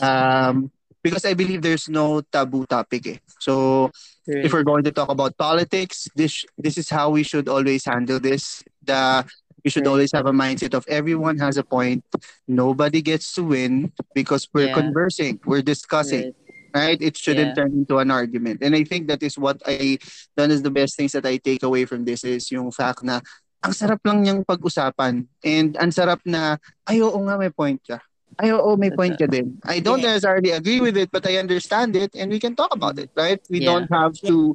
um, 0.00 0.70
because 1.04 1.28
I 1.28 1.36
believe 1.36 1.60
there's 1.60 1.86
no 1.92 2.24
taboo 2.24 2.64
topic. 2.64 3.06
Eh. 3.06 3.18
So 3.38 3.92
Right. 4.24 4.48
if 4.48 4.56
we're 4.56 4.64
going 4.64 4.88
to 4.88 4.92
talk 4.96 5.12
about 5.12 5.36
politics, 5.36 6.08
this 6.16 6.48
this 6.56 6.80
is 6.80 6.88
how 6.88 7.12
we 7.12 7.20
should 7.22 7.44
always 7.44 7.84
handle 7.84 8.16
this. 8.16 8.64
The 8.80 9.20
we 9.60 9.68
should 9.68 9.84
Right. 9.84 9.92
always 9.92 10.12
have 10.16 10.24
a 10.24 10.32
mindset 10.32 10.72
of 10.72 10.88
everyone 10.88 11.36
has 11.44 11.60
a 11.60 11.64
point. 11.64 12.00
Nobody 12.48 13.04
gets 13.04 13.32
to 13.36 13.44
win 13.44 13.92
because 14.16 14.48
we're 14.52 14.72
Yeah. 14.72 14.80
conversing, 14.80 15.40
we're 15.44 15.64
discussing, 15.64 16.32
Right. 16.72 16.96
right? 16.96 17.00
It 17.04 17.20
shouldn't 17.20 17.52
Yeah. 17.52 17.64
turn 17.64 17.72
into 17.84 18.00
an 18.00 18.08
argument. 18.08 18.64
And 18.64 18.72
I 18.72 18.84
think 18.84 19.08
that 19.12 19.20
is 19.20 19.36
what 19.36 19.60
I 19.68 20.00
that 20.40 20.48
is 20.48 20.64
the 20.64 20.72
best 20.72 20.96
things 20.96 21.12
that 21.12 21.28
I 21.28 21.36
take 21.36 21.60
away 21.60 21.84
from 21.84 22.08
this 22.08 22.24
is 22.24 22.48
yung 22.48 22.72
fact 22.72 23.04
na 23.04 23.20
ang 23.64 23.72
sarap 23.72 24.00
lang 24.04 24.20
niyang 24.24 24.44
pag-usapan 24.44 25.24
and 25.40 25.68
ang 25.80 25.92
sarap 25.92 26.20
na 26.28 26.60
ay 26.84 27.00
oo 27.00 27.16
nga 27.28 27.36
may 27.40 27.48
point 27.52 27.80
ka. 27.80 28.00
Ay 28.40 28.50
oo 28.50 28.74
may 28.74 28.90
point 28.90 29.14
ka 29.14 29.26
din. 29.30 29.58
I 29.62 29.78
don't 29.78 30.02
Yeah. 30.02 30.18
necessarily 30.18 30.50
agree 30.50 30.80
with 30.82 30.96
it 30.98 31.10
but 31.14 31.22
I 31.26 31.38
understand 31.38 31.94
it 31.94 32.10
and 32.18 32.30
we 32.30 32.40
can 32.42 32.54
talk 32.58 32.74
about 32.74 32.98
it, 32.98 33.10
right? 33.14 33.38
We 33.48 33.62
Yeah. 33.62 33.70
don't 33.78 33.90
have 33.94 34.18
to 34.26 34.54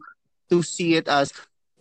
to 0.52 0.64
see 0.66 0.98
it 1.00 1.08
as 1.08 1.32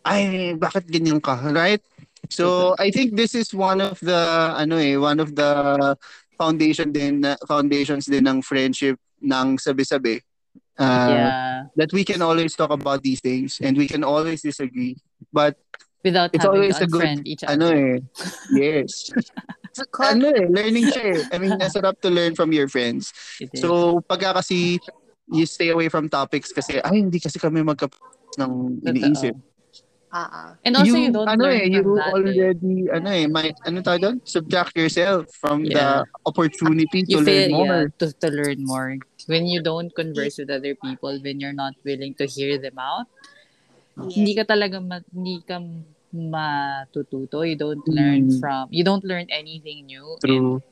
ay 0.05 0.55
bakit 0.55 0.87
ganyan 0.87 1.19
ka, 1.19 1.41
right? 1.51 1.83
So 2.29 2.77
I 2.79 2.93
think 2.93 3.17
this 3.17 3.35
is 3.35 3.51
one 3.51 3.81
of 3.81 3.99
the 3.99 4.55
ano 4.55 4.77
eh, 4.79 4.95
one 5.01 5.19
of 5.19 5.35
the 5.35 5.95
foundation 6.39 6.93
din 6.95 7.25
foundations 7.49 8.07
din 8.07 8.29
ng 8.29 8.45
friendship 8.47 8.95
ng 9.19 9.59
sabi-sabi. 9.59 10.23
Uh, 10.79 11.11
yeah. 11.11 11.31
that 11.75 11.91
we 11.91 12.07
can 12.07 12.23
always 12.23 12.55
talk 12.55 12.71
about 12.71 13.03
these 13.03 13.19
things 13.19 13.59
and 13.59 13.75
we 13.75 13.91
can 13.91 14.07
always 14.07 14.47
disagree 14.47 14.95
but 15.35 15.59
Without 16.07 16.31
It's 16.31 16.47
having 16.47 16.71
always 16.71 16.79
to 16.79 16.87
a 16.87 16.87
good- 16.87 17.27
each 17.27 17.43
other. 17.43 17.59
ano 17.59 17.67
eh 17.75 17.99
yes 18.55 19.11
ano 20.01 20.27
eh 20.35 20.47
learning 20.49 20.87
siya 20.91 21.05
eh. 21.15 21.21
I 21.33 21.37
mean 21.39 21.55
nasarap 21.59 22.01
to 22.03 22.11
learn 22.11 22.35
from 22.35 22.51
your 22.53 22.67
friends. 22.71 23.13
So 23.57 24.01
pagka 24.05 24.39
kasi 24.43 24.79
you 25.29 25.45
stay 25.45 25.69
away 25.71 25.89
from 25.93 26.09
topics 26.09 26.53
kasi 26.53 26.81
ay 26.81 27.05
hindi 27.05 27.21
kasi 27.21 27.37
kami 27.37 27.61
magka 27.63 27.89
ng 28.41 28.81
iniisip. 28.85 29.37
Ah 30.09 30.57
And 30.65 30.73
also, 30.73 30.97
you, 30.97 31.13
don't 31.13 31.29
ano 31.29 31.45
learn 31.45 31.61
eh, 31.61 31.67
you 31.69 31.85
from 31.85 32.01
that. 32.01 32.09
eh. 32.09 32.13
already 32.17 32.77
ano 32.89 33.09
eh 33.13 33.25
may 33.29 33.53
ano 33.69 33.85
tawag 33.85 34.01
doon? 34.01 34.17
Subtract 34.25 34.73
yourself 34.81 35.29
from 35.37 35.69
Yeah. 35.69 35.77
the 35.77 35.87
opportunity 36.25 37.05
to 37.05 37.13
you 37.13 37.21
learn 37.21 37.29
feel 37.29 37.49
more. 37.53 37.67
yeah 37.69 37.85
to, 38.01 38.07
to 38.25 38.29
learn 38.33 38.61
more. 38.65 38.97
When 39.29 39.45
you 39.45 39.61
don't 39.61 39.93
converse 39.93 40.41
with 40.41 40.49
other 40.49 40.73
people 40.81 41.13
when 41.21 41.45
you're 41.45 41.57
not 41.57 41.77
willing 41.85 42.17
to 42.17 42.25
hear 42.25 42.57
them 42.57 42.81
out 42.81 43.05
hindi 43.99 44.33
ka 44.39 44.47
talaga 44.49 44.79
ma- 44.79 45.05
hindi 45.13 45.43
ka 45.43 45.59
matututo. 46.15 47.45
You 47.45 47.57
don't 47.57 47.85
learn 47.89 48.29
Mm. 48.33 48.41
from 48.41 48.69
you 48.71 48.85
don't 48.85 49.05
learn 49.05 49.27
anything 49.29 49.87
new. 49.87 50.17
And 50.25 50.25
true. 50.25 50.63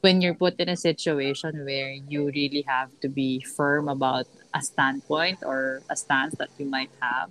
when 0.00 0.24
you're 0.24 0.34
put 0.34 0.56
in 0.56 0.68
a 0.72 0.80
situation 0.80 1.60
where 1.68 1.92
you 1.92 2.32
really 2.32 2.64
have 2.64 2.88
to 3.04 3.08
be 3.08 3.44
firm 3.44 3.84
about 3.88 4.24
a 4.56 4.62
standpoint 4.64 5.44
or 5.44 5.84
a 5.92 5.96
stance 5.96 6.32
that 6.40 6.48
you 6.56 6.64
might 6.64 6.88
have 7.04 7.28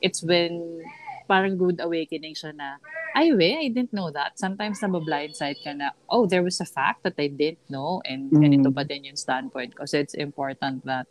it's 0.00 0.24
when 0.24 0.80
parang 1.28 1.60
good 1.60 1.76
awakening 1.78 2.32
siya 2.32 2.56
na 2.56 2.80
ay 3.12 3.36
we 3.36 3.52
I 3.52 3.68
didn't 3.68 3.92
know 3.92 4.08
that. 4.14 4.38
Sometimes 4.40 4.80
na 4.80 4.88
blindside 4.88 5.60
ka 5.60 5.76
na 5.76 5.92
oh 6.08 6.24
there 6.24 6.42
was 6.42 6.56
a 6.60 6.68
fact 6.68 7.04
that 7.04 7.20
I 7.20 7.28
didn't 7.28 7.62
know. 7.68 8.00
And 8.08 8.32
Mm. 8.32 8.40
ganito 8.40 8.68
pa 8.72 8.82
din 8.88 9.12
yung 9.12 9.20
standpoint 9.20 9.76
kasi 9.76 10.00
it's 10.00 10.16
important 10.16 10.84
that 10.88 11.04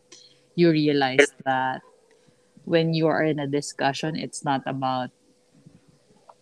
you 0.58 0.72
realize 0.74 1.30
that 1.46 1.86
when 2.66 2.94
you 2.98 3.06
are 3.06 3.22
in 3.22 3.38
a 3.38 3.46
discussion 3.46 4.16
it's 4.18 4.42
not 4.42 4.66
about 4.66 5.14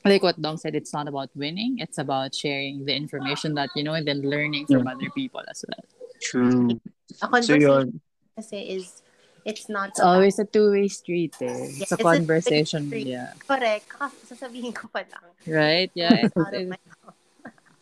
like 0.05 0.23
what 0.23 0.41
Dong 0.41 0.57
said, 0.57 0.75
it's 0.75 0.93
not 0.93 1.07
about 1.07 1.29
winning. 1.35 1.79
It's 1.79 1.97
about 1.97 2.35
sharing 2.35 2.85
the 2.85 2.95
information 2.95 3.55
that 3.55 3.69
you 3.75 3.83
know 3.83 3.93
and 3.93 4.07
then 4.07 4.21
learning 4.21 4.67
from 4.67 4.87
other 4.87 5.09
people 5.15 5.41
as 5.49 5.63
well. 5.67 5.83
True. 6.21 6.69
A 6.71 6.79
So 7.13 7.27
conversation 7.27 7.61
yun. 7.61 7.87
kasi 8.35 8.57
is, 8.79 9.03
it's 9.45 9.67
not 9.69 9.89
It's 9.89 9.99
always 9.99 10.39
a 10.39 10.45
two-way 10.45 10.87
street. 10.87 11.35
Eh. 11.41 11.47
Yeah, 11.47 11.83
It's 11.83 11.91
a 11.91 11.95
it's 11.95 12.01
a 12.01 12.03
conversation. 12.03 12.89
two-way 12.89 13.01
street. 13.03 13.11
Yeah. 13.13 13.33
correct. 13.47 13.89
Kaka- 13.89 14.15
sasabihin 14.27 14.73
ko 14.73 14.87
pa 14.87 15.03
lang. 15.07 15.27
Right. 15.47 15.91
Yeah. 15.93 16.27
It's, 16.27 16.35
it's- 16.53 16.79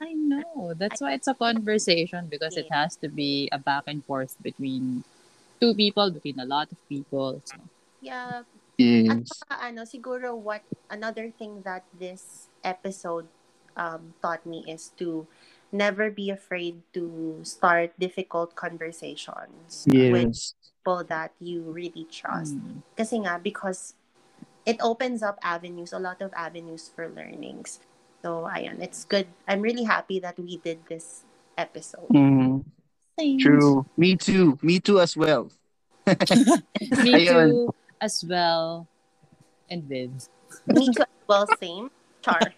I 0.02 0.14
know. 0.18 0.74
That's 0.74 1.00
why 1.00 1.14
it's 1.14 1.30
a 1.30 1.38
conversation 1.38 2.26
because 2.26 2.58
it 2.58 2.66
has 2.74 2.98
to 3.06 3.08
be 3.08 3.48
a 3.54 3.60
back 3.62 3.86
and 3.86 4.02
forth 4.04 4.34
between 4.42 5.06
two 5.62 5.78
people, 5.78 6.10
between 6.10 6.40
a 6.42 6.46
lot 6.50 6.74
of 6.74 6.78
people. 6.90 7.38
So, 7.46 7.62
Yeah. 8.02 8.42
At 8.80 9.26
Yes. 9.28 9.44
saka, 9.44 9.56
ano, 9.62 9.82
siguro 9.84 10.36
what, 10.38 10.64
another 10.90 11.30
thing 11.32 11.62
that 11.64 11.86
this 11.94 12.48
episode 12.64 13.28
um, 13.78 14.14
taught 14.22 14.46
me 14.46 14.64
is 14.68 14.92
to 14.98 15.28
never 15.72 16.12
be 16.12 16.30
afraid 16.30 16.82
to 16.94 17.40
start 17.44 17.94
difficult 18.00 18.56
conversations 18.56 19.88
with 19.88 20.34
people 20.76 21.04
that 21.08 21.32
you 21.40 21.62
really 21.64 22.06
trust. 22.12 22.58
mm, 22.60 22.82
Kasi 22.98 23.24
nga, 23.24 23.40
because 23.40 23.94
it 24.66 24.78
opens 24.82 25.24
up 25.24 25.40
avenues, 25.44 25.94
a 25.94 26.00
lot 26.00 26.22
of 26.22 26.32
avenues 26.36 26.90
for 26.94 27.08
learnings. 27.10 27.80
So, 28.22 28.46
ayun, 28.52 28.82
it's 28.82 29.06
good. 29.06 29.28
I'm 29.48 29.62
really 29.62 29.84
happy 29.84 30.20
that 30.20 30.38
we 30.38 30.58
did 30.58 30.86
this 30.90 31.24
episode. 31.58 32.12
Mhm. 32.14 32.64
True. 33.40 33.86
Me 33.98 34.16
too. 34.18 34.58
Me 34.62 34.80
too 34.80 35.00
as 35.00 35.18
well. 35.18 35.50
Me 37.02 37.14
Ayun. 37.18 37.50
too, 37.52 37.74
as 38.02 38.26
well. 38.28 38.88
And 39.70 39.84
Viv. 39.86 40.12
Me 40.68 40.90
too, 40.92 41.06
well, 41.28 41.48
same. 41.62 41.90
Char. 42.22 42.42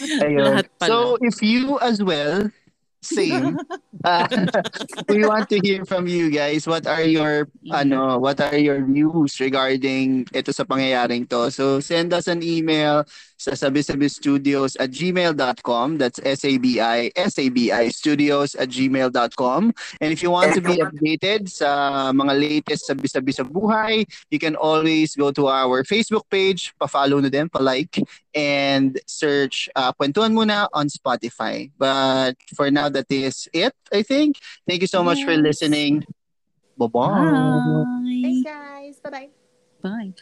Lahat 0.00 0.66
pala. 0.78 0.88
So 0.88 1.18
if 1.20 1.42
you 1.42 1.76
as 1.82 2.00
well, 2.00 2.48
same. 3.02 3.58
uh, 4.04 4.28
we 5.08 5.24
want 5.26 5.48
to 5.50 5.58
hear 5.62 5.84
from 5.84 6.06
you 6.06 6.30
guys. 6.30 6.66
What 6.66 6.86
are 6.86 7.02
your 7.02 7.48
ano, 7.72 8.18
what 8.18 8.40
are 8.40 8.56
your 8.56 8.84
views 8.84 9.40
regarding 9.40 10.28
ito 10.32 10.52
sa 10.52 10.64
pangyayaring 10.64 11.28
to? 11.32 11.50
So 11.50 11.80
send 11.80 12.12
us 12.12 12.28
an 12.28 12.44
email 12.44 13.08
sa 13.40 13.56
sabisabistudios 13.56 14.76
at 14.76 14.92
gmail.com. 14.92 15.96
That's 15.96 16.20
S-A-B-I, 16.20 17.16
S-A-B-I 17.16 17.88
studios 17.88 18.52
at 18.54 18.68
gmail.com. 18.68 19.72
And 20.04 20.12
if 20.12 20.20
you 20.20 20.30
want 20.30 20.52
to 20.52 20.60
be 20.60 20.76
updated 20.76 21.48
sa 21.48 22.12
mga 22.12 22.36
latest 22.36 22.84
sabi-sabi 22.84 23.32
sa 23.32 23.48
buhay, 23.48 24.04
you 24.28 24.36
can 24.36 24.60
always 24.60 25.16
go 25.16 25.32
to 25.32 25.48
our 25.48 25.80
Facebook 25.88 26.28
page, 26.28 26.76
pa-follow 26.76 27.16
na 27.16 27.32
din, 27.32 27.48
pa-like, 27.48 28.04
and 28.36 29.00
search 29.08 29.72
uh, 29.72 29.96
Kwentuhan 29.96 30.36
Muna 30.36 30.68
on 30.76 30.92
Spotify. 30.92 31.72
But 31.80 32.36
for 32.52 32.68
now, 32.68 32.89
that 32.90 33.10
is 33.10 33.48
it, 33.52 33.74
I 33.92 34.02
think. 34.02 34.36
Thank 34.68 34.82
you 34.82 34.86
so 34.86 35.02
much 35.02 35.24
for 35.24 35.36
listening. 35.36 36.04
Bye-bye. 36.78 38.22
Thanks, 38.22 38.42
guys. 38.44 39.00
Bye-bye. 39.00 39.28
Bye. 39.82 40.12